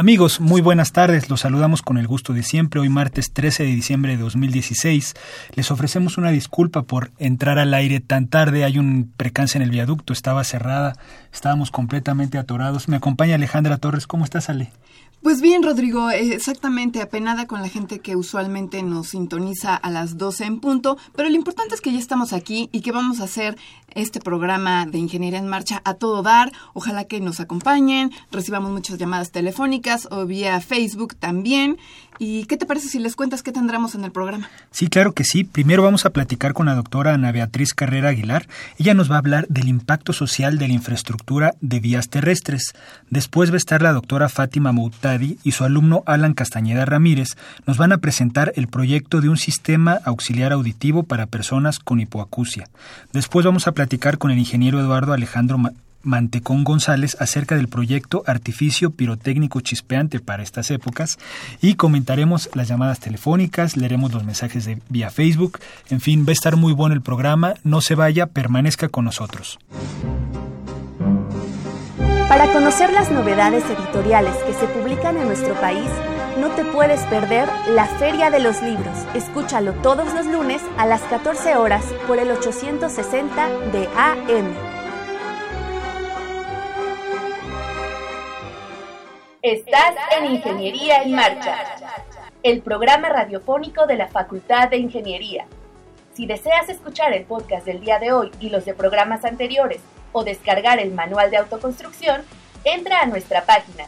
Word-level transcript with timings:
Amigos, 0.00 0.40
muy 0.40 0.62
buenas 0.62 0.92
tardes. 0.92 1.28
Los 1.28 1.40
saludamos 1.40 1.82
con 1.82 1.98
el 1.98 2.06
gusto 2.06 2.32
de 2.32 2.42
siempre. 2.42 2.80
Hoy 2.80 2.88
martes 2.88 3.34
13 3.34 3.64
de 3.64 3.68
diciembre 3.68 4.16
de 4.16 4.22
2016. 4.22 5.12
Les 5.54 5.70
ofrecemos 5.70 6.16
una 6.16 6.30
disculpa 6.30 6.84
por 6.84 7.10
entrar 7.18 7.58
al 7.58 7.74
aire 7.74 8.00
tan 8.00 8.26
tarde. 8.26 8.64
Hay 8.64 8.78
un 8.78 9.12
precance 9.14 9.58
en 9.58 9.62
el 9.62 9.68
viaducto, 9.68 10.14
estaba 10.14 10.42
cerrada, 10.42 10.96
estábamos 11.34 11.70
completamente 11.70 12.38
atorados. 12.38 12.88
Me 12.88 12.96
acompaña 12.96 13.34
Alejandra 13.34 13.76
Torres. 13.76 14.06
¿Cómo 14.06 14.24
estás, 14.24 14.48
Ale? 14.48 14.72
Pues 15.22 15.42
bien, 15.42 15.62
Rodrigo, 15.62 16.10
exactamente 16.10 17.02
apenada 17.02 17.46
con 17.46 17.60
la 17.60 17.68
gente 17.68 17.98
que 17.98 18.16
usualmente 18.16 18.82
nos 18.82 19.08
sintoniza 19.08 19.76
a 19.76 19.90
las 19.90 20.16
12 20.16 20.44
en 20.44 20.60
punto, 20.60 20.96
pero 21.14 21.28
lo 21.28 21.34
importante 21.34 21.74
es 21.74 21.82
que 21.82 21.92
ya 21.92 21.98
estamos 21.98 22.32
aquí 22.32 22.70
y 22.72 22.80
que 22.80 22.90
vamos 22.90 23.20
a 23.20 23.24
hacer 23.24 23.58
este 23.94 24.20
programa 24.20 24.86
de 24.86 24.98
Ingeniería 24.98 25.38
en 25.38 25.48
Marcha 25.48 25.82
a 25.84 25.94
todo 25.94 26.22
dar. 26.22 26.52
Ojalá 26.72 27.04
que 27.04 27.20
nos 27.20 27.38
acompañen, 27.40 28.12
recibamos 28.30 28.70
muchas 28.70 28.98
llamadas 28.98 29.30
telefónicas 29.30 30.08
o 30.10 30.24
vía 30.24 30.60
Facebook 30.60 31.16
también. 31.16 31.76
¿Y 32.22 32.44
qué 32.44 32.58
te 32.58 32.66
parece 32.66 32.88
si 32.88 32.98
les 32.98 33.16
cuentas 33.16 33.42
qué 33.42 33.50
tendremos 33.50 33.94
en 33.94 34.04
el 34.04 34.12
programa? 34.12 34.50
Sí, 34.70 34.88
claro 34.88 35.12
que 35.12 35.24
sí. 35.24 35.42
Primero 35.42 35.82
vamos 35.82 36.04
a 36.04 36.10
platicar 36.10 36.52
con 36.52 36.66
la 36.66 36.74
doctora 36.74 37.14
Ana 37.14 37.32
Beatriz 37.32 37.72
Carrera 37.72 38.10
Aguilar. 38.10 38.46
Ella 38.76 38.92
nos 38.92 39.10
va 39.10 39.14
a 39.14 39.20
hablar 39.20 39.46
del 39.48 39.68
impacto 39.68 40.12
social 40.12 40.58
de 40.58 40.68
la 40.68 40.74
infraestructura 40.74 41.54
de 41.62 41.80
vías 41.80 42.10
terrestres. 42.10 42.74
Después 43.08 43.50
va 43.50 43.54
a 43.54 43.56
estar 43.56 43.80
la 43.80 43.94
doctora 43.94 44.28
Fátima 44.28 44.70
Y 45.42 45.52
su 45.52 45.64
alumno 45.64 46.02
Alan 46.06 46.34
Castañeda 46.34 46.84
Ramírez. 46.84 47.36
Nos 47.66 47.78
van 47.78 47.92
a 47.92 47.98
presentar 47.98 48.52
el 48.56 48.68
proyecto 48.68 49.20
de 49.20 49.28
un 49.28 49.36
sistema 49.36 49.98
auxiliar 50.04 50.52
auditivo 50.52 51.02
para 51.02 51.26
personas 51.26 51.78
con 51.78 52.00
hipoacusia. 52.00 52.68
Después 53.12 53.44
vamos 53.44 53.66
a 53.66 53.72
platicar 53.72 54.18
con 54.18 54.30
el 54.30 54.38
ingeniero 54.38 54.78
Eduardo 54.80 55.12
Alejandro 55.12 55.58
Mantecón 56.02 56.64
González 56.64 57.16
acerca 57.20 57.56
del 57.56 57.68
proyecto 57.68 58.22
Artificio 58.26 58.90
Pirotécnico 58.90 59.60
Chispeante 59.60 60.20
para 60.20 60.42
estas 60.42 60.70
épocas 60.70 61.18
y 61.60 61.74
comentaremos 61.74 62.48
las 62.54 62.68
llamadas 62.68 63.00
telefónicas, 63.00 63.76
leeremos 63.76 64.12
los 64.12 64.24
mensajes 64.24 64.64
de 64.64 64.78
vía 64.88 65.10
Facebook, 65.10 65.58
en 65.90 66.00
fin, 66.00 66.24
va 66.26 66.30
a 66.30 66.32
estar 66.32 66.56
muy 66.56 66.72
bueno 66.72 66.94
el 66.94 67.02
programa, 67.02 67.54
no 67.64 67.80
se 67.80 67.94
vaya, 67.94 68.26
permanezca 68.26 68.88
con 68.88 69.04
nosotros. 69.04 69.58
Para 72.30 72.52
conocer 72.52 72.92
las 72.92 73.10
novedades 73.10 73.64
editoriales 73.64 74.36
que 74.44 74.52
se 74.52 74.68
publican 74.68 75.16
en 75.16 75.26
nuestro 75.26 75.52
país, 75.54 75.90
no 76.38 76.50
te 76.50 76.64
puedes 76.64 77.00
perder 77.06 77.48
la 77.70 77.86
Feria 77.86 78.30
de 78.30 78.38
los 78.38 78.62
Libros. 78.62 79.04
Escúchalo 79.16 79.72
todos 79.82 80.14
los 80.14 80.26
lunes 80.26 80.62
a 80.78 80.86
las 80.86 81.00
14 81.02 81.56
horas 81.56 81.84
por 82.06 82.20
el 82.20 82.30
860 82.30 83.48
de 83.72 83.88
AM. 83.96 84.54
Estás 89.42 89.96
en 90.16 90.26
Ingeniería 90.26 91.02
en 91.02 91.16
Marcha, 91.16 91.56
el 92.44 92.62
programa 92.62 93.08
radiofónico 93.08 93.88
de 93.88 93.96
la 93.96 94.06
Facultad 94.06 94.68
de 94.68 94.76
Ingeniería. 94.76 95.46
Si 96.14 96.26
deseas 96.26 96.68
escuchar 96.68 97.12
el 97.12 97.24
podcast 97.24 97.66
del 97.66 97.80
día 97.80 97.98
de 97.98 98.12
hoy 98.12 98.30
y 98.38 98.50
los 98.50 98.64
de 98.64 98.74
programas 98.74 99.24
anteriores 99.24 99.80
o 100.12 100.24
descargar 100.24 100.78
el 100.78 100.92
manual 100.92 101.30
de 101.30 101.38
autoconstrucción, 101.38 102.20
entra 102.64 103.00
a 103.00 103.06
nuestra 103.06 103.44
página 103.44 103.84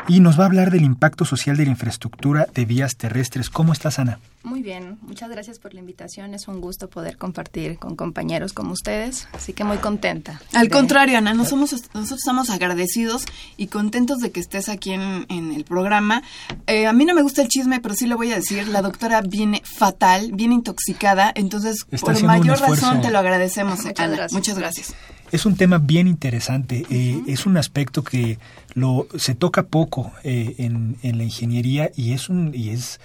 y 0.08 0.22
nos 0.22 0.40
va 0.40 0.44
a 0.44 0.48
hablar 0.48 0.72
del 0.72 0.86
impacto 0.86 1.26
social 1.26 1.58
de 1.58 1.66
la 1.66 1.72
infraestructura 1.72 2.48
de 2.54 2.64
vías 2.64 2.96
terrestres. 2.96 3.50
¿Cómo 3.50 3.74
estás, 3.74 4.00
Ana? 4.00 4.20
Muy 4.44 4.62
bien, 4.62 4.98
muchas 5.02 5.30
gracias 5.30 5.60
por 5.60 5.74
la 5.74 5.82
invitación. 5.82 6.34
Es 6.34 6.48
un 6.48 6.62
gusto 6.62 6.88
poder 6.88 7.18
compartir 7.18 7.78
con 7.78 7.98
compañeros 7.98 8.54
como 8.54 8.72
ustedes, 8.72 9.28
así 9.34 9.52
que 9.52 9.66
muy 9.66 9.78
contenta. 9.78 10.40
Al 10.54 10.70
contrario, 10.70 11.18
Ana, 11.18 11.34
nos 11.34 11.50
somos, 11.50 11.74
nosotros 11.74 12.20
estamos 12.20 12.50
agradecidos 12.50 13.26
y 13.58 13.68
contentos 13.68 14.20
de 14.20 14.32
que 14.32 14.40
estés 14.40 14.70
aquí 14.70 14.94
en, 14.94 15.26
el 15.30 15.66
programa. 15.66 16.24
Eh, 16.68 16.88
a 16.88 16.94
mí 16.94 17.04
no 17.04 17.14
me 17.14 17.22
gusta 17.22 17.42
el 17.42 17.50
chisme, 17.50 17.82
pero 17.82 17.96
sí 17.96 18.08
lo 18.08 18.16
voy 18.16 18.32
a 18.32 18.36
decir. 18.36 18.70
La 18.70 18.82
doctora 18.82 19.22
viene 19.22 19.62
fatal, 19.66 20.32
viene 20.32 20.54
intoxicada, 20.54 21.34
entonces 21.36 21.86
por 22.00 22.24
mayor 22.24 22.60
razón 22.60 23.02
te 23.02 23.12
lo 23.12 23.20
agradecemos, 23.20 23.84
Muchas 23.84 24.10
Gracias. 24.10 24.32
Muchas 24.32 24.58
gracias. 24.58 24.96
Es 25.32 25.46
un 25.46 25.56
tema 25.56 25.80
bien 25.80 26.08
interesante, 26.08 26.86
eh, 26.90 27.22
es 27.28 27.46
un 27.46 27.58
aspecto 27.58 28.04
que 28.04 28.38
lo 28.74 29.08
se 29.18 29.36
toca 29.36 29.64
poco 29.64 30.12
eh, 30.24 30.56
en, 30.60 30.98
en, 31.02 31.18
la 31.18 31.24
ingeniería 31.24 31.92
y 31.96 32.14
es 32.14 32.30
un 32.30 32.52
y 32.54 32.70
es 32.70 33.00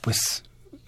pues 0.00 0.42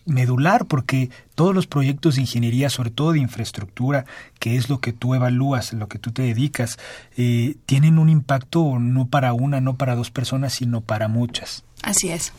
medular 0.06 0.64
porque 0.66 1.10
todos 1.38 1.54
los 1.54 1.68
proyectos 1.68 2.16
de 2.16 2.22
ingeniería, 2.22 2.68
sobre 2.68 2.90
todo 2.90 3.12
de 3.12 3.20
infraestructura, 3.20 4.06
que 4.40 4.56
es 4.56 4.68
lo 4.68 4.80
que 4.80 4.92
tú 4.92 5.14
evalúas, 5.14 5.72
lo 5.72 5.86
que 5.86 6.00
tú 6.00 6.10
te 6.10 6.22
dedicas, 6.22 6.80
eh, 7.16 7.54
tienen 7.64 8.00
un 8.00 8.08
impacto 8.08 8.80
no 8.80 9.06
para 9.06 9.32
una, 9.34 9.60
no 9.60 9.76
para 9.76 9.94
dos 9.94 10.10
personas, 10.10 10.54
sino 10.54 10.80
para 10.80 11.06
muchas. 11.06 11.62
Así 11.82 12.08
es. 12.08 12.32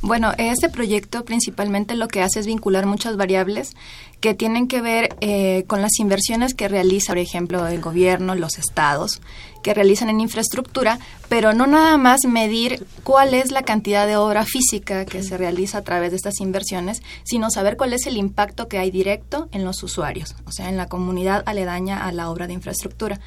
Bueno, 0.00 0.32
este 0.38 0.70
proyecto 0.70 1.26
principalmente 1.26 1.96
lo 1.96 2.08
que 2.08 2.22
hace 2.22 2.40
es 2.40 2.46
vincular 2.46 2.86
muchas 2.86 3.18
variables 3.18 3.76
que 4.20 4.32
tienen 4.32 4.68
que 4.68 4.80
ver 4.80 5.14
eh, 5.20 5.64
con 5.66 5.82
las 5.82 5.98
inversiones 5.98 6.54
que 6.54 6.66
realiza, 6.66 7.12
por 7.12 7.18
ejemplo, 7.18 7.66
el 7.66 7.82
gobierno, 7.82 8.34
los 8.34 8.56
estados, 8.56 9.20
que 9.62 9.74
realizan 9.74 10.08
en 10.08 10.20
infraestructura, 10.20 10.98
pero 11.28 11.52
no 11.52 11.66
nada 11.66 11.98
más 11.98 12.20
medir 12.24 12.86
cuál 13.02 13.34
es 13.34 13.50
la 13.50 13.62
cantidad 13.62 14.06
de 14.06 14.16
obra 14.16 14.44
física 14.44 15.04
que 15.04 15.22
se 15.22 15.36
realiza 15.36 15.78
a 15.78 15.82
través 15.82 16.12
de 16.12 16.16
estas 16.16 16.40
inversiones, 16.40 17.02
sino 17.24 17.50
saber 17.50 17.76
cuál 17.76 17.92
es 17.92 18.06
el 18.06 18.16
impacto 18.16 18.45
que 18.54 18.78
hay 18.78 18.90
directo 18.90 19.48
en 19.52 19.64
los 19.64 19.82
usuarios, 19.82 20.36
o 20.44 20.52
sea, 20.52 20.68
en 20.68 20.76
la 20.76 20.86
comunidad 20.86 21.42
aledaña 21.46 22.06
a 22.06 22.12
la 22.12 22.30
obra 22.30 22.46
de 22.46 22.54
infraestructura. 22.54 23.20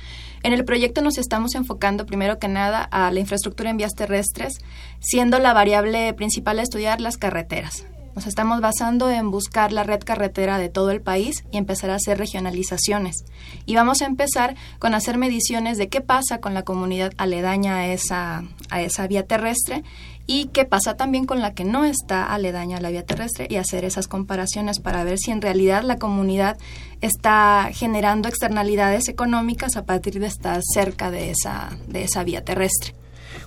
En 0.44 0.54
el 0.54 0.66
proyecto 0.66 1.02
nos 1.02 1.18
estamos 1.18 1.56
enfocando 1.56 2.06
primero 2.06 2.40
que 2.40 2.48
nada 2.48 2.84
a 2.84 3.12
la 3.12 3.20
infraestructura 3.20 3.70
en 3.70 3.78
vías 3.78 3.94
terrestres, 3.94 4.60
siendo 5.00 5.40
la 5.40 5.54
variable 5.54 6.14
principal 6.14 6.60
a 6.60 6.64
estudiar 6.64 7.02
las 7.02 7.18
carreteras. 7.18 7.86
Nos 8.16 8.28
estamos 8.28 8.60
basando 8.60 9.10
en 9.10 9.32
buscar 9.32 9.72
la 9.72 9.84
red 9.84 10.02
carretera 10.04 10.58
de 10.58 10.68
todo 10.68 10.92
el 10.92 11.02
país 11.02 11.46
y 11.52 11.58
empezar 11.58 11.90
a 11.90 11.96
hacer 11.96 12.18
regionalizaciones. 12.18 13.24
Y 13.66 13.76
vamos 13.76 14.02
a 14.02 14.08
empezar 14.08 14.56
con 14.80 14.94
hacer 14.94 15.18
mediciones 15.18 15.78
de 15.78 15.90
qué 15.90 16.02
pasa 16.02 16.40
con 16.40 16.54
la 16.54 16.64
comunidad 16.64 17.14
aledaña 17.18 17.78
a 17.78 17.88
esa, 17.88 18.44
a 18.70 18.82
esa 18.82 19.08
vía 19.08 19.26
terrestre 19.26 19.84
y 20.30 20.46
qué 20.54 20.64
pasa 20.64 20.96
también 20.96 21.26
con 21.26 21.42
la 21.42 21.56
que 21.56 21.66
no 21.66 21.86
está 21.86 22.32
aledaña 22.32 22.78
a 22.78 22.82
la 22.82 22.92
vía 22.92 23.04
terrestre 23.04 23.48
y 23.50 23.56
hacer 23.56 23.84
esas 23.84 24.08
comparaciones 24.08 24.80
para 24.80 25.04
ver 25.04 25.18
si 25.18 25.32
en 25.32 25.42
realidad 25.42 25.82
la 25.82 25.98
comunidad 25.98 26.56
está 27.02 27.72
generando 27.74 28.30
externalidades 28.30 29.10
económicas 29.10 29.76
a 29.76 29.86
partir 29.86 30.20
de 30.20 30.28
estar 30.28 30.62
cerca 30.62 31.10
de 31.10 31.32
esa, 31.32 31.76
de 31.88 32.04
esa 32.04 32.24
vía 32.24 32.46
terrestre. 32.46 32.94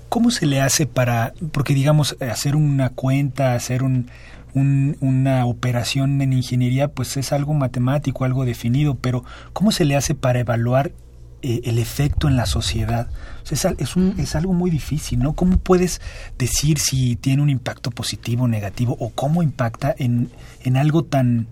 ¿Cómo 0.08 0.32
se 0.32 0.44
le 0.44 0.60
hace 0.60 0.86
para, 0.86 1.34
porque 1.52 1.72
digamos, 1.72 2.16
hacer 2.20 2.56
una 2.56 2.88
cuenta, 2.88 3.54
hacer 3.54 3.84
un, 3.84 4.10
una 4.52 5.46
operación 5.46 6.20
en 6.20 6.32
ingeniería, 6.32 6.88
pues 6.88 7.16
es 7.16 7.32
algo 7.32 7.54
matemático, 7.54 8.24
algo 8.24 8.44
definido, 8.44 8.96
pero 8.96 9.22
¿cómo 9.52 9.70
se 9.70 9.84
le 9.84 9.94
hace 9.94 10.16
para 10.16 10.40
evaluar 10.40 10.90
eh, 11.42 11.62
el 11.64 11.80
efecto 11.80 12.28
en 12.28 12.36
la 12.36 12.46
sociedad. 12.46 13.08
Es, 13.50 13.64
es, 13.64 13.96
un, 13.96 14.14
es 14.18 14.34
algo 14.34 14.52
muy 14.52 14.70
difícil, 14.70 15.18
¿no? 15.18 15.34
¿Cómo 15.34 15.58
puedes 15.58 16.00
decir 16.38 16.78
si 16.78 17.16
tiene 17.16 17.42
un 17.42 17.50
impacto 17.50 17.90
positivo 17.90 18.44
o 18.44 18.48
negativo 18.48 18.96
o 18.98 19.10
cómo 19.10 19.42
impacta 19.42 19.94
en, 19.98 20.30
en 20.62 20.76
algo 20.76 21.04
tan 21.04 21.48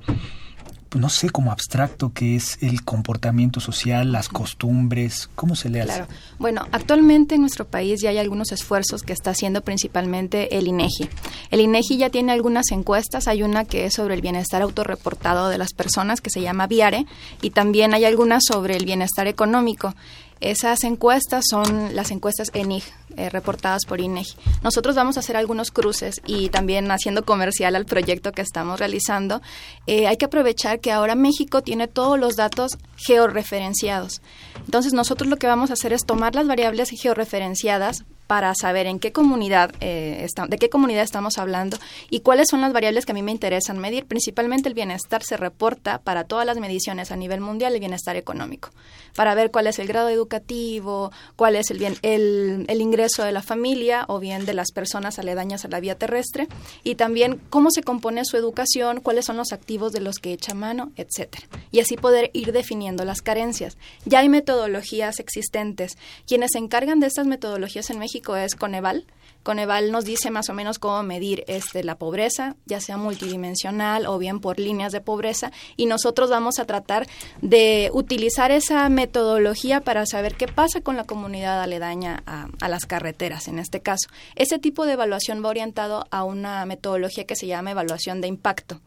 pues, 0.90 1.00
no 1.00 1.08
sé, 1.08 1.31
como 1.31 1.52
abstracto 1.52 2.12
que 2.12 2.34
es 2.34 2.58
el 2.62 2.82
comportamiento 2.82 3.60
social, 3.60 4.10
las 4.10 4.28
costumbres, 4.28 5.31
¿cómo 5.37 5.54
se 5.54 5.70
le 5.70 5.81
hace? 5.81 5.92
Claro. 5.92 6.08
Bueno, 6.40 6.66
actualmente 6.72 7.37
en 7.37 7.42
nuestro 7.42 7.64
país 7.64 8.00
ya 8.02 8.10
hay 8.10 8.19
algunos 8.19 8.50
esfuerzos 8.50 9.04
que 9.04 9.12
está 9.12 9.31
haciendo 9.31 9.62
principalmente 9.62 10.58
el 10.58 10.66
INEGI. 10.66 11.08
El 11.52 11.60
INEGI 11.60 11.96
ya 11.96 12.10
tiene 12.10 12.32
algunas 12.32 12.72
encuestas, 12.72 13.28
hay 13.28 13.44
una 13.44 13.64
que 13.64 13.84
es 13.84 13.94
sobre 13.94 14.14
el 14.14 14.20
bienestar 14.20 14.62
autorreportado 14.62 15.48
de 15.48 15.58
las 15.58 15.75
personas 15.75 16.20
que 16.20 16.31
se 16.31 16.40
llama 16.40 16.66
Viare 16.66 17.06
y 17.40 17.50
también 17.50 17.94
hay 17.94 18.04
algunas 18.04 18.42
sobre 18.44 18.76
el 18.76 18.84
bienestar 18.84 19.28
económico. 19.28 19.94
Esas 20.40 20.84
encuestas 20.84 21.44
son 21.50 21.94
las 21.94 22.10
encuestas 22.10 22.48
ENIG, 22.54 22.82
eh, 23.16 23.28
reportadas 23.28 23.84
por 23.87 24.00
INEGI. 24.00 24.37
Nosotros 24.62 24.96
vamos 24.96 25.16
a 25.16 25.20
hacer 25.20 25.37
algunos 25.37 25.70
cruces 25.70 26.22
y 26.26 26.48
también 26.48 26.90
haciendo 26.90 27.25
comercial 27.25 27.76
al 27.76 27.84
proyecto 27.84 28.32
que 28.32 28.40
estamos 28.40 28.78
realizando. 28.78 29.42
Eh, 29.87 30.06
hay 30.06 30.16
que 30.16 30.25
aprovechar 30.25 30.81
que 30.81 30.92
ahora 30.92 31.14
México 31.14 31.62
tiene 31.62 31.88
todos 31.88 32.19
los 32.19 32.37
datos 32.37 32.78
georreferenciados. 32.96 34.22
Entonces 34.64 34.92
nosotros 34.92 35.28
lo 35.28 35.37
que 35.37 35.46
vamos 35.46 35.70
a 35.70 35.75
hacer 35.75 35.92
es 35.92 36.06
tomar 36.06 36.34
las 36.34 36.46
variables 36.46 36.90
georreferenciadas 36.90 38.04
para 38.30 38.54
saber 38.54 38.86
en 38.86 39.00
qué 39.00 39.10
comunidad 39.10 39.72
eh, 39.80 40.24
de 40.48 40.58
qué 40.58 40.70
comunidad 40.70 41.02
estamos 41.02 41.36
hablando 41.36 41.78
y 42.10 42.20
cuáles 42.20 42.46
son 42.48 42.60
las 42.60 42.72
variables 42.72 43.04
que 43.04 43.10
a 43.10 43.14
mí 43.16 43.24
me 43.24 43.32
interesan 43.32 43.80
medir. 43.80 44.06
Principalmente 44.06 44.68
el 44.68 44.74
bienestar 44.76 45.24
se 45.24 45.36
reporta 45.36 45.98
para 45.98 46.22
todas 46.22 46.46
las 46.46 46.56
mediciones 46.58 47.10
a 47.10 47.16
nivel 47.16 47.40
mundial 47.40 47.74
el 47.74 47.80
bienestar 47.80 48.14
económico, 48.14 48.70
para 49.16 49.34
ver 49.34 49.50
cuál 49.50 49.66
es 49.66 49.80
el 49.80 49.88
grado 49.88 50.10
educativo, 50.10 51.10
cuál 51.34 51.56
es 51.56 51.72
el, 51.72 51.78
bien, 51.78 51.96
el, 52.02 52.66
el 52.68 52.80
ingreso 52.80 53.24
de 53.24 53.32
la 53.32 53.42
familia 53.42 54.04
o 54.06 54.20
bien 54.20 54.46
de 54.46 54.54
las 54.54 54.70
personas 54.70 55.18
aledañas 55.18 55.64
a 55.64 55.68
la 55.68 55.80
vía 55.80 55.98
terrestre 55.98 56.46
y 56.84 56.94
también 56.94 57.40
cómo 57.50 57.72
se 57.72 57.82
compone 57.82 58.24
su 58.24 58.36
educación, 58.36 59.00
cuáles 59.00 59.24
son 59.24 59.38
los 59.38 59.52
activos 59.52 59.90
de 59.90 60.02
los 60.02 60.20
que 60.20 60.32
echa 60.32 60.54
mano, 60.54 60.92
etcétera. 60.94 61.48
Y 61.72 61.80
así 61.80 61.96
poder 61.96 62.30
ir 62.32 62.52
definiendo 62.52 63.04
las 63.04 63.22
carencias. 63.22 63.76
Ya 64.04 64.20
hay 64.20 64.28
metodologías 64.28 65.18
existentes. 65.18 65.98
Quienes 66.28 66.52
se 66.52 66.58
encargan 66.58 67.00
de 67.00 67.08
estas 67.08 67.26
metodologías 67.26 67.90
en 67.90 67.98
México 67.98 68.19
es 68.37 68.55
Coneval. 68.55 69.06
Coneval 69.43 69.90
nos 69.90 70.05
dice 70.05 70.31
más 70.31 70.50
o 70.50 70.55
menos 70.55 70.78
cómo 70.78 71.02
medir 71.02 71.44
este, 71.46 71.82
la 71.82 71.96
pobreza, 71.96 72.56
ya 72.67 72.81
sea 72.81 72.99
multidimensional 72.99 74.06
o 74.06 74.19
bien 74.19 74.40
por 74.40 74.58
líneas 74.58 74.93
de 74.93 75.00
pobreza, 75.00 75.50
y 75.76 75.87
nosotros 75.87 76.28
vamos 76.28 76.58
a 76.58 76.67
tratar 76.67 77.06
de 77.40 77.90
utilizar 77.94 78.50
esa 78.50 78.88
metodología 78.90 79.81
para 79.81 80.05
saber 80.05 80.34
qué 80.34 80.46
pasa 80.46 80.82
con 80.82 80.96
la 80.96 81.05
comunidad 81.05 81.62
aledaña 81.62 82.22
a, 82.26 82.49
a 82.61 82.69
las 82.69 82.84
carreteras, 82.84 83.49
en 83.49 83.58
este 83.58 83.81
caso. 83.81 84.08
Ese 84.37 84.58
tipo 84.58 84.84
de 84.84 84.93
evaluación 84.93 85.43
va 85.43 85.49
orientado 85.49 86.05
a 86.11 86.23
una 86.25 86.66
metodología 86.66 87.25
que 87.25 87.37
se 87.37 87.46
llama 87.46 87.70
evaluación 87.70 88.20
de 88.20 88.28
impacto. 88.28 88.81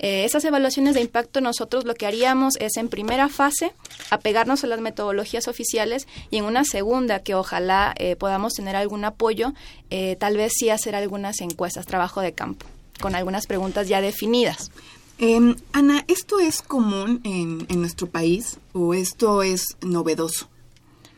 Eh, 0.00 0.24
esas 0.24 0.44
evaluaciones 0.44 0.94
de 0.94 1.00
impacto 1.00 1.40
nosotros 1.40 1.84
lo 1.84 1.94
que 1.94 2.06
haríamos 2.06 2.56
es 2.58 2.76
en 2.76 2.88
primera 2.88 3.28
fase 3.28 3.72
apegarnos 4.10 4.64
a 4.64 4.66
las 4.66 4.80
metodologías 4.80 5.46
oficiales 5.46 6.08
y 6.30 6.38
en 6.38 6.44
una 6.44 6.64
segunda 6.64 7.20
que 7.20 7.34
ojalá 7.34 7.94
eh, 7.98 8.16
podamos 8.16 8.54
tener 8.54 8.74
algún 8.74 9.04
apoyo, 9.04 9.54
eh, 9.90 10.16
tal 10.18 10.36
vez 10.36 10.52
sí 10.56 10.68
hacer 10.70 10.96
algunas 10.96 11.40
encuestas, 11.40 11.86
trabajo 11.86 12.20
de 12.20 12.32
campo, 12.32 12.66
con 13.00 13.14
algunas 13.14 13.46
preguntas 13.46 13.88
ya 13.88 14.00
definidas. 14.00 14.70
Em, 15.18 15.54
Ana, 15.72 16.04
¿esto 16.08 16.40
es 16.40 16.60
común 16.60 17.20
en, 17.22 17.66
en, 17.68 17.80
nuestro 17.80 18.08
país 18.08 18.58
o 18.72 18.94
esto 18.94 19.44
es 19.44 19.76
novedoso? 19.80 20.48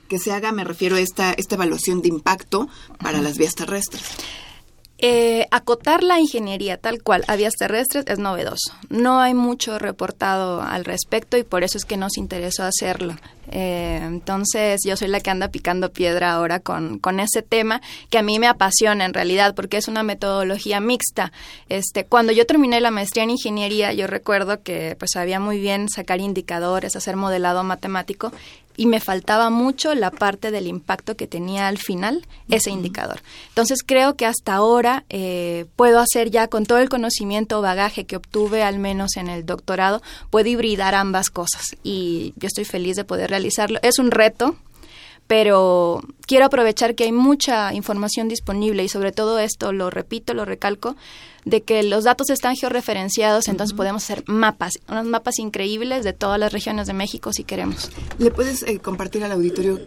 Que 0.06 0.18
se 0.18 0.32
haga, 0.32 0.52
me 0.52 0.64
refiero 0.64 0.96
a 0.96 1.00
esta, 1.00 1.32
esta 1.32 1.54
evaluación 1.54 2.02
de 2.02 2.08
impacto 2.08 2.68
para 2.98 3.22
las 3.22 3.38
vías 3.38 3.54
terrestres. 3.54 4.02
Eh, 4.98 5.46
acotar 5.50 6.02
la 6.02 6.20
ingeniería 6.20 6.78
tal 6.78 7.02
cual 7.02 7.22
a 7.28 7.36
vías 7.36 7.52
terrestres 7.58 8.06
es 8.06 8.18
novedoso. 8.18 8.72
No 8.88 9.20
hay 9.20 9.34
mucho 9.34 9.78
reportado 9.78 10.62
al 10.62 10.86
respecto 10.86 11.36
y 11.36 11.44
por 11.44 11.64
eso 11.64 11.76
es 11.76 11.84
que 11.84 11.98
nos 11.98 12.16
interesó 12.16 12.64
hacerlo. 12.64 13.14
Eh, 13.50 14.00
entonces 14.02 14.80
yo 14.84 14.96
soy 14.96 15.08
la 15.08 15.20
que 15.20 15.30
anda 15.30 15.48
picando 15.48 15.92
piedra 15.92 16.32
ahora 16.32 16.60
con, 16.60 16.98
con 16.98 17.20
ese 17.20 17.42
tema 17.42 17.80
que 18.10 18.18
a 18.18 18.22
mí 18.22 18.38
me 18.38 18.48
apasiona 18.48 19.04
en 19.04 19.14
realidad 19.14 19.54
porque 19.54 19.76
es 19.76 19.86
una 19.86 20.02
metodología 20.02 20.80
mixta. 20.80 21.30
Este, 21.68 22.04
cuando 22.04 22.32
yo 22.32 22.46
terminé 22.46 22.80
la 22.80 22.90
maestría 22.90 23.24
en 23.24 23.30
ingeniería 23.30 23.92
yo 23.92 24.06
recuerdo 24.06 24.62
que 24.62 24.96
pues 24.98 25.10
sabía 25.12 25.40
muy 25.40 25.60
bien 25.60 25.88
sacar 25.88 26.20
indicadores, 26.20 26.96
hacer 26.96 27.16
modelado 27.16 27.62
matemático 27.64 28.32
y 28.76 28.86
me 28.86 29.00
faltaba 29.00 29.50
mucho 29.50 29.94
la 29.94 30.10
parte 30.10 30.50
del 30.50 30.66
impacto 30.66 31.16
que 31.16 31.26
tenía 31.26 31.68
al 31.68 31.78
final 31.78 32.26
ese 32.48 32.70
indicador. 32.70 33.20
Entonces 33.48 33.82
creo 33.84 34.14
que 34.16 34.26
hasta 34.26 34.54
ahora 34.54 35.04
eh, 35.08 35.66
puedo 35.76 36.00
hacer 36.00 36.30
ya 36.30 36.48
con 36.48 36.66
todo 36.66 36.78
el 36.78 36.88
conocimiento 36.88 37.58
o 37.58 37.62
bagaje 37.62 38.04
que 38.04 38.16
obtuve 38.16 38.62
al 38.62 38.78
menos 38.78 39.16
en 39.16 39.28
el 39.28 39.46
doctorado, 39.46 40.02
puedo 40.30 40.48
hibridar 40.48 40.94
ambas 40.94 41.30
cosas 41.30 41.76
y 41.82 42.34
yo 42.36 42.46
estoy 42.46 42.64
feliz 42.64 42.96
de 42.96 43.04
poder 43.04 43.30
realizarlo. 43.30 43.78
Es 43.82 43.98
un 43.98 44.10
reto, 44.10 44.56
pero 45.26 46.02
quiero 46.26 46.46
aprovechar 46.46 46.94
que 46.94 47.04
hay 47.04 47.12
mucha 47.12 47.72
información 47.74 48.28
disponible 48.28 48.84
y 48.84 48.88
sobre 48.88 49.12
todo 49.12 49.38
esto, 49.38 49.72
lo 49.72 49.90
repito, 49.90 50.34
lo 50.34 50.44
recalco, 50.44 50.96
de 51.44 51.62
que 51.62 51.82
los 51.82 52.04
datos 52.04 52.30
están 52.30 52.56
georreferenciados, 52.56 53.48
entonces 53.48 53.76
podemos 53.76 54.02
hacer 54.04 54.24
mapas, 54.26 54.72
unos 54.88 55.06
mapas 55.06 55.38
increíbles 55.38 56.04
de 56.04 56.12
todas 56.12 56.38
las 56.38 56.52
regiones 56.52 56.86
de 56.86 56.92
México 56.92 57.32
si 57.32 57.44
queremos. 57.44 57.90
¿Le 58.18 58.30
puedes 58.30 58.62
eh, 58.64 58.78
compartir 58.78 59.24
al 59.24 59.32
auditorio? 59.32 59.80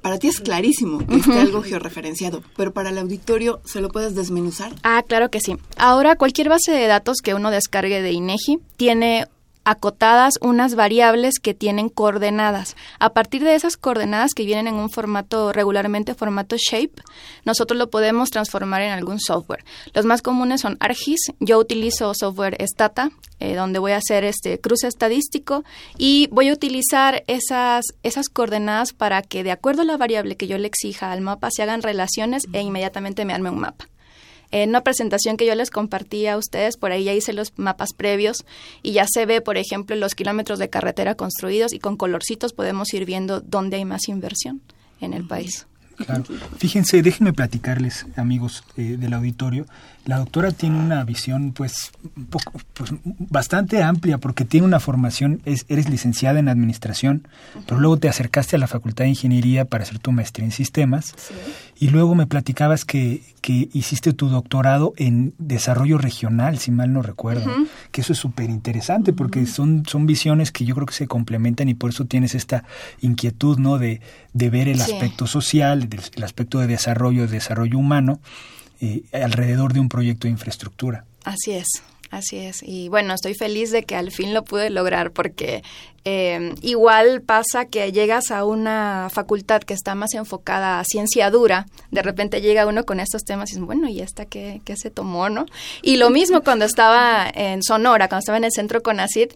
Para 0.00 0.18
ti 0.18 0.28
es 0.28 0.40
clarísimo 0.40 1.04
que 1.04 1.16
esté 1.16 1.32
algo 1.32 1.62
georreferenciado, 1.62 2.42
pero 2.56 2.72
para 2.72 2.90
el 2.90 2.98
auditorio, 2.98 3.60
¿se 3.64 3.80
lo 3.80 3.88
puedes 3.88 4.14
desmenuzar? 4.14 4.72
Ah, 4.84 5.02
claro 5.06 5.30
que 5.30 5.40
sí. 5.40 5.56
Ahora, 5.76 6.14
cualquier 6.14 6.48
base 6.48 6.70
de 6.70 6.86
datos 6.86 7.16
que 7.24 7.34
uno 7.34 7.50
descargue 7.50 8.00
de 8.00 8.12
INEGI 8.12 8.60
tiene 8.76 9.26
acotadas 9.66 10.34
unas 10.40 10.76
variables 10.76 11.40
que 11.42 11.52
tienen 11.52 11.88
coordenadas. 11.88 12.76
A 13.00 13.12
partir 13.12 13.42
de 13.42 13.56
esas 13.56 13.76
coordenadas 13.76 14.32
que 14.32 14.44
vienen 14.44 14.68
en 14.68 14.76
un 14.76 14.90
formato 14.90 15.52
regularmente 15.52 16.14
formato 16.14 16.56
shape, 16.56 17.02
nosotros 17.44 17.76
lo 17.76 17.90
podemos 17.90 18.30
transformar 18.30 18.82
en 18.82 18.92
algún 18.92 19.18
software. 19.18 19.64
Los 19.92 20.06
más 20.06 20.22
comunes 20.22 20.60
son 20.60 20.76
ArcGIS. 20.78 21.32
Yo 21.40 21.58
utilizo 21.58 22.14
software 22.14 22.56
Stata, 22.64 23.10
eh, 23.40 23.56
donde 23.56 23.80
voy 23.80 23.90
a 23.90 23.96
hacer 23.96 24.22
este 24.22 24.60
cruce 24.60 24.86
estadístico 24.86 25.64
y 25.98 26.28
voy 26.30 26.48
a 26.48 26.52
utilizar 26.52 27.24
esas, 27.26 27.86
esas 28.04 28.28
coordenadas 28.28 28.92
para 28.92 29.20
que 29.22 29.42
de 29.42 29.50
acuerdo 29.50 29.82
a 29.82 29.84
la 29.84 29.96
variable 29.96 30.36
que 30.36 30.46
yo 30.46 30.58
le 30.58 30.68
exija 30.68 31.10
al 31.10 31.22
mapa 31.22 31.50
se 31.50 31.64
hagan 31.64 31.82
relaciones 31.82 32.44
e 32.52 32.62
inmediatamente 32.62 33.24
me 33.24 33.34
arme 33.34 33.50
un 33.50 33.58
mapa. 33.58 33.88
En 34.50 34.70
una 34.70 34.82
presentación 34.82 35.36
que 35.36 35.46
yo 35.46 35.54
les 35.54 35.70
compartí 35.70 36.26
a 36.26 36.36
ustedes, 36.36 36.76
por 36.76 36.92
ahí 36.92 37.04
ya 37.04 37.12
hice 37.12 37.32
los 37.32 37.52
mapas 37.56 37.92
previos 37.92 38.44
y 38.82 38.92
ya 38.92 39.06
se 39.08 39.26
ve, 39.26 39.40
por 39.40 39.56
ejemplo, 39.56 39.96
los 39.96 40.14
kilómetros 40.14 40.58
de 40.58 40.70
carretera 40.70 41.14
construidos 41.14 41.72
y 41.72 41.78
con 41.78 41.96
colorcitos 41.96 42.52
podemos 42.52 42.92
ir 42.94 43.04
viendo 43.04 43.40
dónde 43.40 43.76
hay 43.76 43.84
más 43.84 44.08
inversión 44.08 44.60
en 45.00 45.12
el 45.14 45.26
país. 45.26 45.66
Claro. 45.96 46.24
Fíjense, 46.58 47.02
déjenme 47.02 47.32
platicarles, 47.32 48.06
amigos 48.16 48.64
eh, 48.76 48.96
del 48.98 49.14
auditorio, 49.14 49.66
la 50.06 50.18
doctora 50.18 50.52
tiene 50.52 50.78
una 50.78 51.04
visión 51.04 51.52
pues, 51.52 51.90
pues, 52.74 52.94
bastante 53.04 53.82
amplia 53.82 54.18
porque 54.18 54.44
tiene 54.44 54.64
una 54.64 54.78
formación, 54.78 55.42
es, 55.44 55.66
eres 55.68 55.90
licenciada 55.90 56.38
en 56.38 56.48
administración, 56.48 57.26
pero 57.66 57.80
luego 57.80 57.96
te 57.96 58.08
acercaste 58.08 58.54
a 58.54 58.60
la 58.60 58.68
Facultad 58.68 59.04
de 59.04 59.10
Ingeniería 59.10 59.64
para 59.64 59.82
hacer 59.82 59.98
tu 59.98 60.12
maestría 60.12 60.44
en 60.44 60.52
sistemas 60.52 61.14
y 61.76 61.88
luego 61.88 62.14
me 62.14 62.26
platicabas 62.26 62.84
que, 62.84 63.20
que, 63.40 63.68
hiciste 63.72 64.12
tu 64.12 64.28
doctorado 64.28 64.94
en 64.96 65.34
desarrollo 65.38 65.98
regional, 65.98 66.58
si 66.58 66.70
mal 66.70 66.92
no 66.92 67.02
recuerdo, 67.02 67.50
que 67.90 68.02
eso 68.02 68.12
es 68.12 68.18
súper 68.18 68.48
interesante 68.48 69.12
porque 69.12 69.44
son, 69.46 69.84
son 69.86 70.06
visiones 70.06 70.52
que 70.52 70.64
yo 70.64 70.76
creo 70.76 70.86
que 70.86 70.94
se 70.94 71.08
complementan 71.08 71.68
y 71.68 71.74
por 71.74 71.90
eso 71.90 72.04
tienes 72.04 72.36
esta 72.36 72.62
inquietud 73.00 73.58
¿no? 73.58 73.78
de, 73.78 74.00
de 74.34 74.50
ver 74.50 74.68
el 74.68 74.80
aspecto 74.80 75.26
social, 75.26 75.88
el 76.14 76.22
aspecto 76.22 76.60
de 76.60 76.68
desarrollo, 76.68 77.22
de 77.22 77.32
desarrollo 77.32 77.76
humano 77.76 78.20
eh, 78.80 79.02
alrededor 79.12 79.72
de 79.72 79.80
un 79.80 79.88
proyecto 79.88 80.26
de 80.26 80.32
infraestructura. 80.32 81.04
Así 81.24 81.52
es. 81.52 81.66
Así 82.10 82.38
es. 82.38 82.62
Y 82.62 82.88
bueno, 82.88 83.14
estoy 83.14 83.34
feliz 83.34 83.70
de 83.70 83.82
que 83.82 83.96
al 83.96 84.12
fin 84.12 84.32
lo 84.32 84.44
pude 84.44 84.70
lograr 84.70 85.10
porque 85.10 85.62
eh, 86.04 86.54
igual 86.62 87.20
pasa 87.20 87.64
que 87.64 87.90
llegas 87.90 88.30
a 88.30 88.44
una 88.44 89.08
facultad 89.12 89.62
que 89.62 89.74
está 89.74 89.94
más 89.94 90.14
enfocada 90.14 90.78
a 90.78 90.84
ciencia 90.84 91.30
dura, 91.30 91.66
de 91.90 92.02
repente 92.02 92.40
llega 92.40 92.66
uno 92.66 92.84
con 92.84 93.00
estos 93.00 93.24
temas 93.24 93.52
y 93.52 93.58
bueno, 93.58 93.88
¿y 93.88 94.00
esta 94.00 94.24
qué, 94.24 94.60
qué 94.64 94.76
se 94.76 94.90
tomó, 94.90 95.28
no? 95.28 95.46
Y 95.82 95.96
lo 95.96 96.10
mismo 96.10 96.42
cuando 96.42 96.64
estaba 96.64 97.28
en 97.34 97.62
Sonora, 97.62 98.08
cuando 98.08 98.20
estaba 98.20 98.38
en 98.38 98.44
el 98.44 98.52
centro 98.52 98.82
CONACID, 98.82 99.30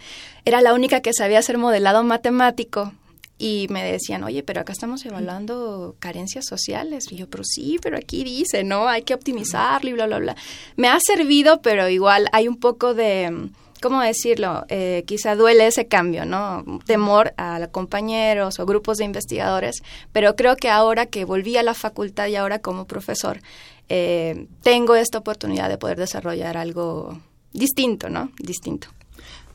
era 0.45 0.61
la 0.61 0.73
única 0.73 1.01
que 1.01 1.13
sabía 1.13 1.41
hacer 1.41 1.59
modelado 1.59 2.05
matemático 2.05 2.93
y 3.41 3.69
me 3.71 3.83
decían, 3.83 4.23
oye, 4.23 4.43
pero 4.43 4.61
acá 4.61 4.75
estamos 4.75 5.05
evaluando 5.07 5.97
carencias 5.99 6.45
sociales. 6.45 7.07
Y 7.11 7.17
yo, 7.17 7.31
pero 7.31 7.43
sí, 7.43 7.79
pero 7.81 7.97
aquí 7.97 8.23
dice, 8.23 8.65
¿no? 8.65 8.87
Hay 8.87 9.01
que 9.01 9.15
optimizarlo 9.15 9.89
y 9.89 9.95
bla, 9.95 10.07
bla, 10.07 10.19
bla. 10.19 10.37
Me 10.77 10.89
ha 10.89 10.99
servido, 11.01 11.63
pero 11.63 11.89
igual 11.89 12.29
hay 12.33 12.49
un 12.49 12.59
poco 12.59 12.93
de 12.93 13.51
¿cómo 13.81 14.03
decirlo? 14.03 14.67
Eh, 14.69 15.05
quizá 15.07 15.37
duele 15.37 15.67
ese 15.67 15.87
cambio, 15.87 16.27
¿no? 16.27 16.65
Temor 16.85 17.33
a 17.39 17.67
compañeros 17.69 18.61
o 18.61 18.67
grupos 18.67 18.99
de 18.99 19.07
investigadores, 19.07 19.83
pero 20.13 20.37
creo 20.37 20.57
que 20.57 20.69
ahora 20.69 21.07
que 21.07 21.25
volví 21.25 21.57
a 21.57 21.63
la 21.63 21.73
facultad 21.73 22.27
y 22.27 22.37
ahora 22.37 22.59
como 22.59 22.87
profesor, 22.87 23.41
eh, 23.89 24.49
tengo 24.63 24.97
esta 24.97 25.17
oportunidad 25.17 25.71
de 25.71 25.79
poder 25.79 25.99
desarrollar 25.99 26.59
algo 26.59 27.19
distinto, 27.55 28.11
¿no? 28.11 28.31
Distinto. 28.39 28.89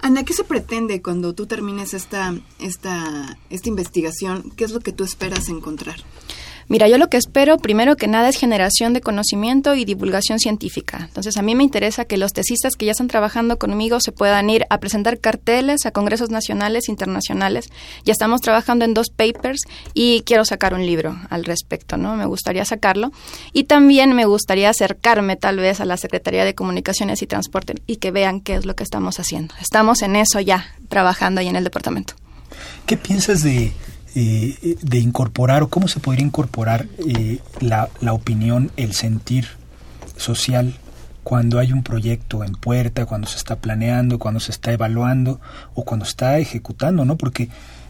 Ana, 0.02 0.24
¿qué 0.24 0.34
se 0.34 0.44
pretende 0.44 1.02
cuando 1.02 1.34
tú 1.34 1.46
termines 1.48 1.94
esta, 1.94 2.36
esta, 2.60 3.38
esta 3.50 3.70
investigación? 3.70 4.52
¿Qué 4.56 4.64
es 4.64 4.72
lo 4.72 4.80
que 4.80 4.92
tú 4.92 5.04
esperas 5.04 5.50
encontrar? 5.50 5.98
Mira, 6.67 6.88
yo 6.88 6.98
lo 6.98 7.10
que 7.10 7.17
espero, 7.17 7.57
primero 7.57 7.95
que 7.95 8.07
nada, 8.07 8.27
es 8.27 8.38
generación 8.38 8.93
de 8.93 9.01
conocimiento 9.01 9.75
y 9.75 9.86
divulgación 9.86 10.39
científica. 10.39 11.03
Entonces, 11.03 11.38
a 11.38 11.43
mí 11.43 11.53
me 11.53 11.63
interesa 11.63 12.05
que 12.05 12.17
los 12.17 12.34
tesistas 12.34 12.75
que 12.75 12.86
ya 12.86 12.93
están 12.93 13.07
trabajando 13.07 13.60
conmigo 13.60 14.00
se 14.00 14.12
puedan 14.12 14.50
ir 14.50 14.65
a 14.72 14.79
presentar 14.79 15.19
carteles 15.19 15.86
a 15.86 15.91
congresos 15.91 16.31
nacionales, 16.31 16.89
internacionales. 16.89 17.69
Ya 18.03 18.13
estamos 18.13 18.41
trabajando 18.41 18.84
en 18.84 18.95
dos 18.95 19.10
papers 19.10 19.62
y 19.93 20.24
quiero 20.25 20.43
sacar 20.43 20.74
un 20.74 20.86
libro 20.86 21.15
al 21.29 21.45
respecto, 21.45 21.98
¿no? 21.98 22.15
Me 22.15 22.25
gustaría 22.25 22.65
sacarlo. 22.65 23.12
Y 23.53 23.65
también 23.65 24.13
me 24.13 24.25
gustaría 24.25 24.69
acercarme 24.69 25.36
tal 25.36 25.57
vez 25.57 25.81
a 25.81 25.86
la 25.86 25.98
Secretaría 25.98 26.45
de 26.45 26.55
Comunicaciones 26.55 27.22
y 27.22 27.27
Transporte 27.27 27.75
y 27.86 27.98
que 27.98 28.10
vean 28.10 28.41
qué 28.41 28.55
es 28.55 28.65
lo 28.65 28.75
que 28.75 28.84
estamos 28.84 29.19
haciendo. 29.19 29.53
Estamos 29.62 30.01
en 30.01 30.15
eso 30.15 30.39
ya, 30.39 30.65
trabajando 30.89 31.41
ahí 31.41 31.48
en 31.48 31.57
el 31.57 31.63
departamento. 31.63 32.15
¿Qué 32.88 32.98
piensas 32.98 33.43
de 33.43 33.72
eh, 34.15 34.77
de 34.81 34.98
incorporar 35.00 35.62
o 35.63 35.67
cómo 35.67 35.88
se 35.88 36.00
podría 36.00 36.25
incorporar 36.25 36.88
eh, 37.05 37.39
la, 37.60 37.89
la, 38.01 38.13
opinión, 38.13 38.72
el 38.77 38.93
sentir 38.93 39.48
social 40.17 40.74
cuando 41.24 41.60
hay 41.60 41.74
un 41.74 41.84
proyecto 41.84 42.43
en 42.43 42.53
puerta, 42.53 43.05
cuando 43.05 43.27
se 43.27 43.38
está 43.38 43.57
planeando, 43.57 44.19
cuando 44.19 44.39
se 44.39 44.51
está 44.51 44.72
evaluando 44.72 45.41
o 45.74 45.84
cuando 45.84 46.05
está 46.05 46.38
ejecutando, 46.38 47.03
¿no? 47.03 47.17
Porque 47.17 47.50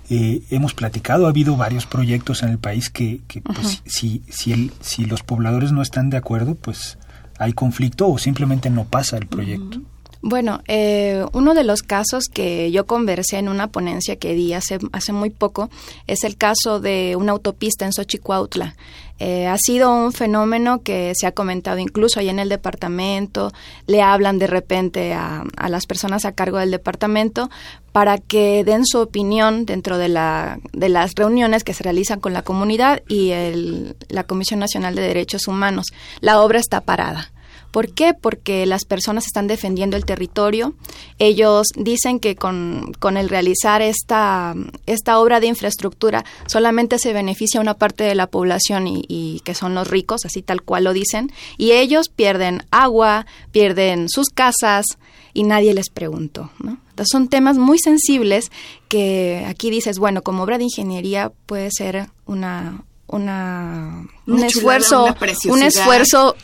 eh, 0.10 0.44
hemos 0.52 0.74
platicado, 0.74 1.26
ha 1.26 1.30
habido 1.30 1.58
varios 1.58 1.86
proyectos 1.86 2.44
en 2.44 2.50
el 2.50 2.60
país 2.60 2.90
que, 2.90 3.22
que 3.28 3.42
pues, 3.42 3.82
si, 3.86 4.24
si, 4.30 4.54
el, 4.54 4.72
si 4.80 5.06
los 5.06 5.24
pobladores 5.24 5.72
no 5.72 5.82
están 5.82 6.10
de 6.10 6.18
acuerdo, 6.18 6.56
pues 6.56 6.98
hay 7.38 7.54
conflicto 7.54 8.08
o 8.08 8.18
simplemente 8.18 8.70
no 8.70 8.86
pasa 8.86 9.18
el 9.18 9.28
proyecto. 9.28 9.82
Bueno, 10.28 10.62
eh, 10.68 11.24
uno 11.34 11.54
de 11.54 11.64
los 11.64 11.84
casos 11.84 12.24
que 12.34 12.72
yo 12.72 12.88
conversé 12.88 13.38
en 13.38 13.48
una 13.48 13.68
ponencia 13.68 14.16
que 14.16 14.34
di 14.34 14.54
hace, 14.54 14.80
hace 14.92 15.14
muy 15.14 15.30
poco 15.30 15.70
es 16.08 16.24
el 16.24 16.36
caso 16.36 16.80
de 16.80 17.16
una 17.16 17.34
autopista 17.34 17.86
en 17.86 17.94
Xochicuautla. 17.94 18.76
Eh, 19.20 19.46
ha 19.46 19.56
sido 19.60 19.94
un 19.94 20.14
fenómeno 20.14 20.82
que 20.82 21.14
se 21.16 21.28
ha 21.28 21.32
comentado 21.32 21.78
incluso 21.78 22.20
ahí 22.20 22.30
en 22.30 22.40
el 22.40 22.50
departamento, 22.50 23.52
le 23.86 24.02
hablan 24.02 24.40
de 24.40 24.48
repente 24.48 25.14
a, 25.14 25.44
a 25.58 25.70
las 25.70 25.86
personas 25.86 26.26
a 26.26 26.32
cargo 26.32 26.58
del 26.58 26.72
departamento 26.72 27.52
para 27.92 28.18
que 28.18 28.64
den 28.64 28.88
su 28.88 28.98
opinión 28.98 29.68
dentro 29.68 30.00
de, 30.00 30.10
la, 30.10 30.58
de 30.74 30.90
las 30.90 31.14
reuniones 31.14 31.64
que 31.64 31.76
se 31.76 31.84
realizan 31.84 32.20
con 32.20 32.34
la 32.34 32.42
comunidad 32.42 33.04
y 33.08 33.30
el, 33.30 33.96
la 34.10 34.24
Comisión 34.24 34.60
Nacional 34.60 34.96
de 34.96 35.04
Derechos 35.04 35.48
Humanos. 35.48 35.86
La 36.20 36.42
obra 36.42 36.58
está 36.58 36.82
parada. 36.82 37.32
¿Por 37.76 37.94
qué? 37.94 38.14
Porque 38.14 38.66
las 38.66 38.86
personas 38.86 39.26
están 39.26 39.48
defendiendo 39.48 39.98
el 39.98 40.06
territorio. 40.06 40.76
Ellos 41.20 41.68
dicen 41.76 42.22
que 42.22 42.38
con, 42.38 42.94
con 43.00 43.18
el 43.18 43.28
realizar 43.28 43.82
esta, 43.82 44.56
esta 44.86 45.20
obra 45.20 45.42
de 45.42 45.48
infraestructura 45.48 46.24
solamente 46.46 47.00
se 47.00 47.12
beneficia 47.12 47.60
una 47.60 47.74
parte 47.74 48.06
de 48.06 48.16
la 48.16 48.28
población 48.28 48.88
y, 48.88 49.04
y 49.10 49.42
que 49.42 49.54
son 49.56 49.76
los 49.76 49.90
ricos, 49.90 50.24
así 50.24 50.42
tal 50.42 50.62
cual 50.62 50.86
lo 50.86 50.94
dicen, 50.94 51.34
y 51.58 51.74
ellos 51.74 52.08
pierden 52.08 52.64
agua, 52.72 53.26
pierden 53.52 54.08
sus 54.08 54.30
casas 54.30 54.86
y 55.34 55.44
nadie 55.44 55.74
les 55.74 55.90
preguntó. 55.90 56.52
¿no? 56.60 56.78
Entonces 56.92 57.12
son 57.12 57.28
temas 57.28 57.58
muy 57.58 57.78
sensibles 57.78 58.54
que 58.88 59.44
aquí 59.50 59.70
dices, 59.70 60.00
bueno, 60.00 60.22
como 60.22 60.44
obra 60.44 60.58
de 60.58 60.64
ingeniería 60.64 61.34
puede 61.46 61.72
ser 61.72 62.08
una, 62.26 62.86
una, 63.08 64.08
un 64.28 64.44
esfuerzo, 64.46 65.14
un 65.50 65.62
esfuerzo 65.62 66.38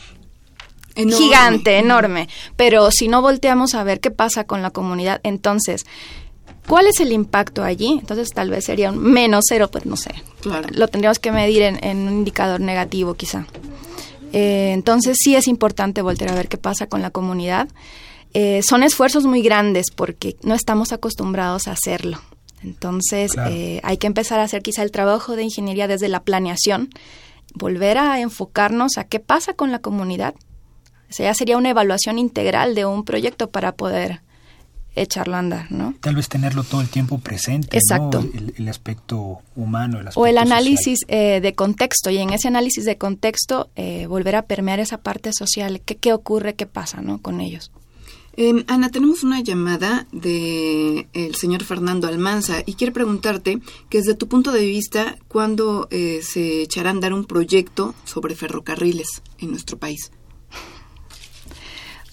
gigante, 0.94 1.78
enorme. 1.78 2.28
Pero 2.56 2.90
si 2.90 3.08
no 3.08 3.22
volteamos 3.22 3.74
a 3.74 3.84
ver 3.84 4.00
qué 4.00 4.10
pasa 4.10 4.44
con 4.44 4.62
la 4.62 4.70
comunidad, 4.70 5.20
entonces, 5.22 5.86
¿cuál 6.66 6.86
es 6.86 7.00
el 7.00 7.12
impacto 7.12 7.62
allí? 7.62 7.98
Entonces 8.00 8.30
tal 8.30 8.50
vez 8.50 8.64
sería 8.64 8.90
un 8.90 8.98
menos 8.98 9.44
cero, 9.48 9.70
pues 9.70 9.86
no 9.86 9.96
sé. 9.96 10.14
Lo 10.70 10.88
tendríamos 10.88 11.18
que 11.18 11.32
medir 11.32 11.62
en, 11.62 12.08
un 12.08 12.12
indicador 12.12 12.60
negativo 12.60 13.14
quizá. 13.14 13.46
Eh, 14.32 14.70
entonces 14.72 15.18
sí 15.20 15.36
es 15.36 15.46
importante 15.46 16.02
voltear 16.02 16.30
a 16.30 16.34
ver 16.34 16.48
qué 16.48 16.56
pasa 16.56 16.86
con 16.86 17.02
la 17.02 17.10
comunidad. 17.10 17.68
Eh, 18.34 18.62
son 18.66 18.82
esfuerzos 18.82 19.24
muy 19.24 19.42
grandes 19.42 19.86
porque 19.94 20.36
no 20.42 20.54
estamos 20.54 20.92
acostumbrados 20.92 21.68
a 21.68 21.72
hacerlo. 21.72 22.18
Entonces 22.62 23.32
eh, 23.48 23.80
hay 23.82 23.98
que 23.98 24.06
empezar 24.06 24.40
a 24.40 24.44
hacer 24.44 24.62
quizá 24.62 24.82
el 24.82 24.90
trabajo 24.90 25.36
de 25.36 25.42
ingeniería 25.42 25.88
desde 25.88 26.08
la 26.08 26.22
planeación, 26.22 26.90
volver 27.54 27.98
a 27.98 28.20
enfocarnos 28.20 28.98
a 28.98 29.04
qué 29.04 29.20
pasa 29.20 29.54
con 29.54 29.72
la 29.72 29.80
comunidad 29.80 30.34
o 31.12 31.14
sea, 31.14 31.26
ya 31.26 31.34
sería 31.34 31.58
una 31.58 31.68
evaluación 31.68 32.18
integral 32.18 32.74
de 32.74 32.86
un 32.86 33.04
proyecto 33.04 33.50
para 33.50 33.72
poder 33.72 34.22
echarlo 34.94 35.36
a 35.36 35.40
andar, 35.40 35.70
¿no? 35.70 35.94
Tal 36.00 36.16
vez 36.16 36.26
tenerlo 36.30 36.64
todo 36.64 36.80
el 36.80 36.88
tiempo 36.88 37.18
presente, 37.18 37.76
Exacto. 37.76 38.24
El, 38.56 38.66
aspecto 38.66 39.40
humano, 39.54 40.00
el 40.00 40.08
aspecto 40.08 40.20
O 40.20 40.26
el 40.26 40.38
análisis 40.38 41.00
eh, 41.08 41.40
de 41.42 41.54
contexto, 41.54 42.08
y 42.08 42.16
en 42.16 42.30
ese 42.30 42.48
análisis 42.48 42.86
de 42.86 42.96
contexto 42.96 43.68
eh, 43.76 44.06
volver 44.06 44.36
a 44.36 44.42
permear 44.42 44.80
esa 44.80 45.02
parte 45.02 45.32
social, 45.34 45.82
qué, 45.84 45.96
qué 45.96 46.14
ocurre, 46.14 46.54
qué 46.54 46.66
pasa, 46.66 47.02
¿no? 47.02 47.20
Con 47.20 47.42
ellos. 47.42 47.70
Eh, 48.34 48.64
Ana, 48.66 48.90
tenemos 48.90 49.24
una 49.24 49.40
llamada 49.40 50.06
de 50.10 51.06
el 51.12 51.34
señor 51.34 51.64
Fernando 51.64 52.08
Almanza 52.08 52.62
y 52.64 52.74
quiere 52.74 52.92
preguntarte 52.92 53.60
que 53.90 53.98
desde 53.98 54.14
tu 54.14 54.26
punto 54.26 54.52
de 54.52 54.64
vista, 54.64 55.18
¿cuándo 55.28 55.86
eh, 55.90 56.20
se 56.22 56.62
echará 56.62 56.88
a 56.88 56.92
andar 56.92 57.12
un 57.12 57.26
proyecto 57.26 57.94
sobre 58.04 58.34
ferrocarriles 58.34 59.22
en 59.38 59.50
nuestro 59.50 59.78
país? 59.78 60.10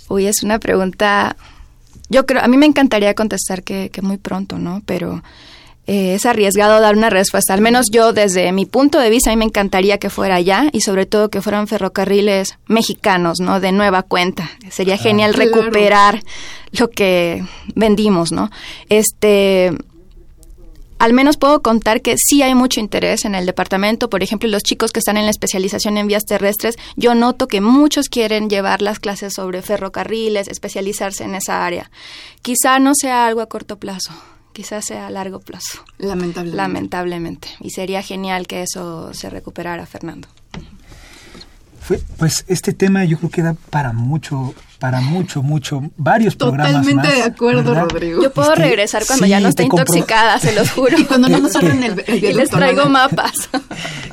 Uy, 0.10 0.26
es 0.26 0.44
una 0.44 0.60
pregunta. 0.60 1.38
Yo 2.10 2.26
creo, 2.26 2.44
a 2.44 2.48
mí 2.48 2.58
me 2.58 2.66
encantaría 2.66 3.14
contestar 3.14 3.64
que, 3.64 3.92
muy 4.02 4.18
pronto, 4.18 4.58
¿no? 4.58 4.82
Pero 4.86 5.24
eh, 5.88 6.16
es 6.16 6.26
arriesgado 6.26 6.82
dar 6.82 6.98
una 6.98 7.10
respuesta. 7.10 7.54
Al 7.54 7.62
menos 7.62 7.86
yo, 7.92 8.12
desde 8.12 8.52
mi 8.52 8.66
punto 8.66 9.00
de 9.00 9.12
vista, 9.12 9.30
a 9.30 9.34
mí 9.34 9.38
me 9.38 9.46
encantaría 9.46 10.00
que 10.00 10.10
fuera 10.10 10.36
allá 10.36 10.66
y 10.74 10.82
sobre 10.82 11.06
todo 11.06 11.30
que 11.30 11.42
fueran 11.42 11.68
ferrocarriles 11.68 12.58
mexicanos, 12.68 13.40
¿no? 13.40 13.60
De 13.60 13.72
nueva 13.72 14.02
cuenta. 14.02 14.50
Sería 14.72 14.96
ah, 14.96 14.98
genial 14.98 15.36
recuperar 15.36 16.22
lo 16.72 16.90
que 16.90 17.46
vendimos, 17.76 18.32
¿no? 18.32 18.50
Este 18.90 19.72
al 21.00 21.14
menos 21.14 21.38
puedo 21.38 21.62
contar 21.62 22.02
que 22.02 22.16
sí 22.18 22.42
hay 22.42 22.54
mucho 22.56 22.80
interés 22.80 23.26
en 23.26 23.36
el 23.36 23.46
departamento. 23.46 24.10
Por 24.10 24.22
ejemplo, 24.22 24.50
los 24.50 24.64
chicos 24.64 24.92
que 24.92 25.00
están 25.00 25.18
en 25.18 25.26
la 25.26 25.32
especialización 25.32 25.98
en 25.98 26.08
vías 26.08 26.26
terrestres, 26.26 26.76
yo 26.96 27.16
noto 27.16 27.48
que 27.48 27.62
muchos 27.62 28.10
quieren 28.10 28.50
llevar 28.50 28.82
las 28.82 29.00
clases 29.00 29.34
sobre 29.34 29.62
ferrocarriles, 29.62 30.48
especializarse 30.48 31.24
en 31.24 31.36
esa 31.36 31.66
área. 31.66 31.90
Quizá 32.42 32.80
no 32.80 32.94
sea 32.94 33.26
algo 33.26 33.42
a 33.42 33.48
corto 33.48 33.80
plazo, 33.80 34.12
quizá 34.54 34.82
sea 34.82 35.08
a 35.08 35.10
largo 35.10 35.40
plazo. 35.40 35.84
Lamentablemente. 35.98 36.58
Lamentablemente. 36.58 37.48
Y 37.60 37.72
sería 37.72 38.02
genial 38.04 38.46
que 38.46 38.62
eso 38.64 39.14
se 39.14 39.30
recuperara, 39.30 39.86
Fernando 39.86 40.28
pues 42.18 42.46
este 42.48 42.74
tema 42.74 43.06
yo 43.06 43.18
creo 43.18 43.30
que 43.30 43.42
da 43.42 43.56
para 43.70 43.94
mucho, 43.94 44.54
para 44.80 45.02
mucho, 45.02 45.44
mucho, 45.44 45.84
varios 45.98 46.36
programas 46.36 46.86
Totalmente 46.86 47.16
de 47.16 47.24
acuerdo, 47.24 47.76
Rodrigo. 47.76 48.24
Yo 48.24 48.32
puedo 48.32 48.56
regresar 48.56 49.06
cuando 49.06 49.26
ya 49.26 49.40
no 49.40 49.50
esté 49.50 49.64
intoxicada, 49.64 50.40
se 50.40 50.56
los 50.56 50.72
juro. 50.72 50.98
y 50.98 51.04
cuando 51.04 51.28
no 51.28 51.38
nos 51.40 51.56
abren 51.56 51.84
el, 51.84 52.04
el 52.08 52.24
Y 52.24 52.34
les 52.34 52.50
traigo 52.50 52.86
mapas. 52.86 53.50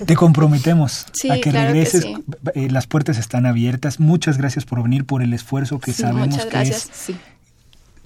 Te 0.05 0.17
comprometemos 0.17 1.07
a 1.31 1.37
que 1.39 1.53
regreses. 1.53 2.07
Eh, 2.55 2.69
las 2.71 2.87
puertas 2.87 3.17
están 3.17 3.47
abiertas. 3.47 4.01
Muchas 4.01 4.39
gracias 4.39 4.65
por 4.65 4.83
venir, 4.83 5.05
por 5.05 5.23
el 5.23 5.33
esfuerzo 5.33 5.79
que 5.79 5.93
sabemos 5.93 6.45
que 6.45 6.63
es 6.63 6.91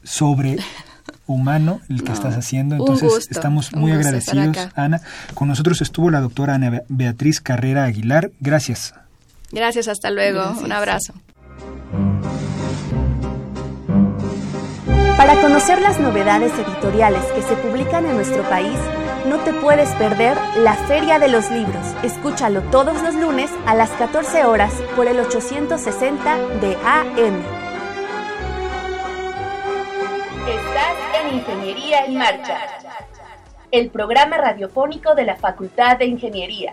sobre 0.05 0.59
humano 1.27 1.81
el 1.89 2.05
que 2.05 2.13
estás 2.13 2.37
haciendo. 2.37 2.77
Entonces 2.77 3.29
estamos 3.31 3.73
muy 3.73 3.93
agradecidos, 3.93 4.57
Ana. 4.75 5.01
Con 5.35 5.49
nosotros 5.49 5.81
estuvo 5.81 6.11
la 6.11 6.21
doctora 6.21 6.55
Ana 6.55 6.83
Beatriz 6.89 7.41
Carrera 7.41 7.85
Aguilar. 7.85 8.31
Gracias. 8.41 8.95
Gracias, 9.51 9.89
hasta 9.89 10.11
luego. 10.11 10.55
Un 10.63 10.73
abrazo. 10.73 11.15
Para 15.21 15.39
conocer 15.43 15.83
las 15.83 16.01
novedades 16.01 16.51
editoriales 16.55 17.23
que 17.35 17.43
se 17.43 17.55
publican 17.55 18.07
en 18.07 18.15
nuestro 18.15 18.43
país, 18.45 18.79
no 19.27 19.39
te 19.41 19.53
puedes 19.53 19.91
perder 19.97 20.39
la 20.57 20.73
Feria 20.73 21.19
de 21.19 21.29
los 21.29 21.51
Libros. 21.51 21.95
Escúchalo 22.03 22.63
todos 22.71 23.03
los 23.03 23.15
lunes 23.15 23.51
a 23.67 23.75
las 23.75 23.91
14 23.91 24.47
horas 24.47 24.73
por 24.97 25.09
el 25.09 25.21
860 25.21 26.39
de 26.63 26.75
AM. 26.87 27.43
Estás 30.49 30.97
en 31.21 31.35
Ingeniería 31.35 32.07
en 32.07 32.17
Marcha, 32.17 32.59
el 33.73 33.91
programa 33.91 34.39
radiofónico 34.39 35.15
de 35.15 35.25
la 35.25 35.37
Facultad 35.37 35.99
de 35.99 36.07
Ingeniería. 36.07 36.73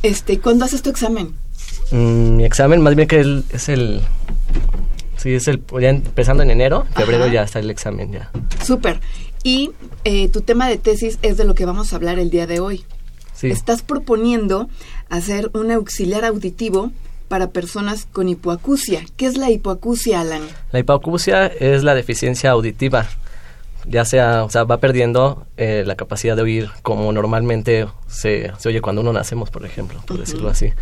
Este, 0.04 0.40
¿Cuándo 0.40 0.66
haces 0.66 0.82
tu 0.82 0.90
examen? 0.90 1.34
Mm, 1.92 2.38
mi 2.38 2.46
examen 2.46 2.82
más 2.82 2.96
bien 2.96 3.08
que 3.08 3.44
es 3.52 3.70
el... 3.70 4.02
Sí, 5.18 5.36
es 5.36 5.48
el... 5.48 5.62
Ya 5.80 5.90
empezando 5.90 6.44
en 6.44 6.52
enero, 6.52 6.88
febrero 6.96 7.28
ya 7.28 7.44
está 7.44 7.60
el 7.60 7.70
examen 7.70 8.12
ya. 8.12 8.32
Súper. 8.66 9.00
Y 9.44 9.72
eh, 10.04 10.30
tu 10.30 10.42
tema 10.42 10.68
de 10.68 10.78
tesis 10.78 11.20
es 11.22 11.38
de 11.38 11.46
lo 11.46 11.54
que 11.54 11.66
vamos 11.66 11.94
a 11.94 11.96
hablar 11.96 12.20
el 12.20 12.30
día 12.30 12.48
de 12.48 12.60
hoy. 12.60 12.84
Sí. 13.34 13.50
Estás 13.50 13.82
proponiendo 13.82 14.70
hacer 15.10 15.52
un 15.54 15.72
auxiliar 15.72 16.26
auditivo 16.26 16.92
para 17.32 17.52
personas 17.52 18.10
con 18.12 18.28
hipoacusia. 18.28 19.06
¿Qué 19.16 19.26
es 19.26 19.38
la 19.38 19.50
hipoacusia, 19.50 20.20
Alan? 20.20 20.42
La 20.74 20.80
hipoacusia 20.80 21.46
es 21.48 21.82
la 21.82 21.96
deficiencia 21.96 22.52
auditiva. 22.52 23.08
Ya 23.86 24.04
sea, 24.04 24.44
o 24.44 24.50
sea, 24.50 24.66
va 24.66 24.82
perdiendo 24.82 25.48
eh, 25.56 25.84
la 25.88 25.96
capacidad 25.96 26.36
de 26.36 26.42
oír 26.42 26.70
como 26.82 27.10
normalmente 27.14 27.88
se, 28.10 28.52
se, 28.58 28.68
oye 28.68 28.82
cuando 28.82 29.02
uno 29.02 29.14
nacemos, 29.14 29.50
por 29.50 29.66
ejemplo, 29.66 30.04
por 30.06 30.20
decirlo 30.20 30.50
así. 30.50 30.74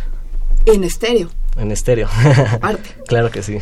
En 0.66 0.82
estéreo. 0.82 1.30
En 1.56 1.70
estéreo. 1.70 2.08
Aparte. 2.52 2.96
claro 3.06 3.30
que 3.30 3.44
sí. 3.44 3.58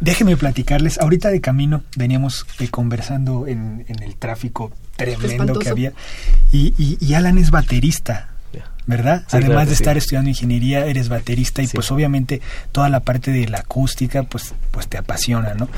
Déjenme 0.00 0.38
platicarles, 0.38 0.98
ahorita 0.98 1.28
de 1.28 1.42
camino 1.42 1.82
veníamos 1.96 2.46
eh, 2.60 2.68
conversando 2.70 3.46
en, 3.46 3.84
en, 3.88 4.02
el 4.02 4.16
tráfico 4.16 4.72
tremendo 4.96 5.26
Espantoso. 5.26 5.60
que 5.60 5.68
había 5.68 5.92
y, 6.50 6.72
y, 6.78 6.96
y 6.98 7.12
Alan 7.12 7.36
es 7.36 7.50
baterista. 7.50 8.31
¿Verdad? 8.86 9.22
Sí, 9.28 9.36
Además 9.36 9.48
claro 9.54 9.66
de 9.68 9.72
estar 9.74 9.94
sí. 9.94 9.98
estudiando 9.98 10.30
ingeniería, 10.30 10.86
eres 10.86 11.08
baterista 11.08 11.62
y 11.62 11.66
Sí. 11.68 11.74
pues 11.76 11.90
obviamente 11.92 12.40
toda 12.72 12.88
la 12.88 13.00
parte 13.00 13.30
de 13.30 13.46
la 13.48 13.58
acústica 13.58 14.24
pues 14.24 14.54
pues 14.70 14.88
te 14.88 14.98
apasiona, 14.98 15.54
¿no? 15.54 15.68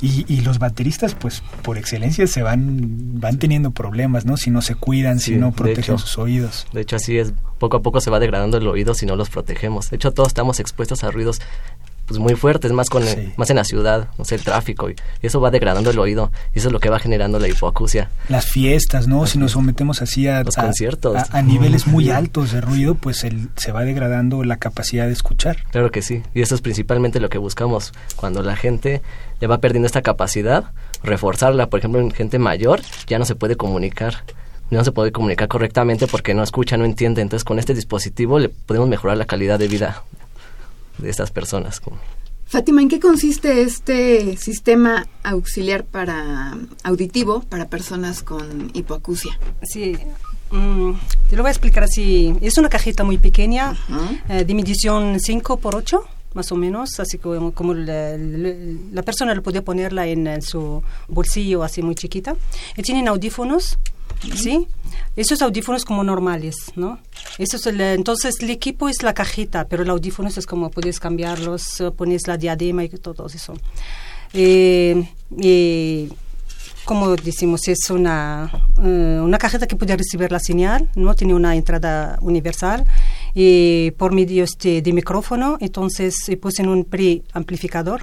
Y, 0.00 0.24
y 0.28 0.40
los 0.40 0.58
bateristas 0.58 1.14
pues 1.14 1.42
por 1.62 1.78
excelencia 1.78 2.26
se 2.26 2.42
van 2.42 3.20
van 3.20 3.38
teniendo 3.38 3.70
problemas, 3.70 4.24
¿no? 4.26 4.36
Si 4.36 4.50
no 4.50 4.60
se 4.62 4.74
cuidan, 4.74 5.20
si 5.20 5.36
no 5.36 5.52
protegen 5.52 5.82
hecho. 5.84 5.98
sus 5.98 6.18
oídos. 6.18 6.66
De 6.72 6.80
hecho, 6.80 6.96
así 6.96 7.18
es. 7.18 7.32
Poco 7.58 7.76
a 7.78 7.82
poco 7.82 8.00
se 8.00 8.10
va 8.10 8.20
degradando 8.20 8.56
el 8.58 8.66
oído 8.66 8.94
si 8.94 9.04
no 9.06 9.16
los 9.16 9.30
protegemos. 9.30 9.90
De 9.90 9.96
hecho, 9.96 10.12
todos 10.12 10.28
estamos 10.28 10.60
expuestos 10.60 11.02
a 11.04 11.10
ruidos 11.10 11.40
pues 12.08 12.18
muy 12.18 12.34
fuertes, 12.34 12.72
más 12.72 12.88
con 12.90 13.04
Sí. 13.04 13.32
más 13.36 13.50
en 13.50 13.56
la 13.56 13.64
ciudad, 13.64 14.08
no 14.18 14.24
sé, 14.24 14.34
el 14.34 14.42
tráfico 14.42 14.88
y, 14.90 14.96
eso 15.22 15.40
va 15.40 15.50
degradando 15.50 15.90
el 15.90 15.98
oído 15.98 16.32
y 16.54 16.58
eso 16.58 16.68
es 16.68 16.72
lo 16.72 16.80
que 16.80 16.88
va 16.88 16.98
generando 16.98 17.38
la 17.38 17.48
hipoacusia. 17.48 18.10
Las 18.28 18.46
fiestas, 18.46 19.06
¿no? 19.06 19.26
Si 19.26 19.38
nos 19.38 19.52
sometemos 19.52 20.00
así 20.02 20.26
a, 20.26 20.42
Los 20.42 20.56
a- 20.58 20.62
conciertos. 20.62 21.14
a- 21.16 21.38
a 21.38 21.42
niveles 21.42 21.86
muy 21.86 22.10
altos 22.10 22.50
de 22.52 22.60
ruido, 22.62 22.94
pues 22.94 23.22
el, 23.24 23.50
se 23.56 23.70
va 23.72 23.84
degradando 23.84 24.42
la 24.42 24.56
capacidad 24.56 25.06
de 25.06 25.12
escuchar. 25.12 25.58
Claro 25.70 25.90
que 25.90 26.02
sí, 26.02 26.22
y 26.34 26.40
eso 26.42 26.54
es 26.54 26.60
principalmente 26.62 27.20
lo 27.20 27.28
que 27.28 27.38
buscamos 27.38 27.92
cuando 28.16 28.42
la 28.42 28.56
gente 28.56 29.02
ya 29.40 29.46
va 29.48 29.58
perdiendo 29.58 29.86
esta 29.86 30.02
capacidad, 30.02 30.72
reforzarla, 31.02 31.68
por 31.68 31.78
ejemplo, 31.78 32.00
en 32.00 32.10
gente 32.10 32.38
mayor 32.38 32.80
ya 33.06 33.18
no 33.18 33.24
se 33.24 33.34
puede 33.34 33.56
comunicar. 33.56 34.24
No 34.70 34.84
se 34.84 34.92
puede 34.92 35.12
comunicar 35.12 35.48
correctamente 35.48 36.06
porque 36.06 36.34
no 36.34 36.42
escucha, 36.42 36.76
no 36.76 36.84
entiende. 36.84 37.22
Entonces, 37.22 37.42
con 37.44 37.58
este 37.58 37.72
dispositivo 37.72 38.38
le 38.38 38.50
podemos 38.50 38.86
mejorar 38.86 39.16
la 39.16 39.24
calidad 39.24 39.58
de 39.58 39.66
vida 39.66 40.02
de 40.98 41.10
estas 41.10 41.30
personas. 41.30 41.80
como- 41.80 41.98
Fátima, 42.46 42.80
¿en 42.80 42.88
qué 42.88 42.98
consiste 42.98 43.60
este 43.62 44.36
sistema 44.38 45.06
auxiliar 45.22 45.84
para 45.84 46.56
auditivo 46.82 47.40
para 47.42 47.68
personas 47.68 48.22
con 48.22 48.70
hipoacusia? 48.72 49.38
Sí, 49.62 49.96
mm, 50.50 50.92
te 51.28 51.36
lo 51.36 51.42
voy 51.42 51.48
a 51.48 51.52
explicar 51.52 51.84
así. 51.84 52.34
Es 52.40 52.56
una 52.56 52.70
cajita 52.70 53.04
muy 53.04 53.18
pequeña, 53.18 53.72
Ajá. 53.72 54.00
eh, 54.30 54.44
de 54.46 54.54
medición 54.54 55.18
5 55.20 55.58
por 55.58 55.76
8 55.76 56.04
más 56.34 56.52
o 56.52 56.56
menos, 56.56 57.00
así 57.00 57.18
como, 57.18 57.52
como 57.52 57.74
la, 57.74 59.02
persona 59.04 59.34
lo 59.34 59.42
podía 59.42 59.62
ponerla 59.64 60.06
en, 60.06 60.26
en 60.26 60.42
su 60.42 60.82
bolsillo 61.08 61.62
así 61.62 61.82
muy 61.82 61.94
chiquita. 61.94 62.36
Y 62.76 62.82
tienen 62.82 63.08
audífonos, 63.08 63.78
¿sí? 64.36 64.66
Esos 65.16 65.42
audífonos 65.42 65.84
como 65.84 66.04
normales, 66.04 66.56
¿no? 66.76 66.98
Eso 67.38 67.56
es 67.56 67.66
el- 67.66 67.80
entonces 67.80 68.36
el 68.40 68.50
equipo 68.50 68.88
es 68.88 69.02
la 69.02 69.14
cajita, 69.14 69.66
pero 69.68 69.82
el 69.82 69.90
audífono 69.90 70.28
es 70.28 70.46
como 70.46 70.70
puedes 70.70 71.00
cambiarlos, 71.00 71.80
eh, 71.80 71.90
pones 71.90 72.26
la 72.26 72.36
diadema 72.36 72.84
y 72.84 72.88
todo 72.88 73.26
eso. 73.26 73.54
Eh, 74.32 75.08
eh, 75.40 76.08
como 76.88 77.14
decimos, 77.16 77.68
es 77.68 77.90
una, 77.90 78.50
eh, 78.82 79.20
una 79.22 79.36
cajeta 79.36 79.66
que 79.66 79.76
puede 79.76 79.94
recibir 79.94 80.32
la 80.32 80.40
señal, 80.40 80.88
¿no? 80.94 81.14
Tiene 81.14 81.34
una 81.34 81.54
entrada 81.54 82.18
universal 82.22 82.86
y 83.34 83.90
por 84.00 84.10
medio 84.14 84.42
este, 84.44 84.80
de 84.80 84.92
micrófono, 84.94 85.58
entonces 85.60 86.16
se 86.24 86.38
pone 86.38 86.66
un 86.76 86.84
preamplificador 86.84 88.00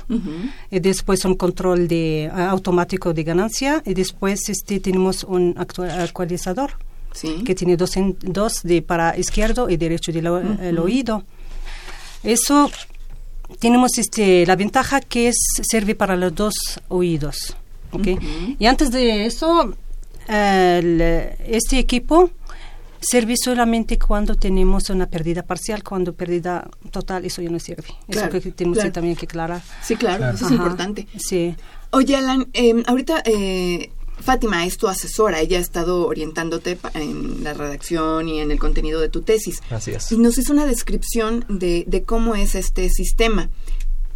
y 0.70 0.80
después 0.80 1.26
un 1.26 1.34
control 1.36 1.88
de, 1.88 2.30
ah, 2.32 2.50
automático 2.52 3.12
de 3.14 3.24
ganancia 3.24 3.82
y 3.86 3.94
después 3.96 4.48
este, 4.50 4.80
tenemos 4.80 5.24
un 5.24 5.56
actua- 5.56 6.04
actualizador 6.08 6.72
Sí. 7.22 7.44
que 7.46 7.56
tiene 7.56 7.76
dos, 7.78 7.98
en- 7.98 8.16
dos 8.22 8.62
de 8.64 8.82
para 8.84 9.18
izquierdo 9.18 9.68
y 9.70 9.78
derecho 9.78 10.12
del 10.12 10.78
oído. 10.80 11.24
Eso 12.24 12.70
tenemos 13.60 13.98
este 13.98 14.46
la 14.46 14.56
ventaja 14.56 15.00
que 15.02 15.30
es 15.30 15.38
sirve 15.72 15.96
para 15.96 16.16
los 16.16 16.34
dos 16.36 16.54
oídos, 16.90 17.56
Y 18.60 18.66
antes 18.66 18.92
de 18.92 19.26
eso, 19.26 19.74
el, 20.28 21.02
este 21.02 21.80
equipo 21.80 22.30
sirve 23.00 23.36
solamente 23.38 24.00
cuando 24.00 24.36
tenemos 24.36 24.90
una 24.90 25.06
pérdida 25.08 25.44
parcial, 25.44 25.84
cuando 25.84 26.14
pérdida 26.14 26.68
total 26.92 27.24
eso 27.26 27.42
ya 27.42 27.50
no 27.50 27.60
sirve. 27.60 27.84
Claro, 28.10 28.30
eso 28.36 28.42
que 28.42 28.52
tenemos 28.52 28.78
claro. 28.78 28.90
que 28.90 28.94
también 28.94 29.16
que 29.16 29.26
aclarar. 29.26 29.62
Sí, 29.84 29.96
claro, 29.96 30.18
Claro. 30.18 30.36
eso 30.36 30.46
es 30.46 30.52
Ajá, 30.52 30.56
importante. 30.64 31.08
Sí. 31.18 31.56
Oye, 31.92 32.16
Alan, 32.16 32.48
eh, 32.54 32.84
ahorita 32.88 33.22
eh, 33.26 33.92
Fátima 34.20 34.66
es 34.66 34.78
tu 34.78 34.88
asesora, 34.88 35.40
ella 35.42 35.60
ha 35.60 35.62
estado 35.62 36.08
orientándote 36.08 36.78
pa- 36.78 36.92
en 36.96 37.44
la 37.44 37.54
redacción 37.54 38.28
y 38.28 38.40
en 38.40 38.50
el 38.50 38.58
contenido 38.58 39.00
de 39.00 39.10
tu 39.10 39.22
tesis. 39.22 39.62
Así 39.70 39.92
es. 39.92 40.12
Y 40.12 40.18
nos 40.18 40.38
hizo 40.40 40.52
una 40.52 40.66
descripción 40.66 41.46
de, 41.48 41.84
de 41.88 42.04
cómo 42.04 42.34
es 42.36 42.56
este 42.56 42.90
sistema. 42.90 43.50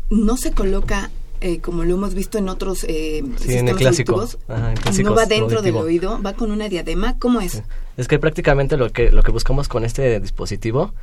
No 0.09 0.35
se 0.37 0.51
coloca, 0.51 1.11
eh, 1.41 1.59
como 1.59 1.83
lo 1.83 1.93
hemos 1.95 2.13
visto 2.13 2.37
en 2.37 2.49
otros 2.49 2.83
eh, 2.83 3.23
Sí, 3.37 3.53
en 3.55 3.67
el 3.67 3.77
sistemas 3.77 3.77
clásico. 3.77 4.11
auditivos, 4.13 4.39
Ajá, 4.47 4.73
en 4.97 5.03
no 5.03 5.15
va 5.15 5.25
dentro 5.25 5.61
del 5.61 5.75
oído, 5.75 6.21
va 6.21 6.33
con 6.33 6.51
una 6.51 6.69
diadema. 6.69 7.17
¿Cómo 7.19 7.41
es? 7.41 7.63
Es 7.97 8.07
que 8.07 8.19
prácticamente 8.19 8.77
lo 8.77 8.91
que, 8.91 9.11
lo 9.11 9.23
que 9.23 9.31
buscamos 9.31 9.67
con 9.67 9.83
este 9.85 10.19
dispositivo 10.19 10.93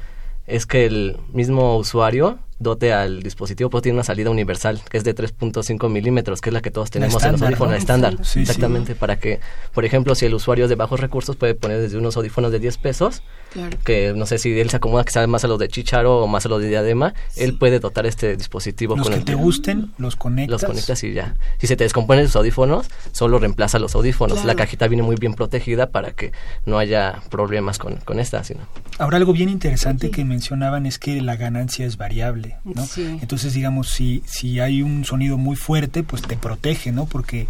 es 0.46 0.66
que 0.66 0.86
el 0.86 1.18
mismo 1.32 1.76
usuario 1.76 2.38
dote 2.58 2.92
al 2.92 3.22
dispositivo, 3.22 3.68
pues 3.70 3.82
tiene 3.82 3.96
una 3.96 4.04
salida 4.04 4.30
universal, 4.30 4.80
que 4.90 4.96
es 4.96 5.04
de 5.04 5.14
3.5 5.14 5.88
milímetros, 5.90 6.40
que 6.40 6.50
es 6.50 6.54
la 6.54 6.60
que 6.62 6.70
todos 6.70 6.90
tenemos 6.90 7.22
en 7.24 7.32
los 7.32 7.42
audífonos 7.42 7.72
¿no? 7.72 7.76
estándar. 7.78 8.16
Sí, 8.18 8.24
sí. 8.24 8.40
Exactamente, 8.40 8.94
para 8.94 9.18
que, 9.18 9.40
por 9.74 9.84
ejemplo, 9.84 10.14
si 10.14 10.26
el 10.26 10.34
usuario 10.34 10.64
es 10.64 10.68
de 10.70 10.74
bajos 10.76 11.00
recursos, 11.00 11.36
puede 11.36 11.54
poner 11.54 11.80
desde 11.80 11.98
unos 11.98 12.16
audífonos 12.16 12.52
de 12.52 12.58
10 12.58 12.78
pesos, 12.78 13.22
Claro. 13.52 13.78
que 13.84 14.12
no 14.14 14.26
sé 14.26 14.38
si 14.38 14.58
él 14.58 14.68
se 14.70 14.76
acomoda 14.76 15.04
quizás 15.04 15.26
más 15.28 15.44
a 15.44 15.48
los 15.48 15.58
de 15.58 15.68
Chicharo 15.68 16.22
o 16.22 16.26
más 16.26 16.44
a 16.44 16.48
los 16.48 16.60
de 16.60 16.68
Diadema, 16.68 17.14
él 17.36 17.56
puede 17.56 17.78
dotar 17.78 18.04
este 18.04 18.36
dispositivo 18.36 18.96
Los 18.96 19.04
con 19.06 19.12
que 19.14 19.18
el 19.20 19.24
te 19.24 19.34
gusten, 19.34 19.92
los 19.98 20.16
conectas. 20.16 20.50
los 20.50 20.64
conectas 20.64 21.02
y 21.04 21.12
ya. 21.14 21.34
Si 21.58 21.66
se 21.66 21.76
te 21.76 21.84
descomponen 21.84 22.26
sus 22.26 22.36
audífonos, 22.36 22.88
solo 23.12 23.38
reemplaza 23.38 23.78
los 23.78 23.94
audífonos. 23.94 24.34
Claro. 24.34 24.46
La 24.48 24.54
cajita 24.56 24.88
viene 24.88 25.02
muy 25.02 25.16
bien 25.16 25.34
protegida 25.34 25.90
para 25.90 26.10
que 26.12 26.32
no 26.66 26.78
haya 26.78 27.22
problemas 27.30 27.78
con, 27.78 27.96
con 27.96 28.18
esta. 28.20 28.44
Sino. 28.44 28.60
Ahora 28.98 29.16
algo 29.16 29.32
bien 29.32 29.48
interesante 29.48 30.10
que 30.10 30.24
mencionaban 30.24 30.84
es 30.86 30.98
que 30.98 31.20
la 31.22 31.36
ganancia 31.36 31.86
es 31.86 31.96
variable, 31.96 32.45
¿no? 32.64 32.84
Sí. 32.84 33.18
Entonces, 33.20 33.54
digamos, 33.54 33.90
si, 33.90 34.22
si 34.26 34.60
hay 34.60 34.82
un 34.82 35.04
sonido 35.04 35.36
muy 35.38 35.56
fuerte, 35.56 36.02
pues 36.02 36.22
te 36.22 36.36
protege, 36.36 36.92
¿no? 36.92 37.06
Porque, 37.06 37.46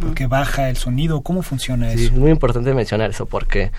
porque 0.00 0.26
baja 0.26 0.68
el 0.70 0.76
sonido. 0.76 1.20
¿Cómo 1.22 1.42
funciona 1.42 1.90
Sí, 1.92 2.04
eso? 2.04 2.14
es 2.14 2.18
muy 2.18 2.30
importante 2.30 2.72
mencionar 2.74 3.10
eso 3.10 3.26
porque, 3.26 3.70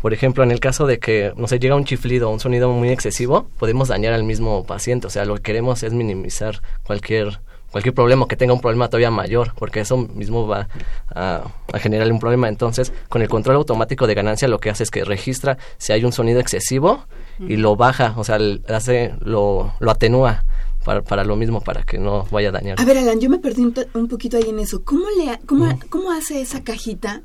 por 0.00 0.12
ejemplo, 0.12 0.42
en 0.44 0.50
el 0.50 0.60
caso 0.60 0.86
de 0.86 0.98
que, 0.98 1.32
no 1.36 1.46
sé, 1.48 1.58
llega 1.58 1.74
un 1.76 1.84
chiflido 1.84 2.28
o 2.28 2.32
un 2.32 2.40
sonido 2.40 2.70
muy 2.70 2.90
excesivo, 2.90 3.48
podemos 3.58 3.88
dañar 3.88 4.12
al 4.12 4.24
mismo 4.24 4.64
paciente. 4.64 5.06
O 5.06 5.10
sea, 5.10 5.24
lo 5.24 5.34
que 5.36 5.42
queremos 5.42 5.82
es 5.82 5.92
minimizar 5.92 6.62
cualquier 6.84 7.40
cualquier 7.70 7.94
problema 7.94 8.26
que 8.26 8.34
tenga 8.34 8.54
un 8.54 8.62
problema 8.62 8.88
todavía 8.88 9.10
mayor, 9.10 9.52
porque 9.54 9.80
eso 9.80 9.98
mismo 9.98 10.46
va 10.46 10.68
a, 11.14 11.42
a 11.70 11.78
generar 11.78 12.10
un 12.10 12.18
problema. 12.18 12.48
Entonces, 12.48 12.94
con 13.10 13.20
el 13.20 13.28
control 13.28 13.56
automático 13.56 14.06
de 14.06 14.14
ganancia, 14.14 14.48
lo 14.48 14.58
que 14.58 14.70
hace 14.70 14.84
es 14.84 14.90
que 14.90 15.04
registra 15.04 15.58
si 15.76 15.92
hay 15.92 16.02
un 16.02 16.12
sonido 16.12 16.40
excesivo 16.40 17.04
y 17.40 17.56
lo 17.56 17.76
baja, 17.76 18.14
o 18.16 18.24
sea, 18.24 18.38
hace 18.68 19.14
lo, 19.20 19.72
lo 19.80 19.90
atenúa 19.90 20.44
para, 20.84 21.02
para 21.02 21.24
lo 21.24 21.36
mismo, 21.36 21.60
para 21.60 21.82
que 21.82 21.98
no 21.98 22.26
vaya 22.30 22.48
a 22.48 22.52
dañar. 22.52 22.80
A 22.80 22.84
ver, 22.84 22.98
Alan, 22.98 23.20
yo 23.20 23.30
me 23.30 23.38
perdí 23.38 23.62
un, 23.62 23.74
un 23.94 24.08
poquito 24.08 24.36
ahí 24.36 24.48
en 24.48 24.58
eso. 24.58 24.82
¿Cómo, 24.82 25.04
le, 25.18 25.38
cómo, 25.46 25.78
¿cómo 25.90 26.12
hace 26.12 26.40
esa 26.40 26.62
cajita 26.62 27.22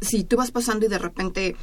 si 0.00 0.24
tú 0.24 0.36
vas 0.36 0.50
pasando 0.50 0.86
y 0.86 0.88
de 0.88 0.98
repente... 0.98 1.56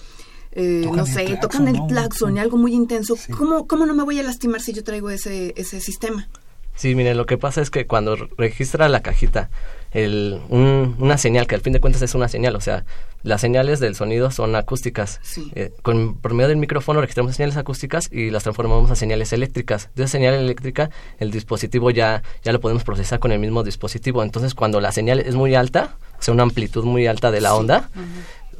Eh, 0.57 0.89
no 0.89 1.05
sé, 1.05 1.37
tocan 1.41 1.67
el 1.67 1.81
claxon 1.85 2.37
y 2.37 2.39
algo 2.39 2.55
muy 2.55 2.73
intenso. 2.73 3.17
¿Cómo, 3.37 3.67
¿Cómo 3.67 3.85
no 3.85 3.93
me 3.93 4.03
voy 4.03 4.21
a 4.21 4.23
lastimar 4.23 4.61
si 4.61 4.71
yo 4.71 4.85
traigo 4.85 5.09
ese, 5.09 5.53
ese 5.57 5.81
sistema? 5.81 6.29
Sí, 6.75 6.93
miren, 6.95 7.17
lo 7.17 7.25
que 7.25 7.37
pasa 7.37 7.61
es 7.61 7.69
que 7.69 7.87
cuando 7.87 8.15
registra 8.37 8.89
la 8.89 9.01
cajita 9.01 9.49
el, 9.95 10.41
una 10.49 11.17
señal, 11.17 11.47
que 11.47 11.55
al 11.55 11.61
fin 11.61 11.71
de 11.71 11.79
cuentas 11.79 12.01
es 12.01 12.15
una 12.15 12.27
señal, 12.27 12.55
o 12.57 12.59
sea, 12.59 12.83
las 13.23 13.39
señales 13.39 13.79
del 13.79 13.95
sonido 13.95 14.29
son 14.29 14.53
acústicas. 14.57 15.21
Eh, 15.55 15.71
con, 15.81 16.17
por 16.17 16.33
medio 16.33 16.49
del 16.49 16.57
micrófono 16.57 16.99
registramos 16.99 17.35
señales 17.35 17.55
acústicas 17.55 18.09
y 18.11 18.29
las 18.29 18.43
transformamos 18.43 18.91
a 18.91 18.95
señales 18.95 19.31
eléctricas. 19.31 19.89
De 19.95 20.03
esa 20.03 20.11
señal 20.11 20.33
eléctrica, 20.33 20.89
el 21.17 21.31
dispositivo 21.31 21.91
ya, 21.91 22.23
ya 22.43 22.51
lo 22.51 22.59
podemos 22.59 22.83
procesar 22.83 23.19
con 23.19 23.31
el 23.31 23.39
mismo 23.39 23.63
dispositivo. 23.63 24.21
Entonces, 24.21 24.53
cuando 24.53 24.81
la 24.81 24.91
señal 24.91 25.21
es 25.21 25.35
muy 25.35 25.55
alta, 25.55 25.95
o 26.19 26.21
sea, 26.21 26.33
una 26.33 26.43
amplitud 26.43 26.83
muy 26.83 27.07
alta 27.07 27.31
de 27.31 27.39
la 27.39 27.55
onda, 27.55 27.89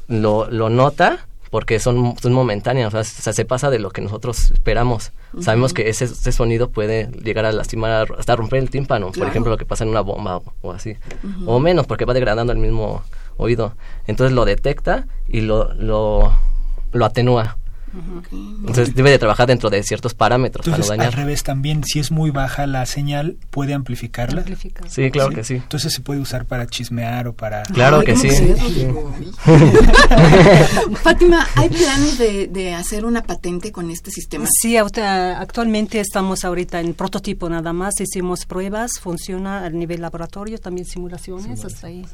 lo, 0.08 0.50
lo 0.50 0.70
nota 0.70 1.26
porque 1.50 1.78
son, 1.78 2.16
son 2.20 2.32
momentáneas, 2.32 2.92
o 2.92 3.04
sea, 3.04 3.32
se 3.32 3.44
pasa 3.44 3.70
de 3.70 3.78
lo 3.78 3.90
que 3.90 4.00
nosotros 4.00 4.50
esperamos. 4.50 5.12
Sabemos 5.40 5.74
que 5.74 5.88
ese, 5.88 6.04
ese, 6.06 6.32
sonido 6.32 6.70
puede 6.70 7.10
llegar 7.22 7.44
a 7.44 7.52
lastimar, 7.52 8.08
hasta 8.18 8.36
romper 8.36 8.60
el 8.60 8.70
tímpano, 8.70 9.12
por 9.12 9.26
ejemplo, 9.26 9.50
lo 9.50 9.58
que 9.58 9.66
pasa 9.66 9.84
en 9.84 9.90
una 9.90 10.00
bomba 10.00 10.40
o, 10.62 10.72
así, 10.72 10.96
o 11.46 11.60
menos, 11.60 11.86
porque 11.86 12.04
va 12.04 12.14
degradando 12.14 12.52
el 12.52 12.58
mismo 12.58 13.02
oído. 13.36 13.74
Entonces 14.06 14.34
lo 14.34 14.44
detecta 14.44 15.06
y 15.28 15.42
lo, 15.42 15.74
lo, 15.74 16.32
lo 16.92 17.04
atenúa. 17.04 17.58
Entonces 18.30 18.94
debe 18.94 19.10
de 19.10 19.18
trabajar 19.18 19.46
dentro 19.46 19.70
de 19.70 19.82
ciertos 19.82 20.14
parámetros 20.14 20.66
Entonces, 20.66 20.88
para 20.88 20.96
no 20.96 21.02
dañar. 21.02 21.14
Al 21.14 21.24
revés 21.24 21.42
también, 21.42 21.84
si 21.84 21.98
es 21.98 22.10
muy 22.10 22.30
baja 22.30 22.66
la 22.66 22.84
señal, 22.86 23.36
¿puede 23.50 23.74
amplificarla? 23.74 24.44
Sí, 24.88 25.10
claro 25.10 25.30
que 25.30 25.44
sí. 25.44 25.54
Entonces 25.54 25.92
se 25.92 26.00
puede 26.00 26.20
usar 26.20 26.46
para 26.46 26.66
chismear 26.66 27.28
o 27.28 27.34
para... 27.34 27.62
Claro 27.62 28.02
que 28.02 28.16
sí. 28.16 28.28
Fátima, 31.02 31.46
¿hay 31.54 31.68
planes 31.68 32.18
de, 32.18 32.48
de, 32.48 32.74
hacer 32.74 33.04
una 33.04 33.22
patente 33.22 33.72
con 33.72 33.90
este 33.90 34.10
sistema? 34.10 34.46
Sí, 34.60 34.76
actualmente 34.76 36.00
estamos 36.00 36.44
ahorita 36.44 36.80
en 36.80 36.94
prototipo 36.94 37.48
nada 37.48 37.72
más, 37.72 38.00
hicimos 38.00 38.46
pruebas, 38.46 38.92
funciona 39.00 39.64
a 39.64 39.70
nivel 39.70 40.00
laboratorio, 40.00 40.58
también 40.58 40.86
simulaciones, 40.86 41.64
hasta 41.64 41.88
ahí. 41.88 42.04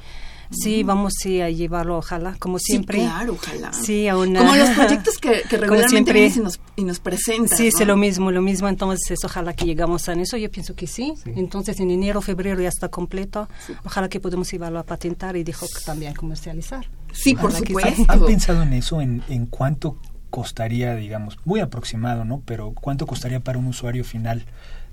Sí, 0.52 0.82
vamos 0.82 1.14
sí, 1.18 1.40
a 1.40 1.50
llevarlo, 1.50 1.98
ojalá, 1.98 2.36
como 2.38 2.58
siempre. 2.58 2.98
Sí, 2.98 3.04
claro, 3.04 3.34
ojalá. 3.34 3.72
Sí, 3.72 4.08
a 4.08 4.16
una, 4.16 4.40
como 4.40 4.56
los 4.56 4.70
proyectos 4.76 5.18
que, 5.18 5.42
que 5.48 5.56
regularmente 5.56 6.12
vienes 6.12 6.36
y 6.36 6.40
nos, 6.40 6.60
y 6.76 6.84
nos 6.84 7.00
presentan. 7.00 7.56
Sí, 7.56 7.70
¿no? 7.72 7.78
sí, 7.78 7.84
lo 7.84 7.96
mismo, 7.96 8.30
lo 8.30 8.42
mismo. 8.42 8.68
Entonces, 8.68 9.18
ojalá 9.24 9.54
que 9.54 9.64
llegamos 9.64 10.08
a 10.08 10.12
eso. 10.12 10.36
Yo 10.36 10.50
pienso 10.50 10.74
que 10.74 10.86
sí. 10.86 11.14
sí. 11.22 11.32
Entonces, 11.36 11.80
en 11.80 11.90
enero, 11.90 12.20
febrero 12.20 12.60
ya 12.60 12.68
está 12.68 12.88
completo. 12.88 13.48
Sí. 13.66 13.72
Ojalá 13.84 14.08
que 14.08 14.20
podamos 14.20 14.50
llevarlo 14.50 14.78
a 14.78 14.84
patentar 14.84 15.36
y 15.36 15.44
dijo 15.44 15.66
también 15.84 16.14
comercializar. 16.14 16.86
Sí, 17.12 17.34
ojalá 17.34 17.58
por 17.58 17.66
supuesto. 17.66 18.04
¿Han 18.08 18.24
pensado 18.24 18.62
en 18.62 18.72
eso, 18.74 19.00
en, 19.00 19.22
en 19.28 19.46
cuánto 19.46 19.98
costaría, 20.30 20.94
digamos, 20.96 21.38
muy 21.44 21.60
aproximado, 21.60 22.24
¿no? 22.24 22.42
Pero 22.44 22.72
cuánto 22.72 23.06
costaría 23.06 23.40
para 23.40 23.58
un 23.58 23.66
usuario 23.66 24.02
final 24.02 24.46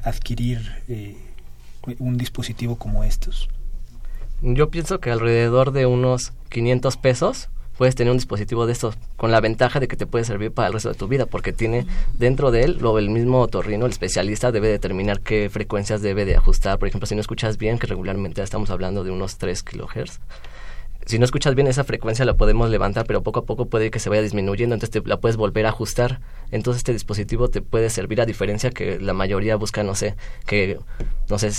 adquirir 0.04 0.60
eh, 0.88 1.18
un 1.98 2.18
dispositivo 2.18 2.78
como 2.78 3.04
estos? 3.04 3.50
Yo 4.56 4.72
pienso 4.72 5.00
que 5.00 5.12
alrededor 5.12 5.72
de 5.72 5.86
unos 5.86 6.34
500 6.50 6.98
pesos 6.98 7.50
puedes 7.78 7.94
tener 7.94 8.10
un 8.10 8.18
dispositivo 8.18 8.66
de 8.66 8.74
estos 8.74 8.98
con 9.16 9.30
la 9.30 9.42
ventaja 9.42 9.80
de 9.80 9.88
que 9.88 9.96
te 9.96 10.08
puede 10.08 10.26
servir 10.26 10.52
para 10.52 10.68
el 10.68 10.74
resto 10.74 10.90
de 10.90 10.96
tu 10.96 11.08
vida 11.08 11.28
porque 11.28 11.54
tiene 11.54 11.86
dentro 12.18 12.50
de 12.50 12.64
él 12.64 12.78
lo 12.82 12.98
el 12.98 13.12
mismo 13.12 13.42
otorrino 13.42 13.86
el 13.86 13.92
especialista 13.92 14.52
debe 14.52 14.68
determinar 14.68 15.22
qué 15.22 15.50
frecuencias 15.52 16.02
debe 16.02 16.26
de 16.26 16.36
ajustar. 16.36 16.80
Por 16.80 16.88
ejemplo 16.88 17.06
si 17.06 17.14
no 17.14 17.22
escuchas 17.22 17.60
bien 17.60 17.78
que 17.78 17.86
regularmente 17.86 18.42
estamos 18.42 18.72
hablando 18.72 19.04
de 19.04 19.12
unos 19.12 19.38
3 19.38 19.62
kilohertz 19.62 20.20
si 21.06 21.20
no 21.20 21.26
escuchas 21.26 21.54
bien 21.54 21.68
esa 21.68 21.84
frecuencia 21.84 22.26
la 22.26 22.36
podemos 22.36 22.72
levantar 22.72 23.06
pero 23.06 23.22
poco 23.22 23.42
a 23.42 23.46
poco 23.46 23.68
puede 23.68 23.92
que 23.92 24.00
se 24.00 24.10
vaya 24.10 24.24
disminuyendo 24.24 24.74
entonces 24.74 25.04
te 25.04 25.08
la 25.08 25.20
puedes 25.20 25.38
volver 25.38 25.68
a 25.68 25.70
ajustar. 25.70 26.22
Entonces 26.50 26.80
este 26.80 26.94
dispositivo 26.94 27.50
te 27.50 27.62
puede 27.62 27.92
servir 27.92 28.20
a 28.20 28.26
diferencia 28.26 28.72
que 28.72 29.00
la 29.00 29.14
mayoría 29.14 29.56
busca 29.58 29.84
no 29.84 29.94
sé 29.94 30.16
que 30.48 30.80
no 31.30 31.38
sé 31.38 31.52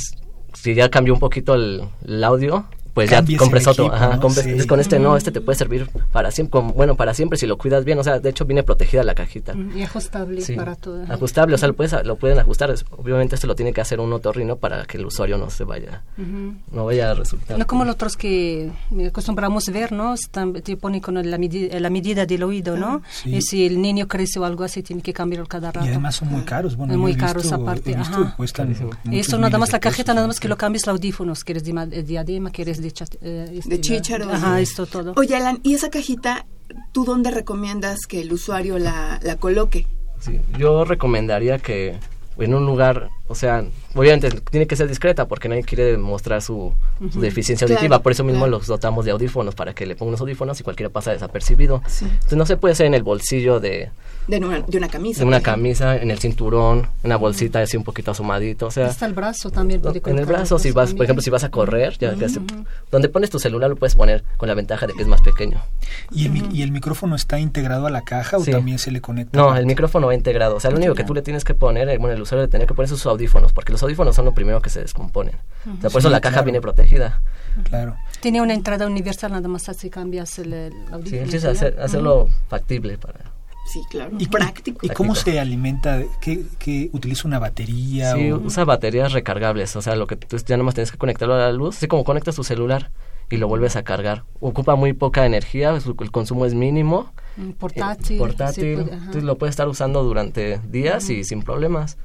si 0.55 0.75
ya 0.75 0.91
cambió 0.91 1.15
un 1.15 1.21
poquito 1.21 1.55
el, 1.55 1.85
el 2.05 2.25
audio 2.25 2.67
pues 2.95 3.11
Cambies 3.11 3.39
ya 3.39 3.45
compres 3.45 3.67
otro. 3.67 3.85
Equipo, 3.85 3.97
Ajá, 3.97 4.15
¿no? 4.17 4.21
compres, 4.21 4.45
sí. 4.45 4.67
Con 4.67 4.81
este 4.81 4.99
no, 4.99 5.17
este 5.17 5.31
te 5.31 5.41
puede 5.41 5.57
servir 5.57 5.89
para 6.13 6.31
siempre, 6.31 6.51
como, 6.51 6.73
bueno, 6.73 6.97
para 6.97 7.15
siempre 7.15 7.39
si 7.39 7.47
lo 7.47 7.57
cuidas 7.59 7.85
bien. 7.85 7.99
O 7.99 8.05
sea, 8.05 8.19
de 8.19 8.31
hecho 8.31 8.45
viene 8.45 8.63
protegida 8.63 9.03
la 9.05 9.15
cajita. 9.15 9.55
Y 9.75 9.83
ajustable 9.83 10.41
sí. 10.41 10.55
para 10.55 10.75
todo. 10.77 11.05
Ajustable, 11.09 11.55
o 11.55 11.59
sea, 11.59 11.69
lo, 11.69 11.75
puedes, 11.75 11.95
lo 12.05 12.17
pueden 12.17 12.39
ajustar. 12.39 12.75
Obviamente 12.97 13.35
esto 13.37 13.47
lo 13.47 13.55
tiene 13.55 13.73
que 13.73 13.81
hacer 13.81 14.01
un 14.01 14.13
otorrino 14.13 14.57
para 14.57 14.85
que 14.87 14.99
el 14.99 15.07
usuario 15.07 15.39
no 15.39 15.51
se 15.51 15.65
vaya, 15.65 16.03
uh 16.19 16.23
-huh. 16.23 16.57
no 16.73 16.85
vaya 16.85 17.11
a 17.11 17.15
resultar. 17.15 17.59
No 17.59 17.67
como 17.67 17.85
los 17.85 17.95
otros 17.95 18.17
que 18.17 18.71
acostumbramos 19.07 19.67
ver, 19.67 19.93
¿no? 19.93 20.15
Están, 20.15 20.55
te 20.55 20.77
ponen 20.77 21.01
con 21.01 21.15
la, 21.15 21.39
medida, 21.39 21.79
la 21.79 21.91
medida 21.91 22.27
del 22.27 22.43
oído, 22.43 22.77
¿no? 22.77 23.03
Sí. 23.11 23.37
Y 23.37 23.43
si 23.43 23.67
el 23.67 23.81
niño 23.81 24.09
crece 24.09 24.39
o 24.39 24.45
algo 24.45 24.65
así, 24.65 24.83
tiene 24.83 25.03
que 25.03 25.13
cambiarlo 25.13 25.47
cada 25.47 25.71
rato. 25.71 25.87
Y 25.87 25.91
además 25.91 26.17
son 26.17 26.29
muy 26.29 26.43
caros. 26.43 26.77
Bueno, 26.77 26.97
muy 26.97 27.13
visto, 27.13 27.27
caros 27.27 27.53
aparte. 27.53 27.95
Visto, 27.95 28.33
cuestan 28.37 28.75
Esto 29.11 29.39
nada 29.39 29.59
más 29.59 29.73
la 29.73 29.81
cajeta, 29.81 30.15
nada 30.15 30.27
más 30.27 30.41
que 30.41 30.49
lo 30.49 30.57
cambies 30.57 30.87
los 30.87 30.95
audífonos, 30.95 31.45
que 31.45 31.53
eres 31.53 31.65
de 31.65 32.03
diadema, 32.03 32.51
que 32.51 32.63
eres 32.89 33.11
de... 33.11 33.19
Eh, 33.23 33.61
de 33.65 33.81
chícharo. 33.81 34.31
Ajá, 34.31 34.61
esto 34.61 34.87
todo. 34.87 35.15
Oye, 35.17 35.37
Alan, 35.37 35.61
¿y 35.63 35.75
esa 35.75 35.91
cajita, 35.91 36.47
tú 36.93 37.05
dónde 37.05 37.31
recomiendas 37.31 38.07
que 38.07 38.21
el 38.21 38.33
usuario 38.33 38.79
la, 38.79 39.21
la 39.23 39.37
coloque? 39.37 39.87
Sí, 40.21 40.41
yo 40.59 40.85
recomendaría 40.85 41.59
que 41.59 41.99
en 42.39 42.55
un 42.55 42.67
lugar, 42.67 43.11
o 43.31 43.35
sea, 43.37 43.65
obviamente 43.95 44.29
tiene 44.51 44.67
que 44.67 44.75
ser 44.75 44.89
discreta 44.89 45.29
porque 45.29 45.49
nadie 45.49 45.63
quiere 45.63 45.97
mostrar 45.97 46.43
su, 46.43 46.57
uh 46.57 46.75
-huh. 47.01 47.13
su 47.13 47.21
deficiencia 47.21 47.65
auditiva, 47.65 47.89
claro, 47.89 48.03
por 48.03 48.13
eso 48.13 48.25
mismo 48.25 48.41
claro. 48.41 48.59
los 48.59 48.67
dotamos 48.67 49.05
de 49.05 49.13
audífonos 49.13 49.55
para 49.55 49.73
que 49.73 49.87
le 49.87 49.95
pongan 49.95 50.11
unos 50.11 50.21
audífonos 50.21 50.59
y 50.59 50.65
cualquiera 50.65 50.91
pasa 50.91 51.13
desapercibido. 51.13 51.81
Sí. 51.87 52.07
Entonces 52.07 52.37
no 52.37 52.45
se 52.45 52.57
puede 52.57 52.73
hacer 52.73 52.87
en 52.87 52.95
el 52.95 53.05
bolsillo 53.05 53.61
de, 53.61 53.91
de 54.27 54.39
una, 54.39 54.61
de 54.61 54.79
una 54.79 54.89
camisa. 54.89 55.21
De 55.21 55.27
una 55.27 55.41
camisa, 55.41 55.97
en 55.97 56.11
el 56.11 56.19
cinturón, 56.19 56.89
una 57.05 57.17
bolsita 57.17 57.61
así 57.61 57.77
un 57.77 57.85
poquito 57.85 58.11
asomadito, 58.11 58.67
o 58.67 58.71
sea. 58.73 58.87
Hasta 58.89 59.07
el 59.07 59.13
brazo 59.13 59.51
también. 59.51 59.81
Puede 59.81 60.03
en 60.05 60.19
el 60.19 60.27
brazo, 60.27 60.59
si 60.59 60.73
vas, 60.73 60.93
por 60.93 61.05
ejemplo, 61.05 61.23
si 61.23 61.31
vas 61.31 61.45
a 61.45 61.51
correr, 61.51 61.97
ya, 61.99 62.11
uh 62.11 62.17
-huh. 62.17 62.67
donde 62.91 63.09
pones 63.09 63.31
tu 63.31 63.39
celular 63.39 63.71
lo 63.71 63.77
puedes 63.77 63.95
poner 63.95 64.25
con 64.37 64.49
la 64.49 64.55
ventaja 64.55 64.89
de 64.89 64.95
que 64.95 65.03
es 65.03 65.09
más 65.09 65.21
pequeño. 65.23 65.63
¿Y 66.11 66.27
el, 66.27 66.33
uh 66.33 66.35
-huh. 66.35 66.55
¿y 66.55 66.63
el 66.63 66.73
micrófono 66.73 67.15
está 67.15 67.39
integrado 67.39 67.87
a 67.87 67.91
la 67.91 68.03
caja 68.03 68.39
o 68.39 68.45
sí. 68.45 68.51
también 68.51 68.79
se 68.79 68.91
le 68.91 69.01
conecta? 69.01 69.39
No, 69.39 69.57
el 69.57 69.67
micrófono 69.67 70.09
va 70.09 70.15
integrado. 70.15 70.57
O 70.57 70.61
sea, 70.61 70.71
lo 70.71 70.79
único 70.79 70.95
que 70.95 71.05
tú 71.05 71.15
le 71.15 71.23
tienes 71.23 71.45
que 71.45 71.55
poner, 71.55 71.89
eh, 71.89 71.99
bueno, 71.99 72.17
el 72.17 72.23
usuario 72.23 72.47
le 72.47 72.51
tiene 72.51 72.67
que 72.67 72.75
poner 72.75 72.89
sus 72.89 73.07
audífonos, 73.07 73.20
porque 73.53 73.73
los 73.73 73.83
audífonos 73.83 74.17
son 74.17 74.25
lo 74.25 74.33
primero 74.33 74.61
que 74.63 74.71
se 74.71 74.81
descomponen. 74.81 75.35
Uh 75.67 75.71
-huh. 75.71 75.79
o 75.79 75.81
sea, 75.81 75.91
por 75.91 76.01
sí, 76.01 76.07
eso 76.07 76.11
la 76.11 76.21
caja 76.21 76.35
claro. 76.35 76.45
viene 76.47 76.61
protegida. 76.61 77.23
Claro. 77.65 77.97
Tiene 78.21 78.41
una 78.41 78.55
entrada 78.55 78.87
universal, 78.87 79.33
nada 79.33 79.49
más 79.49 79.69
así 79.69 79.91
cambias 79.91 80.39
el, 80.39 80.53
el 80.53 80.73
audífono. 80.91 81.31
Sí, 81.31 81.37
el 81.37 81.47
hacer, 81.47 81.81
hacerlo 81.81 82.29
factible 82.49 82.97
para 82.99 83.21
Sí, 83.67 83.83
claro. 83.89 84.17
¿Y, 84.19 84.27
práctico. 84.27 84.85
¿Y 84.85 84.89
cómo 84.89 85.15
se 85.15 85.39
alimenta? 85.39 86.03
¿Qué, 86.21 86.45
qué 86.59 86.91
utiliza 86.93 87.29
una 87.29 87.39
batería? 87.39 88.15
Sí, 88.15 88.33
o? 88.33 88.39
usa 88.39 88.65
baterías 88.65 89.13
recargables. 89.13 89.77
O 89.77 89.83
sea, 89.83 89.95
lo 89.95 90.09
que 90.09 90.17
tú 90.17 90.37
ya 90.39 90.57
nomás 90.57 90.75
tienes 90.75 90.91
que 90.91 90.99
conectarlo 90.99 91.35
a 91.35 91.39
la 91.39 91.53
luz, 91.53 91.77
así 91.77 91.87
como 91.87 92.03
conectas 92.03 92.35
tu 92.35 92.43
celular 92.43 92.91
y 93.31 93.37
lo 93.37 93.47
vuelves 93.47 93.77
a 93.77 93.85
cargar. 93.85 94.25
Ocupa 94.41 94.75
muy 94.75 94.93
poca 94.93 95.25
energía, 95.25 95.71
el 95.71 96.11
consumo 96.11 96.47
es 96.47 96.55
mínimo. 96.55 97.13
Portátil. 97.59 98.17
Eh, 98.17 98.19
portátil. 98.19 98.75
Puede, 98.75 98.93
entonces 98.93 99.23
lo 99.23 99.39
puedes 99.39 99.53
estar 99.53 99.69
usando 99.69 100.03
durante 100.03 100.61
días 100.69 101.05
uh 101.05 101.09
-huh. 101.09 101.19
y 101.19 101.25
sin 101.25 101.43
problemas. 101.43 101.97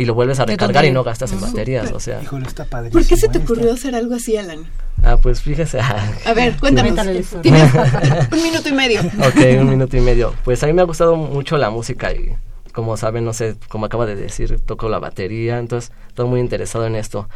Y 0.00 0.06
lo 0.06 0.14
vuelves 0.14 0.40
a 0.40 0.46
recargar 0.46 0.86
y 0.86 0.92
no 0.92 1.04
gastas 1.04 1.30
en 1.32 1.42
baterías, 1.42 1.92
o 1.92 2.00
sea. 2.00 2.22
Híjole, 2.22 2.46
está 2.46 2.64
padrísimo. 2.64 2.98
¿Por 2.98 3.06
qué 3.06 3.16
se 3.18 3.28
te 3.28 3.36
ocurrió 3.36 3.70
hacer 3.74 3.94
algo 3.94 4.14
así, 4.14 4.34
Alan? 4.34 4.60
Ah, 5.02 5.18
pues 5.18 5.42
fíjese. 5.42 5.78
a 6.24 6.32
ver, 6.34 6.56
cuéntame. 6.56 6.92
Tienes 7.42 7.70
un 8.32 8.42
minuto 8.42 8.70
y 8.70 8.72
medio. 8.72 9.00
ok, 9.00 9.60
un 9.60 9.68
minuto 9.68 9.98
y 9.98 10.00
medio. 10.00 10.32
Pues 10.42 10.62
a 10.62 10.66
mí 10.66 10.72
me 10.72 10.80
ha 10.80 10.86
gustado 10.86 11.16
mucho 11.16 11.58
la 11.58 11.68
música 11.68 12.14
y 12.14 12.34
como 12.72 12.96
saben, 12.96 13.26
no 13.26 13.34
sé, 13.34 13.56
como 13.68 13.84
acaba 13.84 14.06
de 14.06 14.16
decir, 14.16 14.58
toco 14.60 14.88
la 14.88 15.00
batería, 15.00 15.58
entonces 15.58 15.92
estoy 16.08 16.26
muy 16.26 16.40
interesado 16.40 16.86
en 16.86 16.94
esto. 16.94 17.28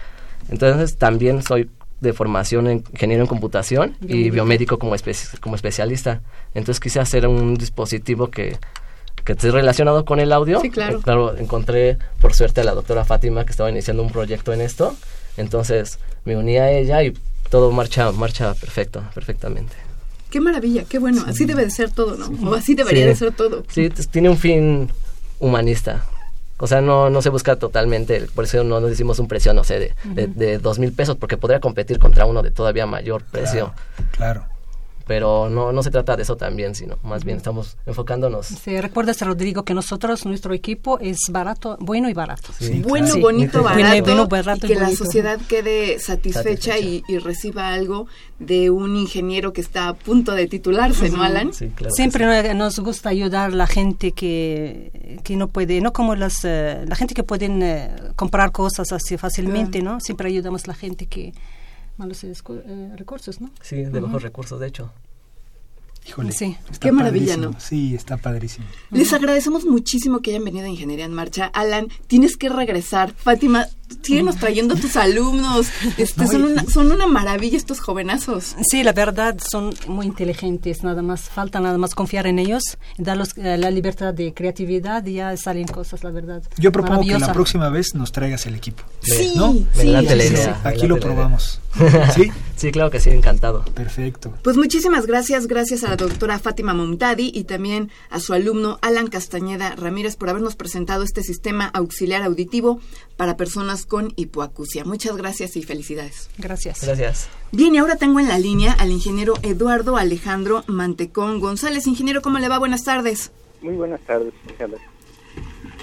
Entonces 0.48 0.96
también 0.96 1.42
soy 1.42 1.68
de 2.00 2.14
formación 2.14 2.66
en 2.66 2.82
ingeniero 2.92 3.24
en 3.24 3.28
computación 3.28 3.96
biomédico. 4.00 4.26
y 4.26 4.30
biomédico 4.30 4.78
como, 4.78 4.94
espe 4.94 5.12
como 5.42 5.54
especialista. 5.56 6.22
Entonces 6.54 6.80
quise 6.80 6.98
hacer 6.98 7.26
un 7.26 7.56
dispositivo 7.56 8.30
que 8.30 8.56
que 9.24 9.32
esté 9.32 9.50
relacionado 9.50 10.04
con 10.04 10.20
el 10.20 10.32
audio. 10.32 10.60
Sí, 10.60 10.70
claro. 10.70 10.98
Eh, 10.98 11.02
claro, 11.02 11.36
encontré 11.36 11.98
por 12.20 12.34
suerte 12.34 12.60
a 12.60 12.64
la 12.64 12.74
doctora 12.74 13.04
Fátima 13.04 13.44
que 13.44 13.50
estaba 13.50 13.70
iniciando 13.70 14.02
un 14.02 14.10
proyecto 14.10 14.52
en 14.52 14.60
esto. 14.60 14.94
Entonces 15.36 15.98
me 16.24 16.36
uní 16.36 16.58
a 16.58 16.70
ella 16.70 17.02
y 17.02 17.14
todo 17.50 17.70
marcha, 17.70 18.12
marcha 18.12 18.54
perfecto, 18.54 19.02
perfectamente. 19.14 19.74
Qué 20.30 20.40
maravilla, 20.40 20.84
qué 20.88 20.98
bueno. 20.98 21.22
Sí. 21.24 21.30
Así 21.30 21.44
debe 21.44 21.64
de 21.64 21.70
ser 21.70 21.90
todo, 21.90 22.16
¿no? 22.16 22.50
O 22.50 22.54
así 22.54 22.74
debería 22.74 23.04
sí. 23.04 23.08
de 23.08 23.16
ser 23.16 23.32
todo. 23.32 23.64
Sí, 23.68 23.88
tiene 24.10 24.28
un 24.28 24.36
fin 24.36 24.90
humanista. 25.38 26.04
O 26.58 26.66
sea, 26.66 26.80
no, 26.80 27.10
no 27.10 27.20
se 27.20 27.30
busca 27.30 27.56
totalmente, 27.56 28.26
por 28.34 28.44
eso 28.44 28.62
no 28.62 28.80
nos 28.80 28.90
hicimos 28.92 29.18
un 29.18 29.26
precio, 29.26 29.52
no 29.54 29.64
sé, 29.64 29.78
de, 29.80 29.94
uh 30.04 30.08
-huh. 30.08 30.14
de, 30.14 30.26
de 30.28 30.58
dos 30.58 30.78
mil 30.78 30.92
pesos, 30.92 31.16
porque 31.16 31.36
podría 31.36 31.60
competir 31.60 31.98
contra 31.98 32.26
uno 32.26 32.42
de 32.42 32.52
todavía 32.52 32.86
mayor 32.86 33.22
precio. 33.24 33.74
Claro. 34.12 34.42
claro. 34.42 34.53
Pero 35.06 35.48
no, 35.50 35.72
no 35.72 35.82
se 35.82 35.90
trata 35.90 36.16
de 36.16 36.22
eso 36.22 36.36
también, 36.36 36.74
sino 36.74 36.98
más 37.02 37.24
bien 37.24 37.36
estamos 37.36 37.76
enfocándonos. 37.86 38.46
Sí, 38.46 38.80
recuerdas, 38.80 39.20
Rodrigo, 39.20 39.64
que 39.64 39.74
nosotros, 39.74 40.24
nuestro 40.26 40.54
equipo 40.54 40.98
es 40.98 41.18
barato, 41.30 41.76
bueno 41.80 42.08
y 42.08 42.14
barato. 42.14 42.50
bueno, 42.82 43.16
bonito, 43.18 43.62
barato, 43.62 44.04
bueno, 44.04 44.26
barato 44.26 44.66
y 44.66 44.70
que 44.70 44.74
y 44.74 44.78
la 44.78 44.90
sociedad 44.90 45.38
quede 45.48 45.98
satisfecha, 45.98 46.78
Y, 46.78 47.02
y 47.08 47.18
reciba 47.18 47.72
algo 47.72 48.06
de 48.38 48.70
un 48.70 48.96
ingeniero 48.96 49.52
que 49.52 49.60
está 49.60 49.88
a 49.88 49.94
punto 49.94 50.32
de 50.32 50.46
titularse, 50.46 51.10
¿no, 51.10 51.22
Alan? 51.22 51.52
Sí, 51.52 51.68
claro. 51.74 51.94
Siempre 51.94 52.54
nos 52.54 52.78
gusta 52.80 53.10
ayudar 53.10 53.52
a 53.52 53.54
la 53.54 53.66
gente 53.66 54.12
que, 54.12 55.20
que 55.22 55.36
no 55.36 55.48
puede, 55.48 55.80
no 55.80 55.92
como 55.92 56.14
las, 56.14 56.44
eh, 56.44 56.84
la 56.86 56.96
gente 56.96 57.14
que 57.14 57.22
pueden 57.22 57.62
eh, 57.62 57.94
comprar 58.16 58.52
cosas 58.52 58.90
así 58.92 59.16
fácilmente, 59.16 59.82
¿no? 59.82 60.00
Siempre 60.00 60.28
ayudamos 60.28 60.64
a 60.64 60.68
la 60.68 60.74
gente 60.74 61.06
que 61.06 61.32
malos 61.96 62.24
escu- 62.24 62.62
eh, 62.64 62.92
recursos, 62.96 63.40
¿no? 63.40 63.50
Sí, 63.62 63.76
de 63.84 64.00
bajos 64.00 64.22
recursos, 64.22 64.58
de 64.60 64.66
hecho. 64.68 64.92
Híjole. 66.06 66.32
Sí. 66.32 66.56
Qué 66.80 66.92
maravilla. 66.92 67.36
¿no? 67.38 67.58
Sí, 67.58 67.94
está 67.94 68.18
padrísimo. 68.18 68.66
Les 68.90 69.10
agradecemos 69.14 69.64
muchísimo 69.64 70.20
que 70.20 70.30
hayan 70.32 70.44
venido 70.44 70.66
a 70.66 70.68
Ingeniería 70.68 71.06
en 71.06 71.14
Marcha. 71.14 71.46
Alan, 71.46 71.88
tienes 72.06 72.36
que 72.36 72.50
regresar. 72.50 73.14
Fátima, 73.14 73.66
síguenos 74.02 74.36
trayendo 74.36 74.74
a 74.74 74.76
tus 74.78 74.96
alumnos. 74.96 75.68
Este, 75.96 76.26
son, 76.26 76.44
una, 76.44 76.64
son 76.64 76.92
una 76.92 77.06
maravilla 77.06 77.56
estos 77.56 77.80
jovenazos. 77.80 78.56
Sí, 78.68 78.82
la 78.82 78.92
verdad 78.92 79.36
son 79.38 79.74
muy 79.86 80.06
inteligentes, 80.06 80.82
nada 80.82 81.02
más 81.02 81.22
falta 81.22 81.60
nada 81.60 81.78
más 81.78 81.94
confiar 81.94 82.26
en 82.26 82.38
ellos, 82.38 82.78
darles 82.98 83.36
eh, 83.36 83.56
la 83.58 83.70
libertad 83.70 84.14
de 84.14 84.32
creatividad 84.34 85.04
y 85.06 85.14
ya 85.14 85.36
salen 85.36 85.66
cosas, 85.66 86.04
la 86.04 86.10
verdad. 86.10 86.42
Yo 86.58 86.72
propongo 86.72 87.02
que 87.02 87.18
la 87.18 87.32
próxima 87.32 87.68
vez 87.68 87.94
nos 87.94 88.12
traigas 88.12 88.46
el 88.46 88.54
equipo. 88.54 88.82
Sí, 89.02 89.34
sí. 89.74 89.84
la 89.84 90.02
idea. 90.02 90.60
Aquí 90.64 90.86
lo 90.86 90.98
probamos. 90.98 91.60
¿Sí? 92.14 92.30
Sí, 92.56 92.70
claro 92.70 92.90
que 92.90 93.00
sí, 93.00 93.10
encantado. 93.10 93.64
Perfecto. 93.74 94.32
Pues 94.42 94.56
muchísimas 94.56 95.06
gracias, 95.06 95.46
gracias 95.46 95.82
a 95.82 95.90
la 95.90 95.96
doctora 95.96 96.38
Fátima 96.38 96.72
Momtadi 96.72 97.32
y 97.34 97.44
también 97.44 97.90
a 98.10 98.20
su 98.20 98.32
alumno 98.32 98.78
Alan 98.80 99.08
Castañeda 99.08 99.74
Ramírez 99.74 100.16
por 100.16 100.30
habernos 100.30 100.54
presentado 100.54 101.02
este 101.02 101.22
sistema 101.22 101.66
auxiliar 101.66 102.22
auditivo 102.22 102.80
para 103.16 103.36
personas 103.36 103.83
con 103.86 104.12
hipoacusia. 104.16 104.84
Muchas 104.84 105.16
gracias 105.16 105.56
y 105.56 105.62
felicidades. 105.62 106.30
Gracias. 106.38 106.84
Gracias. 106.84 107.28
Bien, 107.52 107.74
y 107.74 107.78
ahora 107.78 107.96
tengo 107.96 108.20
en 108.20 108.28
la 108.28 108.38
línea 108.38 108.72
al 108.72 108.90
ingeniero 108.90 109.34
Eduardo 109.42 109.96
Alejandro 109.96 110.64
Mantecón 110.66 111.40
González. 111.40 111.86
Ingeniero, 111.86 112.22
¿cómo 112.22 112.38
le 112.38 112.48
va? 112.48 112.58
Buenas 112.58 112.84
tardes. 112.84 113.32
Muy 113.62 113.74
buenas 113.74 114.00
tardes. 114.02 114.34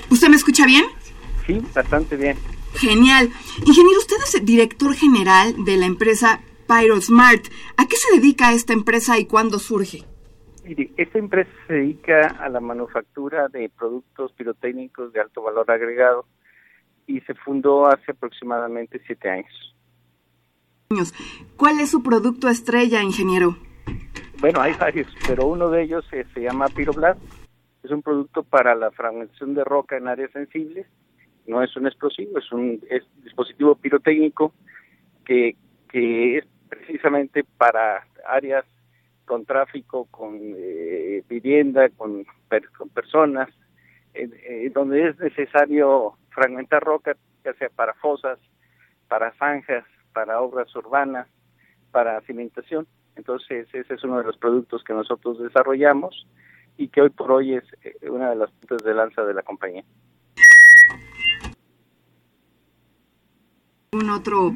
¿Usted 0.10 0.30
me 0.30 0.36
escucha 0.36 0.66
bien? 0.66 0.86
Sí, 1.48 1.62
bastante 1.74 2.16
bien. 2.16 2.38
Genial. 2.76 3.30
Ingeniero, 3.66 4.00
usted 4.00 4.18
es 4.24 4.46
director 4.46 4.94
general 4.94 5.66
de 5.66 5.78
la 5.78 5.86
empresa 5.86 6.42
PyroSmart. 6.68 7.46
¿A 7.78 7.88
qué 7.88 7.96
se 7.96 8.16
dedica 8.16 8.54
esta 8.54 8.74
empresa 8.74 9.18
y 9.20 9.26
cuándo 9.26 9.60
surge? 9.60 10.04
Mire, 10.64 10.92
esta 10.96 11.18
empresa 11.18 11.50
se 11.68 11.74
dedica 11.74 12.28
a 12.28 12.48
la 12.50 12.60
manufactura 12.60 13.48
de 13.48 13.70
productos 13.70 14.32
pirotécnicos 14.34 15.12
de 15.12 15.20
alto 15.20 15.42
valor 15.42 15.70
agregado 15.72 16.26
y 17.18 17.22
se 17.22 17.34
fundó 17.34 17.88
hace 17.88 18.12
aproximadamente 18.12 19.02
siete 19.06 19.30
años. 19.30 19.76
¿Cuál 21.58 21.80
es 21.80 21.92
su 21.92 22.04
producto 22.04 22.50
estrella, 22.50 23.02
ingeniero? 23.02 23.56
Bueno, 24.40 24.62
hay 24.62 24.74
varios, 24.74 25.08
pero 25.26 25.46
uno 25.46 25.70
de 25.70 25.84
ellos 25.84 26.06
eh, 26.12 26.26
se 26.34 26.42
llama 26.42 26.68
Pyroblast. 26.70 27.20
Es 27.84 27.92
un 27.92 28.02
producto 28.02 28.44
para 28.44 28.76
la 28.76 28.92
fragmentación 28.92 29.54
de 29.54 29.64
roca 29.64 29.98
en 29.98 30.08
áreas 30.08 30.32
sensibles. 30.32 30.88
No 31.48 31.64
es 31.64 31.76
un 31.76 31.88
explosivo, 31.88 32.38
es 32.38 32.52
un 32.52 32.82
es 32.90 33.04
dispositivo 33.24 33.76
pirotécnico 33.76 34.54
que, 35.26 35.56
que 35.90 36.38
es 36.40 36.46
precisamente 36.70 37.44
para 37.58 38.06
áreas 38.28 38.66
con 39.26 39.46
tráfico, 39.46 40.08
con 40.12 40.38
eh, 40.42 41.24
vivienda, 41.30 41.90
con, 41.90 42.26
per- 42.50 42.70
con 42.72 42.90
personas, 42.90 43.50
eh, 44.14 44.30
eh, 44.48 44.72
donde 44.74 45.10
es 45.10 45.20
necesario 45.20 46.18
fragmentar 46.32 46.84
roca, 46.84 47.16
ya 47.46 47.54
sea 47.54 47.70
para 47.70 47.94
fosas, 47.96 48.40
para 49.08 49.32
zanjas, 49.34 49.86
para 50.14 50.42
obras 50.42 50.74
urbanas, 50.76 51.28
para 51.92 52.20
cimentación. 52.22 52.88
Entonces, 53.16 53.68
ese 53.74 53.94
es 53.94 54.04
uno 54.04 54.18
de 54.20 54.24
los 54.24 54.38
productos 54.38 54.84
que 54.84 54.94
nosotros 54.94 55.40
desarrollamos 55.40 56.26
y 56.78 56.88
que 56.88 57.02
hoy 57.02 57.10
por 57.10 57.32
hoy 57.32 57.56
es 57.56 57.64
eh, 57.84 58.10
una 58.10 58.30
de 58.30 58.36
las 58.38 58.52
puntas 58.52 58.80
de 58.84 58.94
lanza 58.94 59.24
de 59.24 59.34
la 59.34 59.44
compañía. 59.44 59.84
Un 63.94 64.10
otro, 64.10 64.56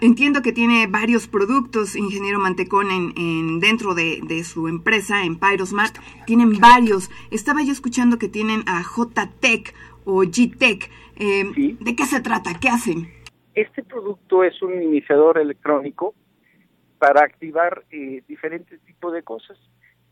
entiendo 0.00 0.42
que 0.42 0.52
tiene 0.52 0.86
varios 0.86 1.26
productos, 1.26 1.96
ingeniero 1.96 2.38
Mantecón, 2.38 2.92
en, 2.92 3.12
en- 3.16 3.58
dentro 3.58 3.94
de, 3.96 4.44
su 4.44 4.68
empresa, 4.68 5.24
en 5.24 5.40
Pyrosmart. 5.40 5.96
Tienen 6.24 6.60
varios. 6.60 7.10
Estaba 7.32 7.62
yo 7.64 7.72
escuchando 7.72 8.16
que 8.18 8.28
tienen 8.28 8.62
a 8.68 8.82
JTech 8.84 9.74
o 10.04 10.20
GTech. 10.20 10.88
Eh, 11.18 11.44
Sí. 11.54 11.76
¿De 11.80 11.96
qué 11.96 12.04
se 12.04 12.20
trata? 12.20 12.50
¿Qué 12.60 12.68
hacen? 12.68 13.08
Este 13.54 13.82
producto 13.82 14.44
es 14.44 14.60
un 14.62 14.82
iniciador 14.82 15.38
electrónico 15.38 16.14
para 16.98 17.22
activar 17.22 17.84
eh, 17.90 18.22
diferentes 18.28 18.80
tipos 18.82 19.12
de 19.12 19.22
cosas. 19.22 19.58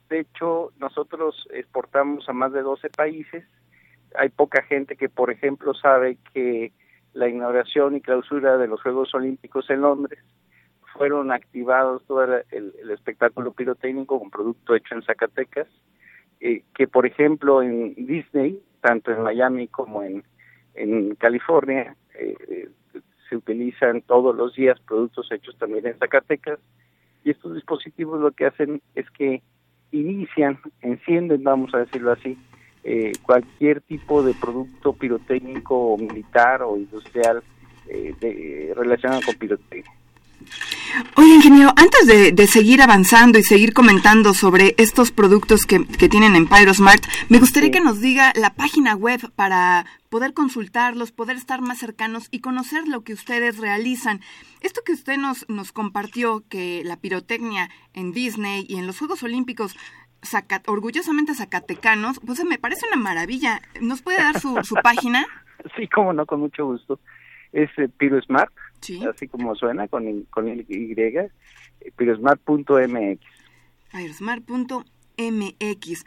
De 0.08 0.20
hecho, 0.20 0.72
nosotros 0.78 1.46
exportamos 1.52 2.28
a 2.28 2.32
más 2.32 2.52
de 2.52 2.62
12 2.62 2.88
países. 2.90 3.44
Hay 4.16 4.28
poca 4.30 4.62
gente 4.62 4.96
que, 4.96 5.08
por 5.08 5.30
ejemplo, 5.30 5.74
sabe 5.74 6.18
que 6.32 6.72
la 7.14 7.28
inauguración 7.28 7.96
y 7.96 8.00
clausura 8.00 8.56
de 8.58 8.68
los 8.68 8.82
Juegos 8.82 9.14
Olímpicos 9.14 9.68
en 9.70 9.80
Londres 9.82 10.18
fueron 10.92 11.32
activados 11.32 12.04
todo 12.06 12.22
el, 12.24 12.44
el- 12.50 12.74
el 12.80 12.90
espectáculo 12.90 13.52
pirotécnico 13.52 14.18
con 14.18 14.30
producto 14.30 14.74
hecho 14.74 14.94
en 14.94 15.02
Zacatecas, 15.02 15.66
eh, 16.40 16.62
que 16.74 16.86
por 16.86 17.06
ejemplo 17.06 17.62
en 17.62 17.94
Disney, 17.94 18.60
tanto 18.80 19.10
en 19.10 19.22
Miami 19.22 19.66
como 19.68 20.02
en, 20.02 20.22
en 20.74 21.14
California, 21.16 21.96
eh, 22.18 22.34
eh, 22.48 22.68
se 23.28 23.36
utilizan 23.36 24.02
todos 24.02 24.34
los 24.36 24.54
días 24.54 24.78
productos 24.80 25.30
hechos 25.32 25.56
también 25.58 25.86
en 25.86 25.98
Zacatecas 25.98 26.58
y 27.24 27.30
estos 27.30 27.54
dispositivos 27.54 28.20
lo 28.20 28.32
que 28.32 28.46
hacen 28.46 28.82
es 28.94 29.10
que 29.10 29.42
inician, 29.92 30.58
encienden, 30.82 31.42
vamos 31.44 31.74
a 31.74 31.78
decirlo 31.78 32.12
así, 32.12 32.36
eh, 32.82 33.12
cualquier 33.22 33.80
tipo 33.80 34.22
de 34.22 34.34
producto 34.34 34.92
pirotécnico 34.92 35.74
o 35.94 35.96
militar 35.96 36.62
o 36.62 36.76
industrial 36.76 37.42
eh, 37.88 38.14
de- 38.20 38.72
relacionado 38.76 39.20
con 39.24 39.34
pirotecnia. 39.36 39.90
Oye, 41.16 41.34
ingeniero, 41.34 41.70
antes 41.76 42.06
de, 42.06 42.30
de 42.32 42.46
seguir 42.46 42.80
avanzando 42.82 43.38
y 43.38 43.42
seguir 43.42 43.72
comentando 43.72 44.32
sobre 44.34 44.74
estos 44.78 45.10
productos 45.10 45.66
que, 45.66 45.84
que 45.86 46.08
tienen 46.08 46.36
en 46.36 46.46
Pyrosmart, 46.46 47.04
me 47.28 47.38
gustaría 47.38 47.68
Sí. 47.68 47.72
que 47.72 47.80
nos 47.80 48.00
diga 48.00 48.32
la 48.36 48.54
página 48.54 48.94
web 48.94 49.20
para 49.34 49.86
poder 50.08 50.34
consultarlos, 50.34 51.10
poder 51.10 51.36
estar 51.36 51.60
más 51.60 51.78
cercanos 51.78 52.28
y 52.30 52.40
conocer 52.40 52.86
lo 52.86 53.02
que 53.02 53.12
ustedes 53.12 53.58
realizan. 53.58 54.20
Esto 54.60 54.82
que 54.86 54.92
usted 54.92 55.16
nos, 55.16 55.44
nos 55.48 55.72
compartió, 55.72 56.44
que 56.48 56.82
la 56.84 56.96
pirotecnia 56.96 57.70
en 57.92 58.12
Disney 58.12 58.64
y 58.68 58.76
en 58.76 58.86
los 58.86 58.98
Juegos 58.98 59.22
Olímpicos, 59.24 59.76
zaca- 60.22 60.62
orgullosamente 60.66 61.34
zacatecanos, 61.34 62.20
pues 62.24 62.44
me 62.44 62.58
parece 62.58 62.86
una 62.86 63.02
maravilla. 63.02 63.60
¿Nos 63.80 64.02
puede 64.02 64.18
dar 64.18 64.38
su, 64.40 64.56
su 64.62 64.74
página? 64.82 65.26
Sí, 65.76 65.88
como 65.88 66.12
no, 66.12 66.24
con 66.26 66.38
mucho 66.40 66.64
gusto. 66.66 67.00
Es 67.52 67.70
eh, 67.78 67.88
PiroSmart, 67.98 68.52
Sí. 68.84 69.02
así 69.04 69.26
como 69.28 69.54
suena, 69.54 69.88
con, 69.88 70.06
el- 70.06 70.26
con 70.30 70.48
el 70.48 70.60
Y, 70.68 70.94
pirosmart.mx. 71.96 73.20
Aerosmart.mx. 73.92 76.04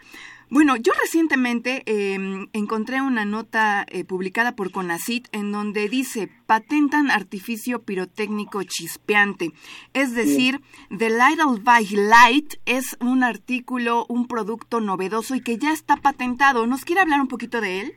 Bueno, 0.50 0.78
yo 0.78 0.94
recientemente 1.02 1.84
eh, 1.86 2.18
encontré 2.54 3.02
una 3.02 3.26
nota 3.26 3.86
eh, 3.90 4.06
publicada 4.06 4.56
por 4.56 4.72
CONACIT 4.72 5.28
en 5.34 5.52
donde 5.52 5.90
dice 5.90 6.30
patentan 6.46 7.12
artificio 7.12 7.84
pirotécnico 7.84 8.63
chispeante. 8.63 9.52
Es 9.94 10.16
decir, 10.16 10.62
The 10.98 11.10
Lidl 11.10 11.62
by 11.62 11.86
Light 11.92 12.54
es 12.66 12.96
un 13.02 13.24
artículo, 13.24 14.06
un 14.08 14.28
producto 14.28 14.80
novedoso 14.80 15.36
y 15.36 15.42
que 15.42 15.58
ya 15.58 15.74
está 15.74 15.98
patentado. 15.98 16.66
¿Nos 16.66 16.86
quiere 16.86 17.02
hablar 17.02 17.20
un 17.20 17.28
poquito 17.28 17.60
de 17.60 17.82
él? 17.82 17.94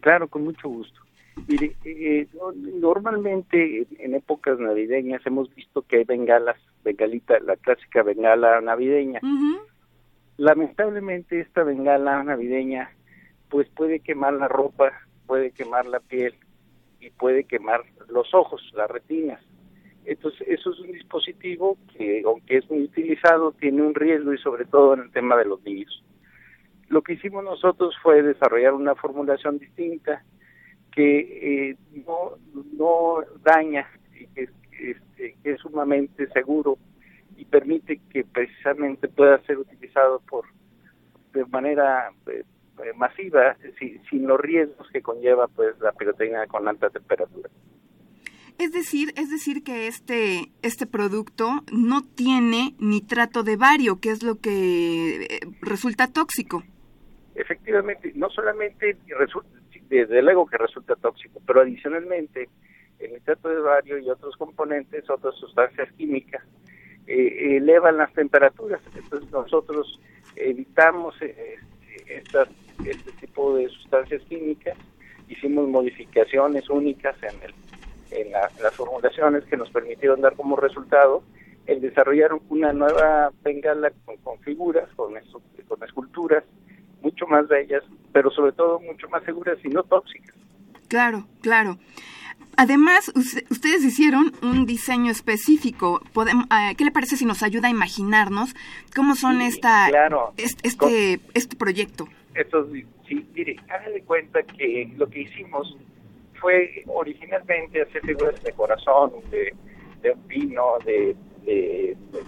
Claro, 0.00 0.28
con 0.28 0.44
mucho 0.44 0.68
gusto. 0.68 1.00
Mire, 1.46 1.72
eh, 1.84 2.26
no- 2.34 2.52
normalmente 2.52 3.86
en 3.98 4.14
épocas 4.14 4.58
navideñas 4.58 5.24
hemos 5.26 5.54
visto 5.54 5.82
que 5.82 5.98
hay 5.98 6.04
bengalas, 6.04 6.56
bengalita, 6.84 7.38
la 7.40 7.56
clásica 7.56 8.02
bengala 8.02 8.60
navideña. 8.60 9.20
Lamentablemente 10.36 11.40
esta 11.40 11.62
bengala 11.64 12.22
navideña 12.22 12.90
pues 13.50 13.68
puede 13.70 14.00
quemar 14.00 14.34
la 14.34 14.46
ropa, 14.48 14.92
puede 15.26 15.50
quemar 15.52 15.86
la 15.86 16.00
piel 16.00 16.34
y 17.00 17.10
puede 17.10 17.44
quemar 17.44 17.82
los 18.08 18.34
ojos, 18.34 18.60
las 18.74 18.90
retinas. 18.90 19.40
Entonces 20.04 20.46
eso 20.48 20.70
es 20.72 20.78
un 20.80 20.92
dispositivo 20.92 21.76
que 21.96 22.22
aunque 22.24 22.58
es 22.58 22.70
muy 22.70 22.82
utilizado 22.84 23.52
tiene 23.52 23.82
un 23.82 23.94
riesgo 23.94 24.32
y 24.32 24.38
sobre 24.38 24.64
todo 24.64 24.94
en 24.94 25.00
el 25.00 25.10
tema 25.10 25.36
de 25.36 25.44
los 25.46 25.62
niños. 25.64 26.04
Lo 26.88 27.02
que 27.02 27.14
hicimos 27.14 27.42
nosotros 27.44 27.94
fue 28.02 28.22
desarrollar 28.22 28.74
una 28.74 28.94
formulación 28.94 29.58
distinta 29.58 30.22
que 30.98 31.70
eh, 31.70 31.76
no, 32.08 32.32
no 32.76 33.20
daña 33.44 33.88
y 34.18 34.26
que 34.26 34.42
es, 34.42 34.50
este, 34.80 35.36
que 35.44 35.52
es 35.52 35.60
sumamente 35.60 36.26
seguro 36.30 36.76
y 37.36 37.44
permite 37.44 38.00
que 38.10 38.24
precisamente 38.24 39.06
pueda 39.06 39.40
ser 39.42 39.58
utilizado 39.58 40.20
por 40.28 40.46
de 41.32 41.44
manera 41.44 42.10
eh, 42.26 42.42
eh, 42.82 42.92
masiva 42.96 43.56
sin, 44.10 44.26
los 44.26 44.40
riesgos 44.40 44.88
que 44.92 45.00
conlleva 45.00 45.46
pues 45.46 45.78
la 45.78 45.92
pirotecnia 45.92 46.48
con 46.48 46.66
alta 46.66 46.90
temperatura. 46.90 47.48
Es 48.58 48.72
decir, 48.72 49.12
es 49.16 49.30
decir 49.30 49.62
que 49.62 49.86
este 49.86 50.50
este 50.62 50.88
producto 50.88 51.62
no 51.72 52.02
tiene 52.02 52.74
nitrato 52.80 53.44
de 53.44 53.56
bario, 53.56 54.00
que 54.00 54.10
es 54.10 54.24
lo 54.24 54.40
que 54.40 55.26
eh, 55.26 55.40
resulta 55.60 56.08
tóxico. 56.08 56.64
Efectivamente, 57.36 58.10
no 58.16 58.28
solamente 58.30 58.96
resulta, 59.16 59.57
desde 59.88 60.22
luego 60.22 60.46
que 60.46 60.58
resulta 60.58 60.94
tóxico, 60.96 61.40
pero 61.46 61.62
adicionalmente 61.62 62.48
el 62.98 63.12
nitrato 63.12 63.48
de 63.48 63.60
bario 63.60 63.98
y 63.98 64.10
otros 64.10 64.36
componentes, 64.36 65.08
otras 65.08 65.34
sustancias 65.36 65.90
químicas, 65.92 66.42
eh, 67.06 67.56
elevan 67.56 67.96
las 67.96 68.12
temperaturas. 68.12 68.80
Entonces 68.94 69.30
nosotros 69.30 70.00
evitamos 70.36 71.14
eh, 71.22 71.56
estas, 72.06 72.48
este 72.84 73.12
tipo 73.12 73.56
de 73.56 73.68
sustancias 73.68 74.22
químicas, 74.28 74.76
hicimos 75.28 75.68
modificaciones 75.68 76.68
únicas 76.68 77.16
en, 77.22 77.42
el, 77.42 77.54
en, 78.10 78.32
las 78.32 78.74
formulaciones 78.74 79.44
que 79.44 79.56
nos 79.56 79.70
permitieron 79.70 80.20
dar 80.20 80.34
como 80.34 80.56
resultado 80.56 81.22
el 81.66 81.80
desarrollar 81.82 82.30
una 82.48 82.72
nueva 82.72 83.30
bengala 83.42 83.92
con, 84.22 84.38
figuras, 84.40 84.88
con, 84.96 85.14
con 85.68 85.82
esculturas 85.84 86.44
mucho 87.02 87.26
más 87.26 87.46
bellas, 87.46 87.84
pero 88.12 88.30
sobre 88.30 88.52
todo 88.52 88.80
mucho 88.80 89.08
más 89.08 89.22
seguras 89.24 89.58
y 89.64 89.68
no 89.68 89.82
tóxicas. 89.82 90.34
Claro, 90.88 91.26
claro. 91.42 91.78
Además, 92.60 93.12
ustedes 93.14 93.84
hicieron 93.84 94.32
un 94.42 94.66
diseño 94.66 95.12
específico. 95.12 96.02
Podemos, 96.12 96.46
ah, 96.50 96.72
¿Qué 96.76 96.84
le 96.84 96.90
parece 96.90 97.16
si 97.16 97.24
nos 97.24 97.44
ayuda 97.44 97.68
a 97.68 97.70
imaginarnos 97.70 98.52
cómo 98.96 99.14
son 99.14 99.40
esta, 99.42 99.88
este, 100.36 101.20
este, 101.34 101.56
proyecto? 101.56 102.08
Esto, 102.34 102.66
sí, 103.06 103.28
mire, 103.32 103.56
háganle 103.68 104.02
cuenta 104.02 104.42
que 104.42 104.92
lo 104.96 105.08
que 105.08 105.20
hicimos 105.20 105.76
fue 106.40 106.82
originalmente 106.88 107.82
hacer 107.82 108.02
figuras 108.02 108.42
de 108.42 108.52
corazón, 108.52 109.12
de, 109.30 109.54
un 110.10 110.22
pino, 110.22 110.78
de, 110.84 111.16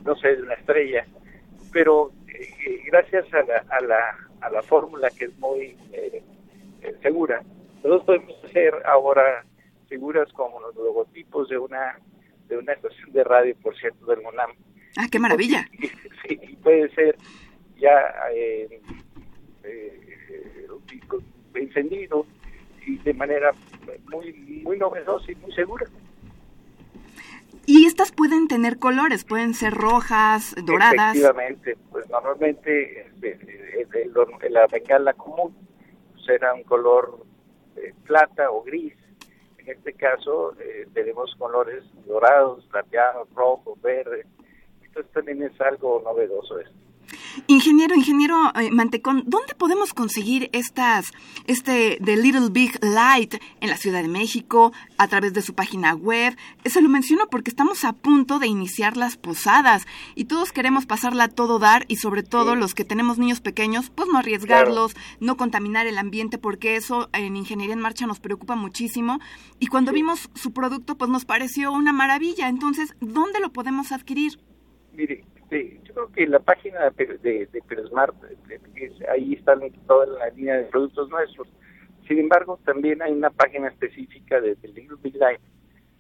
no 0.05 0.15
sé, 0.15 0.37
de 0.37 0.43
una 0.43 0.55
estrella, 0.55 1.07
pero 1.73 2.13
eh, 2.29 2.83
gracias 2.87 3.27
a 3.35 3.43
la, 3.43 3.65
a 3.69 3.81
la, 3.81 4.30
a 4.41 4.51
la 4.51 4.63
fórmula 4.63 5.11
que 5.11 5.27
es 5.27 5.39
muy 5.39 5.77
eh, 5.93 6.23
eh, 6.83 6.95
segura, 7.03 7.43
nosotros 7.83 8.05
podemos 8.05 8.45
hacer 8.45 8.75
ahora 8.85 9.45
figuras 9.89 10.33
como 10.33 10.61
los 10.61 10.75
logotipos 10.75 11.49
de 11.49 11.59
una 11.59 11.99
de 12.49 12.59
una 12.59 12.73
estación 12.73 13.13
de 13.13 13.23
radio, 13.23 13.55
por 13.63 13.77
cierto, 13.77 14.05
del 14.07 14.23
MONAM. 14.23 14.51
Ah, 14.97 15.07
qué 15.11 15.19
maravilla. 15.19 15.67
Sí, 16.29 16.37
puede 16.63 16.91
ser 16.95 17.17
ya 17.79 18.13
eh, 18.35 18.81
eh, 19.65 20.69
encendido 21.55 22.27
y 22.87 22.99
de 22.99 23.15
manera 23.15 23.53
muy 24.11 24.33
muy 24.63 24.77
novedosa 24.79 25.33
y 25.33 25.35
muy 25.37 25.51
segura. 25.53 25.87
Y 27.67 27.87
estas 27.87 28.13
pueden 28.13 28.49
tener 28.49 28.79
colores, 28.79 29.25
pueden 29.25 29.55
ser 29.55 29.75
rojas, 29.75 30.55
doradas. 30.65 31.17
Efectivamente, 31.17 31.77
pues 31.91 32.09
normalmente 32.09 33.07
este, 33.23 34.11
la 34.51 34.67
bengala 34.67 35.13
común 35.15 35.55
será 36.27 36.55
un 36.55 36.65
color 36.65 37.25
eh, 37.77 37.95
plata 38.05 38.51
o 38.51 38.63
gris 38.63 38.95
en 39.61 39.77
este 39.77 39.93
caso 39.93 40.55
eh, 40.59 40.89
tenemos 40.95 41.35
colores 41.37 41.85
dorados, 42.07 42.65
plateados, 42.67 43.29
rojos, 43.35 43.81
verdes. 43.83 44.27
Entonces 44.83 45.13
también 45.13 45.43
es 45.43 45.61
algo 45.61 46.01
novedoso 46.05 46.59
esto. 46.59 46.75
Ingeniero, 47.47 47.95
ingeniero 47.95 48.53
eh, 48.55 48.71
Mantecón, 48.71 49.25
¿dónde 49.27 49.55
podemos 49.55 49.95
conseguir 49.95 50.51
estas, 50.53 51.13
este 51.47 51.99
The 52.05 52.17
Little 52.17 52.49
Big 52.51 52.79
Light 52.83 53.37
en 53.61 53.69
la 53.69 53.77
Ciudad 53.77 54.03
de 54.03 54.09
México, 54.09 54.73
a 54.99 55.09
través 55.09 55.33
de 55.33 55.43
su 55.43 55.55
página 55.55 55.95
web? 55.95 56.37
Se 56.65 56.81
lo 56.81 56.89
menciono 56.89 57.29
porque 57.31 57.51
estamos 57.51 57.85
a 57.85 57.93
punto 57.93 58.39
de 58.39 58.47
iniciar 58.47 58.97
las 58.97 59.17
posadas 59.17 59.87
y 60.15 60.25
todos 60.25 60.53
queremos 60.53 60.87
pasarla 60.87 61.25
a 61.25 61.29
todo 61.29 61.59
dar 61.59 61.85
y 61.89 61.97
sobre 61.97 62.23
todo 62.23 62.57
los 62.57 62.75
que 62.75 62.85
tenemos 62.85 63.19
niños 63.19 63.41
pequeños, 63.41 63.91
pues 63.91 64.09
no 64.09 64.19
arriesgarlos, 64.19 64.95
no 65.21 65.37
contaminar 65.37 65.87
el 65.87 65.99
ambiente 65.99 66.39
porque 66.39 66.77
eso 66.77 67.09
en 67.13 67.37
Ingeniería 67.37 67.75
en 67.75 67.81
Marcha 67.81 68.07
nos 68.07 68.21
preocupa 68.21 68.57
muchísimo 68.57 69.21
y 69.59 69.69
cuando 69.69 69.93
vimos 69.93 70.31
su 70.35 70.53
producto 70.53 70.97
pues 70.97 71.11
nos 71.11 71.25
pareció 71.25 71.73
una 71.73 71.93
maravilla. 71.93 72.49
Entonces, 72.49 72.95
¿dónde 73.01 73.41
lo 73.41 73.53
podemos 73.53 73.93
adquirir? 73.93 74.41
Mire, 74.93 75.25
este, 75.51 75.81
yo 75.85 75.95
creo 75.95 76.13
que 76.13 76.27
la 76.27 76.39
página 76.39 76.91
de, 76.91 77.19
de, 77.19 77.47
de 77.47 79.09
ahí 79.09 79.35
están 79.35 79.61
toda 79.87 80.07
la 80.07 80.31
línea 80.31 80.57
de 80.59 80.65
productos 80.65 81.09
nuestros. 81.11 81.49
Sin 82.07 82.19
embargo, 82.19 82.59
también 82.65 83.03
hay 83.03 83.13
una 83.13 83.31
página 83.31 83.69
específica 83.69 84.41
de, 84.41 84.57
The 84.57 84.69
Little 84.69 84.97
Big 85.03 85.17
Light, 85.17 85.41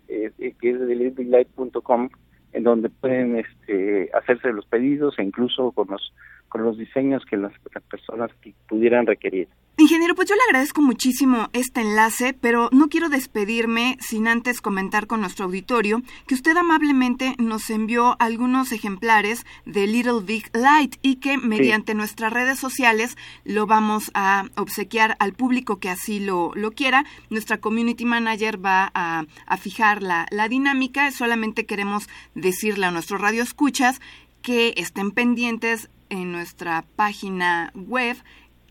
eh, 0.08 0.30
eh, 0.38 0.54
que 0.60 0.70
es 0.70 0.80
littlebiglightcom 0.80 2.10
en 2.52 2.64
donde 2.64 2.88
pueden 2.88 3.36
este, 3.36 4.10
hacerse 4.12 4.52
los 4.52 4.66
pedidos 4.66 5.18
e 5.18 5.22
incluso 5.22 5.70
con 5.72 5.88
los, 5.88 6.12
con 6.48 6.64
los 6.64 6.76
diseños 6.78 7.24
que 7.24 7.36
las 7.36 7.52
personas 7.88 8.30
pudieran 8.68 9.06
requerir. 9.06 9.48
Ingeniero, 9.76 10.14
pues 10.14 10.28
yo 10.28 10.34
le 10.34 10.42
agradezco 10.46 10.82
muchísimo 10.82 11.48
este 11.54 11.80
enlace, 11.80 12.34
pero 12.34 12.68
no 12.70 12.90
quiero 12.90 13.08
despedirme 13.08 13.96
sin 14.00 14.28
antes 14.28 14.60
comentar 14.60 15.06
con 15.06 15.22
nuestro 15.22 15.46
auditorio 15.46 16.02
que 16.26 16.34
usted 16.34 16.54
amablemente 16.54 17.34
nos 17.38 17.70
envió 17.70 18.14
algunos 18.20 18.72
ejemplares 18.72 19.46
de 19.64 19.86
Little 19.86 20.20
Big 20.22 20.50
Light 20.52 20.96
y 21.00 21.16
que 21.16 21.38
mediante 21.38 21.94
nuestras 21.94 22.30
redes 22.30 22.58
sociales 22.58 23.16
lo 23.44 23.66
vamos 23.66 24.10
a 24.12 24.44
obsequiar 24.56 25.16
al 25.18 25.32
público 25.32 25.78
que 25.78 25.88
así 25.88 26.20
lo, 26.20 26.52
lo 26.54 26.72
quiera. 26.72 27.06
Nuestra 27.30 27.58
community 27.58 28.04
manager 28.04 28.62
va 28.62 28.90
a, 28.94 29.24
fijar 29.56 30.02
la, 30.02 30.26
la 30.30 30.48
dinámica. 30.48 31.10
Solamente 31.10 31.64
queremos 31.64 32.06
decirle 32.34 32.84
a 32.84 32.90
nuestros 32.90 33.20
radioescuchas 33.20 34.00
que 34.42 34.74
estén 34.76 35.10
pendientes 35.10 35.88
en 36.10 36.32
nuestra 36.32 36.84
página 36.96 37.72
web 37.74 38.16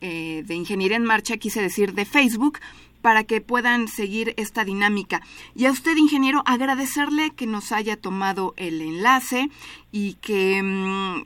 eh, 0.02 0.44
de 0.46 0.56
Ingeniería 0.56 0.98
en 0.98 1.06
Marcha, 1.06 1.38
quise 1.38 1.62
decir 1.62 1.94
de 1.94 2.06
Facebook, 2.06 2.60
para 3.02 3.24
que 3.24 3.42
puedan 3.42 3.88
seguir 3.88 4.34
esta 4.38 4.64
dinámica. 4.66 5.22
Y 5.56 5.66
a 5.66 5.72
usted, 5.72 5.96
ingeniero, 5.98 6.44
agradecerle 6.46 7.32
que 7.36 7.48
nos 7.48 7.72
haya 7.72 7.96
tomado 7.96 8.54
el 8.58 8.82
enlace 8.82 9.48
y 9.92 10.16
que, 10.16 10.62
mm, 10.62 11.26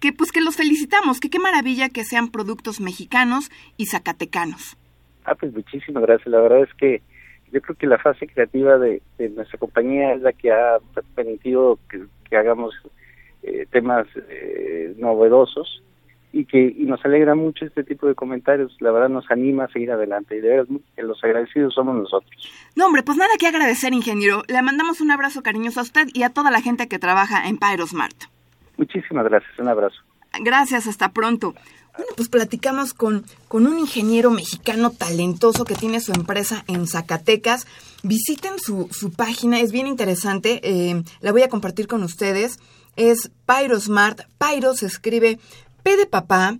que 0.00 0.12
pues 0.12 0.32
que 0.32 0.40
los 0.40 0.56
felicitamos, 0.56 1.20
que 1.20 1.30
qué 1.30 1.38
maravilla 1.38 1.88
que 1.88 2.04
sean 2.04 2.28
productos 2.28 2.80
mexicanos 2.80 3.50
y 3.76 3.86
zacatecanos. 3.86 4.76
Ah, 5.24 5.34
pues 5.34 5.52
muchísimas 5.52 6.02
gracias. 6.02 6.26
La 6.28 6.40
verdad 6.40 6.62
es 6.62 6.74
que 6.74 7.02
yo 7.52 7.60
creo 7.60 7.76
que 7.76 7.86
la 7.86 7.98
fase 7.98 8.26
creativa 8.26 8.78
de, 8.78 9.02
nuestra 9.36 9.58
compañía 9.58 10.14
es 10.14 10.22
la 10.22 10.32
que 10.32 10.50
ha 10.50 10.78
permitido 11.14 11.78
que, 11.88 12.02
hagamos 12.34 12.74
eh, 13.42 13.66
temas 13.70 14.06
eh, 14.16 14.94
novedosos 14.96 15.82
y 16.32 16.46
que 16.46 16.74
y 16.76 16.84
nos 16.84 17.04
alegra 17.04 17.34
mucho 17.34 17.64
este 17.66 17.84
tipo 17.84 18.06
de 18.06 18.14
comentarios. 18.14 18.74
La 18.80 18.90
verdad 18.90 19.08
nos 19.08 19.30
anima 19.30 19.64
a 19.64 19.68
seguir 19.68 19.90
adelante 19.90 20.36
y 20.36 20.40
de 20.40 20.48
verdad 20.48 20.66
los 20.96 21.22
agradecidos 21.22 21.74
somos 21.74 21.94
nosotros. 21.94 22.30
No, 22.74 22.86
hombre, 22.86 23.02
pues 23.02 23.18
nada 23.18 23.30
que 23.38 23.46
agradecer, 23.46 23.92
ingeniero. 23.92 24.42
Le 24.48 24.62
mandamos 24.62 25.00
un 25.00 25.10
abrazo 25.10 25.42
cariñoso 25.42 25.80
a 25.80 25.82
usted 25.82 26.08
y 26.14 26.22
a 26.22 26.30
toda 26.30 26.50
la 26.50 26.60
gente 26.60 26.88
que 26.88 26.98
trabaja 26.98 27.46
en 27.46 27.58
Pyrosmart. 27.58 28.16
Muchísimas 28.76 29.24
gracias, 29.24 29.58
un 29.58 29.68
abrazo. 29.68 29.96
Gracias, 30.40 30.86
hasta 30.86 31.10
pronto. 31.10 31.54
Bueno, 31.94 32.12
pues 32.16 32.30
platicamos 32.30 32.94
con, 32.94 33.26
con 33.48 33.66
un 33.66 33.78
ingeniero 33.78 34.30
mexicano 34.30 34.90
talentoso 34.90 35.66
que 35.66 35.74
tiene 35.74 36.00
su 36.00 36.12
empresa 36.12 36.64
en 36.66 36.86
Zacatecas. 36.86 37.66
Visiten 38.02 38.58
su, 38.58 38.88
su 38.90 39.12
página, 39.12 39.60
es 39.60 39.72
bien 39.72 39.86
interesante. 39.86 40.60
Eh, 40.62 41.02
la 41.20 41.32
voy 41.32 41.42
a 41.42 41.50
compartir 41.50 41.88
con 41.88 42.02
ustedes. 42.02 42.58
Es 42.96 43.30
Pyrosmart. 43.46 44.22
Pyro 44.38 44.72
se 44.74 44.86
escribe 44.86 45.38
P 45.82 45.96
de 45.96 46.06
papá, 46.06 46.56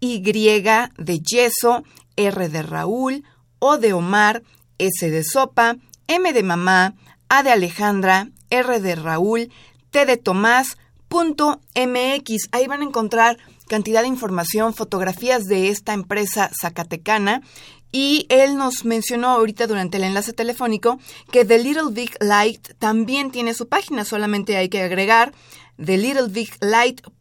Y 0.00 0.20
de 0.20 1.20
yeso, 1.20 1.82
R 2.16 2.48
de 2.48 2.62
Raúl, 2.62 3.24
O 3.58 3.78
de 3.78 3.92
Omar, 3.92 4.42
S 4.78 5.10
de 5.10 5.24
sopa, 5.24 5.76
M 6.06 6.32
de 6.32 6.42
mamá, 6.42 6.94
A 7.28 7.42
de 7.42 7.50
Alejandra, 7.50 8.28
R 8.50 8.80
de 8.80 8.94
Raúl, 8.94 9.50
T 9.90 10.06
de 10.06 10.16
Tomás, 10.16 10.76
punto 11.08 11.60
MX. 11.74 12.48
Ahí 12.52 12.66
van 12.66 12.82
a 12.82 12.84
encontrar 12.84 13.38
cantidad 13.68 14.02
de 14.02 14.08
información, 14.08 14.74
fotografías 14.74 15.44
de 15.44 15.68
esta 15.68 15.92
empresa 15.92 16.50
zacatecana. 16.58 17.42
Y 17.90 18.26
él 18.28 18.56
nos 18.56 18.84
mencionó 18.84 19.28
ahorita 19.28 19.66
durante 19.66 19.96
el 19.96 20.04
enlace 20.04 20.34
telefónico 20.34 20.98
que 21.32 21.44
The 21.44 21.58
Little 21.58 21.90
Big 21.90 22.16
Light 22.20 22.74
también 22.78 23.30
tiene 23.30 23.54
su 23.54 23.66
página, 23.66 24.04
solamente 24.04 24.58
hay 24.58 24.68
que 24.68 24.82
agregar 24.82 25.32
thelittlebiglight.com 25.78 27.17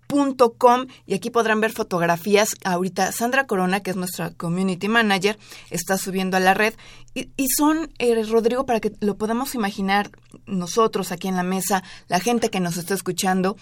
y 1.06 1.14
aquí 1.14 1.30
podrán 1.30 1.60
ver 1.62 1.72
fotografías. 1.72 2.56
Ahorita 2.64 3.12
Sandra 3.12 3.46
Corona, 3.46 3.82
que 3.82 3.92
es 3.92 3.98
nuestra 3.98 4.32
community 4.32 4.88
manager, 4.88 5.38
está 5.70 5.98
subiendo 5.98 6.38
a 6.38 6.40
la 6.40 6.54
red 6.54 6.74
y, 7.14 7.48
son, 7.50 7.90
eh, 7.98 8.24
Rodrigo, 8.24 8.66
para 8.66 8.80
que 8.80 8.94
lo 9.00 9.18
podamos 9.18 9.56
imaginar 9.56 10.12
nosotros 10.46 11.12
aquí 11.12 11.28
en 11.28 11.36
la 11.36 11.44
mesa, 11.44 11.84
la 12.08 12.20
gente 12.20 12.50
que 12.50 12.60
nos 12.60 12.78
está 12.78 12.94
escuchando, 12.94 13.58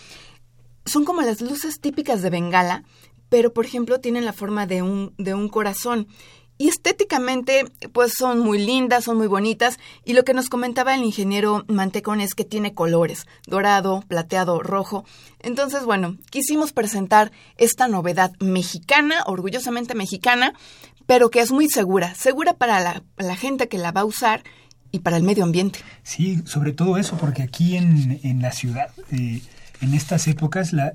son 0.85 1.05
como 1.05 1.21
las 1.21 1.41
luces 1.41 1.79
típicas 1.79 2.21
de 2.21 2.29
Bengala, 2.29 2.83
pero 3.29 3.53
por 3.53 3.65
ejemplo 3.65 3.99
tienen 3.99 4.25
la 4.25 4.33
forma 4.33 4.67
de 4.67 4.81
un, 4.81 5.13
de 5.17 5.33
un 5.33 5.47
corazón. 5.49 6.07
Y 6.57 6.69
estéticamente, 6.69 7.65
pues 7.91 8.13
son 8.17 8.39
muy 8.39 8.59
lindas, 8.59 9.03
son 9.03 9.17
muy 9.17 9.27
bonitas. 9.27 9.77
Y 10.05 10.13
lo 10.13 10.23
que 10.23 10.33
nos 10.33 10.47
comentaba 10.47 10.95
el 10.95 11.03
ingeniero 11.03 11.65
Mantecón 11.67 12.21
es 12.21 12.33
que 12.33 12.45
tiene 12.45 12.73
colores, 12.73 13.27
dorado, 13.45 14.03
plateado, 14.07 14.61
rojo. 14.61 15.03
Entonces, 15.41 15.83
bueno, 15.83 16.17
quisimos 16.29 16.71
presentar 16.71 17.31
esta 17.57 17.87
novedad 17.87 18.31
mexicana, 18.39 19.23
orgullosamente 19.25 19.95
mexicana, 19.95 20.53
pero 21.05 21.29
que 21.29 21.41
es 21.41 21.51
muy 21.51 21.67
segura, 21.67 22.15
segura 22.15 22.53
para 22.53 23.03
la, 23.17 23.35
gente 23.35 23.67
que 23.67 23.77
la 23.77 23.91
va 23.91 24.01
a 24.01 24.05
usar 24.05 24.43
y 24.91 24.99
para 24.99 25.17
el 25.17 25.23
medio 25.23 25.43
ambiente. 25.43 25.79
Sí, 26.03 26.41
sobre 26.45 26.71
todo 26.71 26.97
eso, 26.97 27.17
porque 27.17 27.43
aquí 27.43 27.75
en, 27.75 28.19
en 28.23 28.41
la 28.41 28.51
ciudad, 28.51 28.91
eh, 29.11 29.41
en 29.81 29.93
estas 29.93 30.27
épocas, 30.27 30.73
la, 30.73 30.93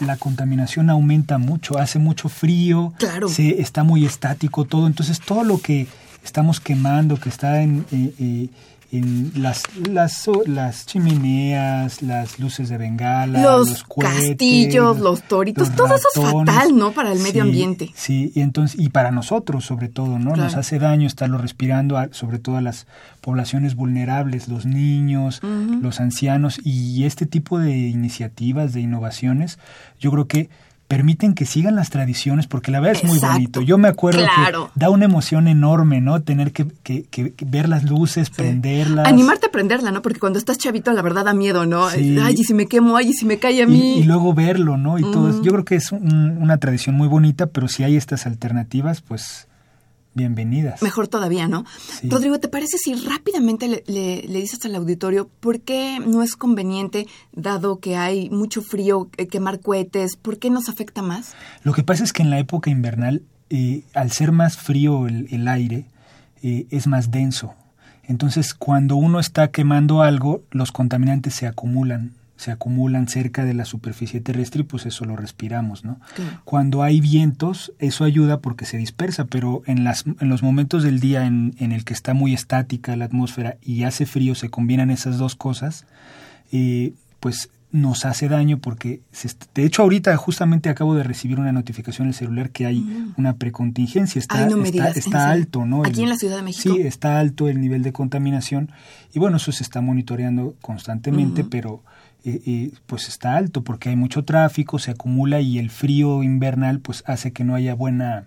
la 0.00 0.16
contaminación 0.16 0.90
aumenta 0.90 1.38
mucho, 1.38 1.78
hace 1.78 1.98
mucho 1.98 2.28
frío, 2.28 2.92
se, 3.28 3.60
está 3.60 3.82
muy 3.84 4.04
estático 4.04 4.64
todo, 4.64 4.86
entonces 4.86 5.20
todo 5.20 5.44
lo 5.44 5.58
que 5.58 5.86
estamos 6.24 6.60
quemando, 6.60 7.18
que 7.18 7.28
está 7.28 7.62
en, 7.62 7.84
eh, 7.92 8.14
eh, 8.18 8.48
en 8.90 9.32
las, 9.34 9.62
las, 9.76 10.28
las 10.46 10.86
chimeneas, 10.86 12.00
las 12.00 12.38
luces 12.38 12.70
de 12.70 12.78
bengala, 12.78 13.42
los, 13.42 13.68
los 13.68 13.84
castillos, 13.84 14.98
los 14.98 15.22
toritos, 15.22 15.74
todo 15.76 15.94
eso 15.94 16.08
es 16.14 16.22
fatal, 16.22 16.74
¿no? 16.74 16.92
Para 16.92 17.12
el 17.12 17.18
medio 17.18 17.42
ambiente. 17.42 17.90
Sí, 17.94 18.32
y 18.34 18.40
entonces 18.40 18.80
y 18.80 18.88
para 18.88 19.10
nosotros 19.10 19.66
sobre 19.66 19.88
todo, 19.88 20.18
¿no? 20.18 20.36
Nos 20.36 20.54
hace 20.54 20.78
daño 20.78 21.06
estarlo 21.06 21.36
respirando, 21.38 21.98
sobre 22.12 22.38
todo 22.38 22.56
a 22.56 22.62
las 22.62 22.86
poblaciones 23.20 23.74
vulnerables, 23.74 24.48
los 24.48 24.64
niños, 24.64 25.40
los 25.42 26.00
ancianos 26.00 26.58
y 26.64 27.04
este 27.04 27.26
tipo 27.26 27.58
de 27.58 27.76
iniciativas, 27.76 28.72
de 28.72 28.80
innovaciones, 28.80 29.58
yo 30.00 30.10
creo 30.10 30.26
que 30.26 30.48
permiten 30.88 31.34
que 31.34 31.44
sigan 31.44 31.76
las 31.76 31.90
tradiciones 31.90 32.46
porque 32.46 32.70
la 32.70 32.80
verdad 32.80 33.02
es 33.04 33.08
muy 33.08 33.18
bonito. 33.18 33.60
Yo 33.60 33.76
me 33.76 33.88
acuerdo 33.88 34.20
que 34.22 34.58
da 34.74 34.88
una 34.88 35.04
emoción 35.04 35.46
enorme, 35.46 36.00
¿no? 36.00 36.22
Tener 36.22 36.52
que, 36.52 36.66
que, 36.82 37.34
ver 37.46 37.68
las 37.68 37.84
luces, 37.84 38.30
prenderlas. 38.30 39.06
Animarte 39.06 39.46
a 39.46 39.50
prenderla, 39.50 39.92
¿no? 39.92 40.00
Porque 40.00 40.18
cuando 40.18 40.38
estás 40.38 40.56
chavito 40.56 40.90
la 40.92 41.02
verdad 41.02 41.26
da 41.26 41.34
miedo, 41.34 41.66
¿no? 41.66 41.86
Ay, 41.86 42.34
y 42.36 42.44
si 42.44 42.54
me 42.54 42.66
quemo, 42.66 42.96
ay, 42.96 43.10
y 43.10 43.12
si 43.12 43.26
me 43.26 43.38
cae 43.38 43.62
a 43.62 43.66
mí. 43.66 43.98
Y, 43.98 44.04
luego 44.04 44.32
verlo, 44.32 44.78
¿no? 44.78 44.98
Y 44.98 45.02
todo. 45.02 45.42
Yo 45.42 45.52
creo 45.52 45.64
que 45.64 45.76
es 45.76 45.92
una 45.92 46.56
tradición 46.56 46.96
muy 46.96 47.06
bonita, 47.06 47.46
pero 47.46 47.68
si 47.68 47.84
hay 47.84 47.96
estas 47.96 48.26
alternativas, 48.26 49.02
pues 49.02 49.47
bienvenidas. 50.18 50.82
Mejor 50.82 51.08
todavía, 51.08 51.48
¿no? 51.48 51.64
Rodrigo, 52.02 52.40
¿te 52.40 52.48
parece 52.48 52.76
si 52.76 52.94
rápidamente 52.94 53.68
le, 53.68 53.82
le, 53.86 54.40
dices 54.40 54.62
al 54.64 54.74
auditorio 54.74 55.30
por 55.40 55.60
qué 55.60 56.00
no 56.04 56.22
es 56.22 56.36
conveniente, 56.36 57.06
dado 57.32 57.78
que 57.78 57.96
hay 57.96 58.28
mucho 58.28 58.60
frío, 58.60 59.08
eh, 59.16 59.28
quemar 59.28 59.60
cohetes? 59.60 60.16
¿Por 60.16 60.38
qué 60.38 60.50
nos 60.50 60.68
afecta 60.68 61.00
más? 61.00 61.34
Lo 61.62 61.72
que 61.72 61.84
pasa 61.84 62.04
es 62.04 62.12
que 62.12 62.22
en 62.22 62.30
la 62.30 62.38
época 62.38 62.68
invernal, 62.68 63.22
eh, 63.48 63.84
al 63.94 64.10
ser 64.10 64.32
más 64.32 64.56
frío 64.56 65.06
el, 65.06 65.48
aire, 65.48 65.86
eh, 66.42 66.66
es 66.70 66.86
más 66.86 67.10
denso. 67.10 67.54
Entonces, 68.02 68.54
cuando 68.54 68.96
uno 68.96 69.20
está 69.20 69.48
quemando 69.48 70.02
algo, 70.02 70.42
los 70.50 70.72
contaminantes 70.72 71.34
se 71.34 71.46
acumulan 71.46 72.17
se 72.38 72.52
acumulan 72.52 73.08
cerca 73.08 73.44
de 73.44 73.52
la 73.52 73.64
superficie 73.64 74.20
terrestre 74.20 74.60
y 74.60 74.64
pues 74.64 74.86
eso 74.86 75.04
lo 75.04 75.16
respiramos, 75.16 75.84
¿no? 75.84 76.00
Cuando 76.44 76.84
hay 76.84 77.00
vientos, 77.00 77.72
eso 77.80 78.04
ayuda 78.04 78.40
porque 78.40 78.64
se 78.64 78.78
dispersa, 78.78 79.24
pero 79.24 79.62
en, 79.66 79.82
las, 79.82 80.04
en 80.06 80.28
los 80.28 80.42
momentos 80.42 80.84
del 80.84 81.00
día 81.00 81.26
en, 81.26 81.54
en, 81.58 81.72
el 81.72 81.84
que 81.84 81.92
está 81.92 82.14
muy 82.14 82.32
estática 82.32 82.96
la 82.96 83.06
atmósfera 83.06 83.56
y 83.60 83.82
hace 83.82 84.06
frío, 84.06 84.36
se 84.36 84.50
combinan 84.50 84.90
esas 84.90 85.18
dos 85.18 85.34
cosas, 85.34 85.84
eh, 86.52 86.94
pues 87.18 87.50
nos 87.70 88.04
hace 88.06 88.28
daño 88.28 88.58
porque, 88.58 89.00
de 89.54 89.64
hecho 89.64 89.82
ahorita 89.82 90.16
justamente 90.16 90.70
acabo 90.70 90.94
de 90.94 91.02
recibir 91.02 91.38
una 91.38 91.52
notificación 91.52 92.06
en 92.06 92.10
el 92.10 92.14
celular 92.14 92.50
que 92.50 92.66
hay 92.66 92.80
mm. 92.80 93.14
una 93.18 93.34
precontingencia, 93.34 94.18
está, 94.18 94.46
está, 94.46 94.90
está 94.90 95.30
alto, 95.30 95.66
¿no? 95.66 95.84
Aquí 95.84 96.02
en 96.02 96.08
la 96.08 96.16
Ciudad 96.16 96.36
de 96.36 96.42
México. 96.42 96.74
Sí, 96.74 96.80
está 96.82 97.18
alto 97.18 97.48
el 97.48 97.60
nivel 97.60 97.82
de 97.82 97.92
contaminación 97.92 98.70
y 99.12 99.18
bueno, 99.18 99.36
eso 99.36 99.52
se 99.52 99.62
está 99.62 99.80
monitoreando 99.82 100.54
constantemente, 100.62 101.44
pero 101.44 101.82
eh, 102.24 102.72
pues 102.86 103.08
está 103.08 103.36
alto 103.36 103.62
porque 103.62 103.90
hay 103.90 103.96
mucho 103.96 104.24
tráfico, 104.24 104.78
se 104.78 104.90
acumula 104.90 105.40
y 105.40 105.58
el 105.58 105.70
frío 105.70 106.22
invernal 106.22 106.80
pues 106.80 107.02
hace 107.06 107.32
que 107.32 107.44
no 107.44 107.54
haya 107.54 107.74
buena 107.74 108.26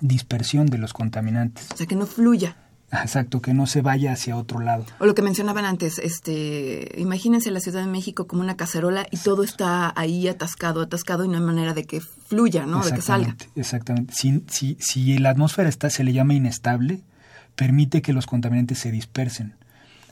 dispersión 0.00 0.66
de 0.66 0.78
los 0.78 0.92
contaminantes. 0.92 1.68
O 1.72 1.76
sea, 1.76 1.86
que 1.86 1.96
no 1.96 2.06
fluya. 2.06 2.56
Exacto, 2.92 3.42
que 3.42 3.52
no 3.52 3.66
se 3.66 3.82
vaya 3.82 4.12
hacia 4.12 4.36
otro 4.36 4.60
lado. 4.60 4.84
O 5.00 5.06
lo 5.06 5.14
que 5.14 5.22
mencionaban 5.22 5.64
antes, 5.64 5.98
este, 5.98 6.92
imagínense 6.96 7.50
la 7.50 7.60
Ciudad 7.60 7.80
de 7.80 7.90
México 7.90 8.26
como 8.26 8.42
una 8.42 8.56
cacerola 8.56 9.06
y 9.10 9.16
todo 9.16 9.42
está 9.42 9.92
ahí 9.96 10.28
atascado, 10.28 10.82
atascado 10.82 11.24
y 11.24 11.28
no 11.28 11.34
hay 11.34 11.42
manera 11.42 11.74
de 11.74 11.84
que 11.84 12.00
fluya, 12.00 12.64
¿no? 12.64 12.84
De 12.84 12.92
que 12.92 13.02
salga. 13.02 13.36
Exactamente. 13.56 14.14
Si, 14.16 14.44
si, 14.48 14.76
si 14.78 15.18
la 15.18 15.30
atmósfera 15.30 15.68
está, 15.68 15.90
se 15.90 16.04
le 16.04 16.12
llama 16.12 16.34
inestable, 16.34 17.02
permite 17.56 18.02
que 18.02 18.12
los 18.12 18.26
contaminantes 18.26 18.78
se 18.78 18.92
dispersen. 18.92 19.54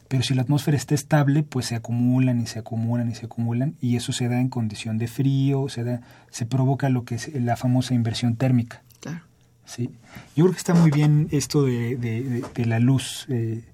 Pero 0.09 0.23
si 0.23 0.35
la 0.35 0.43
atmósfera 0.43 0.77
está 0.77 0.95
estable, 0.95 1.43
pues 1.43 1.67
se 1.67 1.75
acumulan 1.75 2.41
y 2.41 2.47
se 2.47 2.59
acumulan 2.59 3.11
y 3.11 3.15
se 3.15 3.27
acumulan 3.27 3.75
y 3.81 3.97
eso 3.97 4.13
se 4.13 4.29
da 4.29 4.41
en 4.41 4.49
condición 4.49 4.99
de 4.99 5.09
frío, 5.09 5.69
se 5.69 5.83
da, 5.83 6.03
se 6.31 6.47
provoca 6.47 6.89
lo 6.89 7.05
que 7.05 7.15
es 7.15 7.35
la 7.35 7.57
famosa 7.57 7.95
inversión 7.95 8.37
térmica. 8.37 8.83
Claro. 9.01 9.23
Sí. 9.65 9.91
Yo 10.37 10.45
creo 10.45 10.53
que 10.53 10.59
está 10.59 10.75
muy 10.75 10.91
bien 10.91 11.29
esto 11.31 11.63
de, 11.63 11.97
de, 11.97 12.67
la 12.67 12.81
luz. 12.81 13.27
Eh, 13.29 13.65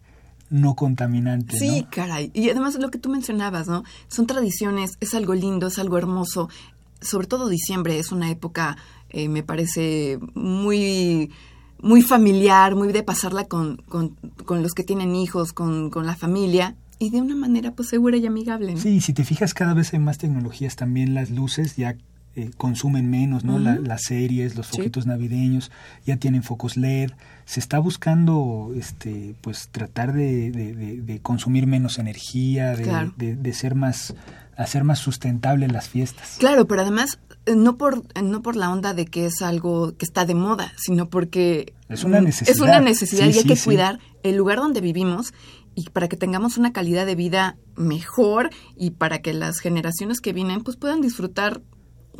no 0.51 0.75
contaminante. 0.75 1.57
Sí, 1.57 1.87
caray. 1.91 2.31
Y 2.35 2.51
además 2.51 2.75
lo 2.75 2.91
que 2.91 2.99
tú 2.99 3.09
mencionabas, 3.09 3.69
¿no? 3.69 3.85
Son 4.09 4.27
tradiciones, 4.27 4.99
es 5.01 5.15
algo 5.15 5.35
lindo, 5.35 5.69
es 5.69 5.79
algo 5.79 5.97
hermoso. 5.97 6.49
Sobre 7.01 7.29
todo 7.29 7.49
diciembre 7.49 7.99
es 7.99 8.11
una 8.11 8.31
época, 8.31 8.77
eh, 9.11 9.29
me 9.29 9.45
parece, 9.45 10.19
muy 10.35 11.31
muy 11.83 12.03
familiar, 12.03 12.75
muy 12.75 12.93
de 12.93 13.03
pasarla 13.03 13.45
con, 13.45 13.79
con, 13.89 14.17
con 14.45 14.63
los 14.63 14.73
que 14.73 14.85
tienen 14.85 15.15
hijos, 15.15 15.53
con, 15.53 15.91
con, 15.91 16.07
la 16.07 16.17
familia 16.17 16.77
y 16.99 17.11
de 17.11 17.21
una 17.21 17.35
manera 17.35 17.73
pues 17.73 17.89
segura 17.89 18.17
y 18.17 18.27
amigable. 18.27 18.77
Sí, 18.77 19.01
si 19.01 19.13
te 19.13 19.25
fijas 19.25 19.55
cada 19.55 19.75
vez 19.75 19.93
hay 19.93 19.99
más 19.99 20.19
tecnologías, 20.19 20.77
también 20.77 21.15
las 21.15 21.31
luces 21.31 21.77
ya 21.77 21.97
eh, 22.37 22.51
consumen 22.57 23.11
menos, 23.11 23.45
¿no? 23.45 23.59
las 23.59 24.03
series, 24.03 24.55
los 24.55 24.69
foquitos 24.69 25.05
navideños 25.05 25.73
ya 26.07 26.17
tienen 26.17 26.45
focos 26.45 26.77
LED. 26.77 27.11
Se 27.51 27.59
está 27.59 27.81
buscando, 27.81 28.73
este, 28.77 29.35
pues 29.41 29.71
tratar 29.73 30.13
de, 30.13 30.53
de, 30.53 31.21
consumir 31.21 31.67
menos 31.67 31.99
energía, 31.99 32.77
de, 32.77 33.35
de, 33.35 33.53
ser 33.53 33.75
más, 33.75 34.15
hacer 34.57 34.85
más 34.85 35.01
sustentable 35.01 35.67
las 35.67 35.89
fiestas. 35.89 36.37
Claro, 36.39 36.69
pero 36.69 36.83
además 36.83 37.19
eh, 37.47 37.57
no 37.57 37.77
por, 37.77 38.05
eh, 38.15 38.23
no 38.23 38.41
por 38.41 38.55
la 38.55 38.71
onda 38.71 38.95
de 38.95 39.05
que 39.05 39.27
es 39.27 39.43
algo 39.43 39.97
que 39.97 40.05
está 40.05 40.25
de 40.25 40.37
moda, 40.37 40.73
sino 40.77 41.11
porque 41.11 41.75
es 41.89 42.05
una 42.05 42.21
necesidad. 42.21 42.55
Es 42.55 42.61
una 42.61 42.79
necesidad 42.79 43.27
y 43.27 43.39
hay 43.39 43.45
que 43.45 43.57
cuidar 43.57 43.99
el 44.23 44.37
lugar 44.37 44.59
donde 44.59 44.81
vivimos 44.81 45.35
y 45.75 45.91
para 45.91 46.07
que 46.07 46.17
tengamos 46.17 46.57
una 46.57 46.73
calidad 46.73 47.05
de 47.05 47.17
vida 47.17 47.57
mejor 47.75 48.51
y 48.77 48.91
para 48.91 49.23
que 49.23 49.33
las 49.33 49.59
generaciones 49.59 50.21
que 50.21 50.33
vienen 50.33 50.63
pues 50.63 50.77
puedan 50.77 51.01
disfrutar 51.01 51.63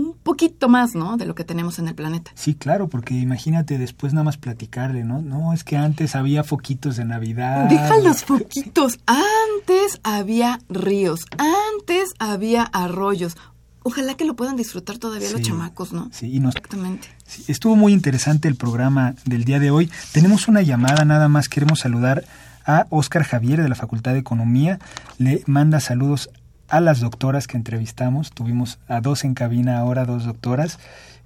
un 0.01 0.15
poquito 0.15 0.69
más, 0.69 0.95
¿no? 0.95 1.17
De 1.17 1.27
lo 1.27 1.35
que 1.35 1.45
tenemos 1.45 1.79
en 1.79 1.89
el 1.89 1.95
planeta. 1.95 2.31
Sí, 2.35 2.55
claro, 2.55 2.89
porque 2.89 3.15
imagínate 3.15 3.79
después 3.79 4.13
nada 4.13 4.25
más 4.25 4.39
platicarle, 4.39 5.05
¿no? 5.05 5.21
No, 5.21 5.53
es 5.53 5.65
que 5.65 5.77
antes 5.77 6.17
había 6.17 6.43
foquitos 6.43 6.97
de 6.97 7.05
Navidad. 7.05 7.69
Deja 7.69 7.99
los 7.99 8.25
foquitos. 8.25 8.99
Antes 9.07 10.01
había 10.03 10.61
ríos, 10.69 11.21
antes 11.39 12.11
había 12.19 12.63
arroyos. 12.63 13.37
Ojalá 13.83 14.15
que 14.15 14.25
lo 14.27 14.37
puedan 14.37 14.57
disfrutar 14.57 14.99
todavía 14.99 15.31
los 15.31 15.41
chamacos, 15.41 15.93
¿no? 15.93 16.11
Sí, 16.13 16.29
y 16.29 16.37
Exactamente. 16.37 17.09
estuvo 17.49 17.77
muy 17.77 17.95
interesante 17.95 18.47
el 18.47 18.57
programa 18.57 19.15
del 19.25 19.45
día 19.45 19.59
de 19.59 19.71
hoy. 19.71 19.91
Tenemos 20.13 20.49
una 20.49 20.61
llamada, 20.61 21.05
nada 21.05 21.29
más 21.29 21.49
queremos 21.49 21.81
saludar 21.81 22.25
a 22.67 22.87
Óscar 22.91 23.23
Javier 23.25 23.63
de 23.63 23.69
la 23.69 23.75
Facultad 23.75 24.13
de 24.13 24.19
Economía. 24.19 24.79
Le 25.17 25.43
manda 25.47 25.81
saludos 25.81 26.29
a 26.71 26.81
las 26.81 27.01
doctoras 27.01 27.47
que 27.47 27.57
entrevistamos. 27.57 28.31
Tuvimos 28.31 28.79
a 28.89 29.01
dos 29.01 29.25
en 29.25 29.35
cabina 29.35 29.79
ahora, 29.79 30.05
dos 30.05 30.25
doctoras. 30.25 30.79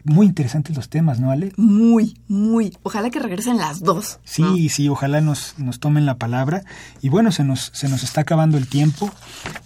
Muy 0.04 0.26
interesantes 0.26 0.76
los 0.76 0.90
temas, 0.90 1.18
¿no, 1.18 1.30
Ale? 1.30 1.52
Muy, 1.56 2.18
muy. 2.28 2.76
Ojalá 2.82 3.08
que 3.08 3.20
regresen 3.20 3.56
las 3.56 3.80
dos. 3.80 4.20
Sí, 4.22 4.68
sí, 4.68 4.90
ojalá 4.90 5.22
nos, 5.22 5.54
nos 5.58 5.80
tomen 5.80 6.04
la 6.04 6.18
palabra. 6.18 6.62
Y 7.00 7.08
bueno, 7.08 7.32
se 7.32 7.42
nos, 7.42 7.70
se 7.72 7.88
nos 7.88 8.02
está 8.02 8.20
acabando 8.20 8.58
el 8.58 8.68
tiempo. 8.68 9.10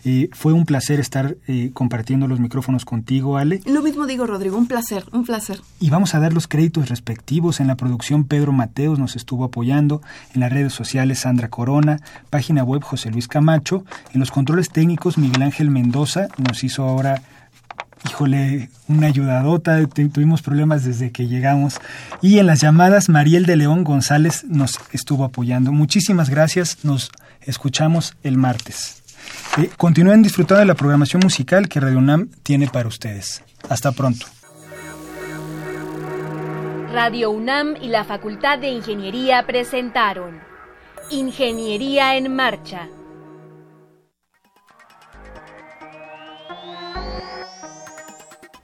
Eh, 0.05 0.31
fue 0.33 0.53
un 0.53 0.65
placer 0.65 1.01
estar 1.01 1.37
eh, 1.49 1.73
compartiendo 1.75 2.29
los 2.29 2.39
micrófonos 2.39 2.85
contigo, 2.85 3.37
Ale. 3.37 3.61
Lo 3.67 3.83
mismo 3.83 4.07
digo, 4.07 4.29
Rodrigo, 4.29 4.57
un 4.57 4.69
placer, 4.69 5.05
un 5.13 5.25
placer. 5.25 5.61
Y 5.81 5.91
vamos 5.91 6.15
a 6.15 6.21
dar 6.21 6.33
los 6.33 6.47
créditos 6.47 6.89
respectivos. 6.89 7.59
En 7.59 7.67
la 7.67 7.77
producción, 7.77 8.23
Pedro 8.23 8.53
Mateos 8.53 9.01
nos 9.01 9.17
estuvo 9.17 9.43
apoyando. 9.43 10.03
En 10.35 10.41
las 10.41 10.53
redes 10.53 10.73
sociales, 10.73 11.19
Sandra 11.19 11.49
Corona. 11.49 12.01
Página 12.31 12.63
web, 12.63 12.85
José 12.85 13.11
Luis 13.11 13.27
Camacho. 13.27 13.85
En 14.13 14.21
los 14.21 14.31
controles 14.31 14.71
técnicos, 14.71 15.19
Miguel 15.19 15.43
Ángel 15.43 15.71
Mendoza 15.71 16.29
nos 16.39 16.63
hizo 16.63 16.85
ahora 16.85 17.23
híjole, 18.05 18.71
una 18.89 19.09
ayudadota, 19.09 19.87
tuvimos 19.87 20.43
problemas 20.43 20.85
desde 20.85 21.11
que 21.11 21.27
llegamos. 21.27 21.81
Y 22.23 22.39
en 22.39 22.47
las 22.47 22.61
llamadas, 22.61 23.09
Mariel 23.09 23.47
de 23.47 23.57
León 23.57 23.85
González 23.85 24.45
nos 24.49 24.79
estuvo 24.93 25.25
apoyando. 25.25 25.73
Muchísimas 25.73 26.31
gracias, 26.31 26.85
nos 26.85 27.11
escuchamos 27.43 28.17
el 28.23 28.37
martes. 28.37 29.03
Eh, 29.59 29.71
continúen 29.77 30.23
disfrutando 30.23 30.61
de 30.61 30.67
la 30.67 30.75
programación 30.75 31.21
musical 31.23 31.69
que 31.69 31.81
Radio 31.81 31.99
UNAM 31.99 32.29
tiene 32.43 32.69
para 32.69 32.89
ustedes. 32.89 33.43
Hasta 33.69 33.93
pronto. 33.93 34.27
Radio 36.93 37.31
UNAM 37.31 37.77
y 37.81 37.89
la 37.89 38.05
Facultad 38.05 38.59
de 38.59 38.69
Ingeniería 38.69 39.47
presentaron 39.47 40.41
Ingeniería 41.11 42.17
en 42.17 42.35
Marcha. 42.35 42.89